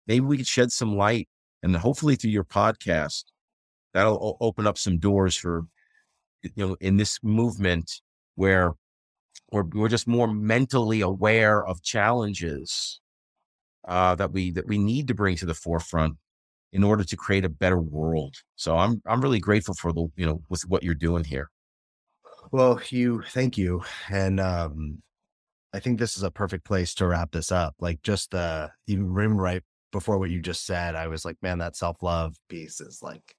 Maybe 0.08 0.26
we 0.26 0.38
could 0.38 0.48
shed 0.48 0.72
some 0.72 0.96
light 0.96 1.28
and 1.62 1.76
hopefully 1.76 2.16
through 2.16 2.32
your 2.32 2.44
podcast, 2.44 3.26
that'll 3.94 4.38
open 4.40 4.66
up 4.66 4.78
some 4.78 4.98
doors 4.98 5.36
for, 5.36 5.66
you 6.42 6.52
know, 6.56 6.78
in 6.80 6.98
this 6.98 7.20
movement 7.22 8.02
where 8.36 8.74
we're, 9.52 9.64
we're 9.64 9.90
just 9.90 10.08
more 10.08 10.28
mentally 10.28 11.02
aware 11.02 11.66
of 11.66 11.82
challenges 11.82 13.02
uh, 13.88 14.16
that 14.16 14.32
we 14.32 14.52
that 14.52 14.68
we 14.68 14.78
need 14.78 15.08
to 15.08 15.14
bring 15.14 15.36
to 15.38 15.46
the 15.46 15.54
forefront 15.54 16.16
in 16.72 16.84
order 16.84 17.04
to 17.04 17.18
create 17.18 17.46
a 17.46 17.50
better 17.50 17.80
world. 17.80 18.36
So 18.56 18.78
I'm 18.78 19.02
I'm 19.06 19.22
really 19.22 19.40
grateful 19.40 19.74
for 19.74 19.92
the 19.92 20.08
you 20.16 20.26
know 20.26 20.44
with 20.50 20.64
what 20.68 20.84
you're 20.84 20.94
doing 20.94 21.24
here. 21.24 21.50
Well, 22.52 22.82
you 22.89 23.22
thank 23.28 23.58
you, 23.58 23.84
and 24.10 24.39
um, 24.39 25.02
I 25.74 25.80
think 25.80 26.00
this 26.00 26.18
is 26.18 26.24
a 26.24 26.32
perfect 26.32 26.66
place 26.66 26.93
to 26.95 27.08
wrap 27.08 27.32
this 27.32 27.52
up. 27.52 27.76
Like 27.80 28.02
just 28.04 28.36
uh, 28.36 28.70
even 28.88 29.08
right 29.38 29.64
before 29.91 30.20
what 30.20 30.32
you 30.32 30.41
just 30.41 30.66
said, 30.66 30.95
I 30.95 31.08
was 31.08 31.26
like, 31.26 31.38
man, 31.43 31.60
that 31.60 31.76
self 31.78 32.04
love 32.04 32.36
piece 32.50 32.82
is 32.82 33.02
like 33.04 33.36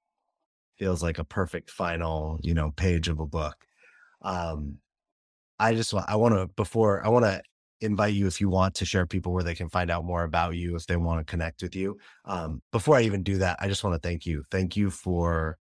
feels 0.79 1.03
like 1.03 1.19
a 1.19 1.25
perfect 1.25 1.71
final, 1.71 2.39
you 2.43 2.55
know, 2.55 2.73
page 2.73 3.09
of 3.09 3.21
a 3.21 3.27
book. 3.27 3.57
Um, 4.23 4.79
I 5.59 5.75
just 5.75 5.93
want 5.95 6.09
I 6.09 6.17
want 6.17 6.35
to 6.35 6.49
before 6.57 7.05
I 7.05 7.09
want 7.11 7.25
to 7.27 7.43
invite 7.83 8.15
you 8.15 8.27
if 8.27 8.41
you 8.41 8.49
want 8.51 8.75
to 8.77 8.85
share 8.87 9.07
people 9.07 9.33
where 9.33 9.43
they 9.45 9.55
can 9.55 9.69
find 9.69 9.91
out 9.91 10.05
more 10.05 10.25
about 10.25 10.57
you 10.57 10.77
if 10.77 10.87
they 10.87 10.97
want 10.97 11.21
to 11.27 11.31
connect 11.31 11.63
with 11.63 11.77
you. 11.77 11.99
Um, 12.27 12.63
before 12.73 12.97
I 12.97 13.03
even 13.03 13.23
do 13.23 13.39
that, 13.39 13.59
I 13.61 13.69
just 13.69 13.85
want 13.85 14.01
to 14.01 14.09
thank 14.09 14.27
you. 14.27 14.45
Thank 14.51 14.77
you 14.77 14.91
for 14.91 15.59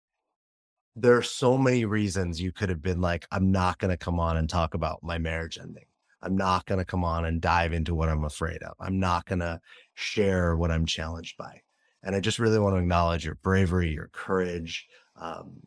there 0.97 1.17
are 1.17 1.23
so 1.23 1.59
many 1.59 1.85
reasons 1.85 2.41
you 2.41 2.53
could 2.53 2.69
have 2.69 2.83
been 2.83 3.01
like, 3.01 3.27
I'm 3.33 3.51
not 3.51 3.79
going 3.79 3.91
to 3.91 3.97
come 3.97 4.21
on 4.21 4.37
and 4.37 4.49
talk 4.49 4.75
about 4.75 5.03
my 5.03 5.19
marriage 5.19 5.59
ending. 5.61 5.85
I'm 6.23 6.37
not 6.37 6.67
going 6.67 6.79
to 6.79 6.85
come 6.85 7.05
on 7.05 7.25
and 7.25 7.41
dive 7.41 7.73
into 7.73 7.95
what 7.95 8.09
I'm 8.09 8.25
afraid 8.25 8.63
of. 8.63 8.75
I'm 8.81 8.99
not 8.99 9.27
going 9.27 9.41
to 9.41 9.61
share 9.95 10.57
what 10.57 10.71
I'm 10.71 10.87
challenged 10.87 11.37
by. 11.37 11.61
And 12.03 12.15
I 12.15 12.21
just 12.21 12.39
really 12.39 12.59
want 12.59 12.77
to 12.77 12.81
acknowledge 12.81 13.25
your 13.25 13.35
bravery, 13.37 13.91
your 13.91 14.09
courage. 14.13 14.87
Um, 15.17 15.61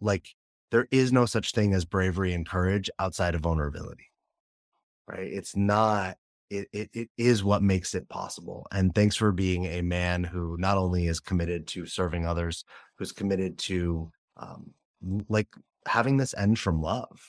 like 0.00 0.28
there 0.70 0.86
is 0.90 1.12
no 1.12 1.26
such 1.26 1.52
thing 1.52 1.74
as 1.74 1.84
bravery 1.84 2.32
and 2.32 2.48
courage 2.48 2.88
outside 2.98 3.34
of 3.34 3.42
vulnerability, 3.42 4.10
right? 5.08 5.30
It's 5.30 5.56
not, 5.56 6.16
it, 6.50 6.68
it, 6.72 6.90
it 6.92 7.08
is 7.18 7.42
what 7.42 7.62
makes 7.62 7.94
it 7.94 8.08
possible. 8.08 8.66
And 8.70 8.94
thanks 8.94 9.16
for 9.16 9.32
being 9.32 9.66
a 9.66 9.82
man 9.82 10.24
who 10.24 10.56
not 10.58 10.78
only 10.78 11.06
is 11.06 11.20
committed 11.20 11.66
to 11.68 11.86
serving 11.86 12.26
others, 12.26 12.64
who's 12.96 13.12
committed 13.12 13.58
to, 13.58 14.10
um, 14.40 14.72
like 15.28 15.48
having 15.86 16.16
this 16.16 16.34
end 16.34 16.58
from 16.58 16.82
love, 16.82 17.20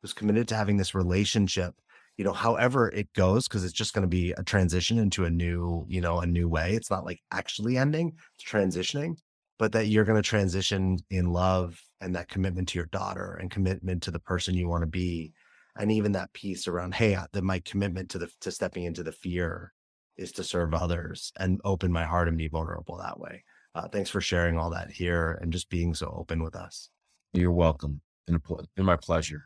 who's 0.00 0.12
committed 0.12 0.48
to 0.48 0.54
having 0.54 0.76
this 0.76 0.94
relationship 0.94 1.74
you 2.20 2.24
know, 2.24 2.34
however 2.34 2.90
it 2.90 3.10
goes, 3.14 3.48
because 3.48 3.64
it's 3.64 3.72
just 3.72 3.94
going 3.94 4.02
to 4.02 4.06
be 4.06 4.32
a 4.32 4.42
transition 4.42 4.98
into 4.98 5.24
a 5.24 5.30
new, 5.30 5.86
you 5.88 6.02
know, 6.02 6.20
a 6.20 6.26
new 6.26 6.50
way. 6.50 6.74
It's 6.74 6.90
not 6.90 7.06
like 7.06 7.18
actually 7.30 7.78
ending, 7.78 8.12
it's 8.34 8.44
transitioning, 8.44 9.16
but 9.58 9.72
that 9.72 9.86
you're 9.86 10.04
going 10.04 10.22
to 10.22 10.28
transition 10.28 10.98
in 11.08 11.32
love 11.32 11.80
and 12.02 12.14
that 12.14 12.28
commitment 12.28 12.68
to 12.68 12.78
your 12.78 12.88
daughter 12.88 13.38
and 13.40 13.50
commitment 13.50 14.02
to 14.02 14.10
the 14.10 14.18
person 14.18 14.54
you 14.54 14.68
want 14.68 14.82
to 14.82 14.86
be. 14.86 15.32
And 15.78 15.90
even 15.90 16.12
that 16.12 16.30
piece 16.34 16.68
around, 16.68 16.92
hey, 16.92 17.16
that 17.32 17.42
my 17.42 17.60
commitment 17.60 18.10
to 18.10 18.18
the 18.18 18.30
to 18.42 18.50
stepping 18.50 18.84
into 18.84 19.02
the 19.02 19.12
fear 19.12 19.72
is 20.18 20.32
to 20.32 20.44
serve 20.44 20.74
others 20.74 21.32
and 21.38 21.58
open 21.64 21.90
my 21.90 22.04
heart 22.04 22.28
and 22.28 22.36
be 22.36 22.48
vulnerable 22.48 22.98
that 22.98 23.18
way. 23.18 23.44
Uh, 23.74 23.88
thanks 23.88 24.10
for 24.10 24.20
sharing 24.20 24.58
all 24.58 24.70
that 24.70 24.90
here 24.90 25.38
and 25.40 25.52
just 25.52 25.68
being 25.70 25.94
so 25.94 26.14
open 26.16 26.42
with 26.42 26.56
us. 26.56 26.90
You're 27.32 27.52
welcome. 27.52 28.00
Been, 28.26 28.40
been 28.76 28.84
my 28.84 28.96
pleasure 28.96 29.44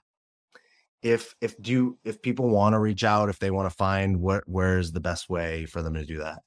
if 1.04 1.34
if 1.40 1.60
do 1.60 1.98
if 2.02 2.22
people 2.22 2.48
want 2.48 2.72
to 2.72 2.78
reach 2.78 3.04
out 3.04 3.28
if 3.28 3.38
they 3.38 3.50
want 3.50 3.70
to 3.70 3.76
find 3.76 4.20
what 4.20 4.42
where's 4.46 4.92
the 4.92 5.00
best 5.00 5.28
way 5.28 5.66
for 5.66 5.82
them 5.82 5.94
to 5.94 6.04
do 6.04 6.18
that 6.18 6.40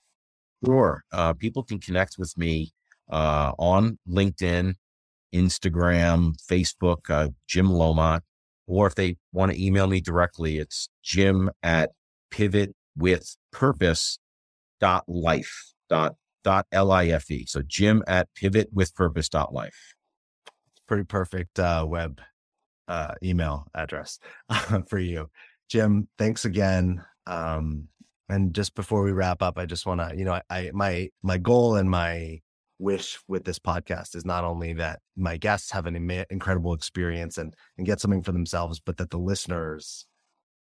sure 0.65 1.03
uh, 1.13 1.31
people 1.33 1.63
can 1.63 1.79
connect 1.79 2.15
with 2.17 2.35
me 2.37 2.71
uh, 3.11 3.51
on 3.59 3.99
linkedin 4.09 4.73
instagram 5.33 6.33
facebook 6.49 7.09
uh, 7.09 7.29
jim 7.47 7.67
Lomot. 7.67 8.21
or 8.65 8.87
if 8.87 8.95
they 8.95 9.15
want 9.31 9.51
to 9.51 9.63
email 9.63 9.87
me 9.87 10.01
directly 10.01 10.57
it's 10.57 10.89
jim 11.03 11.51
at 11.61 11.91
pivot 12.31 12.73
dot 16.43 16.65
l-i-f-e 16.71 17.45
so 17.45 17.61
jim 17.61 18.03
at 18.07 18.27
pivot 18.35 18.69
with 18.71 18.93
purpose 18.95 19.29
dot 19.29 19.53
life 19.53 19.95
pretty 20.87 21.03
perfect 21.03 21.59
uh, 21.59 21.85
web 21.87 22.21
uh, 22.87 23.13
email 23.23 23.67
address 23.75 24.19
for 24.87 24.99
you. 24.99 25.29
Jim, 25.69 26.07
thanks 26.17 26.45
again. 26.45 27.03
Um, 27.25 27.87
and 28.29 28.53
just 28.53 28.75
before 28.75 29.03
we 29.03 29.11
wrap 29.11 29.41
up, 29.41 29.57
I 29.57 29.65
just 29.65 29.85
want 29.85 30.01
to, 30.01 30.17
you 30.17 30.25
know, 30.25 30.33
I, 30.33 30.41
I 30.49 30.71
my 30.73 31.09
my 31.23 31.37
goal 31.37 31.75
and 31.75 31.89
my 31.89 32.41
wish 32.79 33.17
with 33.27 33.43
this 33.43 33.59
podcast 33.59 34.15
is 34.15 34.25
not 34.25 34.43
only 34.43 34.73
that 34.73 34.99
my 35.15 35.35
guests 35.37 35.71
have 35.71 35.87
an 35.87 35.95
Im- 35.95 36.25
incredible 36.29 36.73
experience 36.73 37.37
and 37.37 37.53
and 37.77 37.85
get 37.85 37.99
something 37.99 38.23
for 38.23 38.31
themselves, 38.31 38.79
but 38.79 38.97
that 38.97 39.09
the 39.09 39.17
listeners 39.17 40.05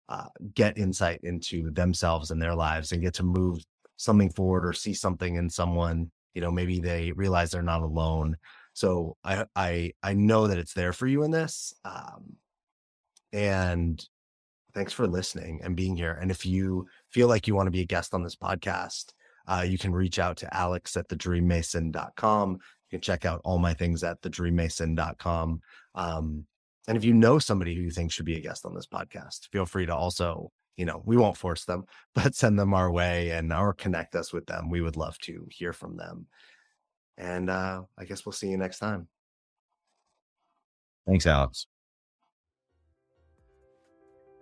uh, 0.09 0.29
get 0.55 0.79
insight 0.79 1.21
into 1.25 1.71
themselves 1.73 2.31
and 2.31 2.41
their 2.41 2.55
lives 2.55 2.93
and 2.93 3.03
get 3.03 3.15
to 3.15 3.25
move 3.25 3.65
something 3.97 4.31
forward 4.31 4.67
or 4.67 4.73
see 4.73 4.95
something 4.95 5.37
in 5.37 5.51
someone. 5.51 6.11
You 6.35 6.43
know, 6.43 6.51
maybe 6.51 6.81
they 6.81 7.13
realize 7.13 7.51
they're 7.51 7.63
not 7.63 7.83
alone. 7.83 8.37
So 8.75 9.17
I 9.25 9.47
I 9.55 9.93
I 10.03 10.15
know 10.15 10.49
that 10.49 10.59
it's 10.59 10.75
there 10.75 10.93
for 10.93 11.07
you 11.07 11.23
in 11.23 11.31
this. 11.31 11.73
Um, 11.85 12.37
and 13.33 14.05
thanks 14.75 14.93
for 14.93 15.07
listening 15.07 15.61
and 15.63 15.75
being 15.75 15.97
here. 15.97 16.19
And 16.21 16.31
if 16.31 16.45
you 16.45 16.87
feel 17.11 17.29
like 17.29 17.47
you 17.47 17.55
want 17.55 17.67
to 17.67 17.73
be 17.73 17.81
a 17.81 17.87
guest 17.87 18.13
on 18.13 18.23
this 18.23 18.37
podcast, 18.37 19.13
uh, 19.49 19.65
you 19.67 19.79
can 19.79 19.93
reach 19.93 20.19
out 20.19 20.37
to 20.39 20.55
alex 20.55 20.97
at 20.97 21.09
thedreammason.com. 21.09 22.53
You 22.53 22.59
can 22.91 23.01
check 23.01 23.25
out 23.25 23.41
all 23.45 23.59
my 23.59 23.75
things 23.75 24.05
at 24.05 24.21
thedreammason.com. 24.21 25.61
Um, 25.95 26.47
and 26.89 26.97
if 26.97 27.05
you 27.05 27.15
know 27.15 27.39
somebody 27.39 27.75
who 27.75 27.83
you 27.83 27.91
think 27.91 28.13
should 28.13 28.27
be 28.27 28.37
a 28.37 28.41
guest 28.41 28.65
on 28.65 28.75
this 28.75 28.87
podcast, 28.87 29.49
feel 29.51 29.67
free 29.67 29.87
to 29.87 29.95
also, 29.95 30.53
you 30.77 30.85
know, 30.85 31.03
we 31.05 31.17
won't 31.17 31.37
force 31.37 31.65
them, 31.65 31.85
but 32.15 32.35
send 32.35 32.59
them 32.59 32.75
our 32.75 32.91
way 32.91 33.31
and 33.31 33.53
or 33.53 33.73
connect 33.73 34.15
us 34.15 34.33
with 34.33 34.47
them. 34.47 34.71
We 34.71 34.81
would 34.81 34.97
love 34.97 35.19
to 35.21 35.47
hear 35.51 35.73
from 35.73 35.97
them. 35.97 36.27
And 37.19 37.49
uh, 37.49 37.83
I 37.99 38.05
guess 38.05 38.27
we'll 38.27 38.33
see 38.33 38.49
you 38.49 38.59
next 38.59 38.79
time. 38.79 39.09
Thanks, 41.07 41.27
Alex. 41.27 41.67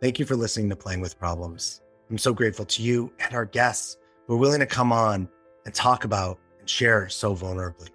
Thank 0.00 0.18
you 0.18 0.26
for 0.26 0.34
listening 0.34 0.68
to 0.70 0.76
Playing 0.76 1.00
with 1.00 1.18
Problems. 1.18 1.82
I'm 2.10 2.18
so 2.18 2.34
grateful 2.34 2.64
to 2.66 2.82
you 2.82 3.12
and 3.20 3.34
our 3.34 3.44
guests 3.44 3.96
who 4.26 4.34
are 4.34 4.38
willing 4.38 4.60
to 4.60 4.66
come 4.66 4.92
on 4.92 5.28
and 5.64 5.74
talk 5.74 6.04
about 6.04 6.38
and 6.58 6.68
share 6.68 7.08
so 7.08 7.34
vulnerably. 7.34 7.90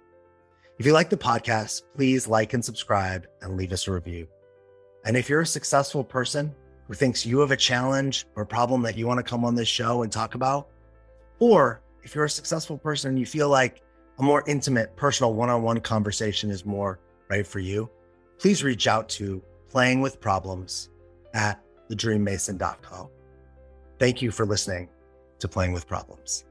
If 0.78 0.86
you 0.86 0.92
like 0.92 1.10
the 1.10 1.16
podcast, 1.16 1.82
please 1.94 2.26
like 2.26 2.54
and 2.54 2.64
subscribe 2.64 3.26
and 3.42 3.56
leave 3.56 3.72
us 3.72 3.86
a 3.86 3.92
review. 3.92 4.26
And 5.04 5.16
if 5.16 5.28
you're 5.28 5.42
a 5.42 5.46
successful 5.46 6.02
person 6.02 6.54
who 6.90 6.96
thinks 6.96 7.24
you 7.24 7.38
have 7.38 7.52
a 7.52 7.56
challenge 7.56 8.26
or 8.34 8.44
problem 8.44 8.82
that 8.82 8.98
you 8.98 9.06
want 9.06 9.16
to 9.16 9.22
come 9.22 9.44
on 9.44 9.54
this 9.54 9.68
show 9.68 10.02
and 10.02 10.10
talk 10.10 10.34
about, 10.34 10.66
or 11.38 11.80
if 12.02 12.16
you're 12.16 12.24
a 12.24 12.30
successful 12.30 12.76
person 12.76 13.10
and 13.10 13.18
you 13.18 13.24
feel 13.24 13.48
like 13.48 13.80
a 14.18 14.22
more 14.24 14.42
intimate, 14.48 14.96
personal 14.96 15.32
one 15.32 15.48
on 15.48 15.62
one 15.62 15.78
conversation 15.78 16.50
is 16.50 16.66
more 16.66 16.98
right 17.28 17.46
for 17.46 17.60
you, 17.60 17.88
please 18.38 18.64
reach 18.64 18.88
out 18.88 19.08
to 19.08 19.40
playing 19.68 20.00
with 20.00 20.20
problems 20.20 20.90
at 21.32 21.62
thedreammason.com. 21.88 23.08
Thank 24.00 24.20
you 24.20 24.32
for 24.32 24.44
listening 24.44 24.88
to 25.38 25.46
Playing 25.46 25.72
with 25.72 25.86
Problems. 25.86 26.44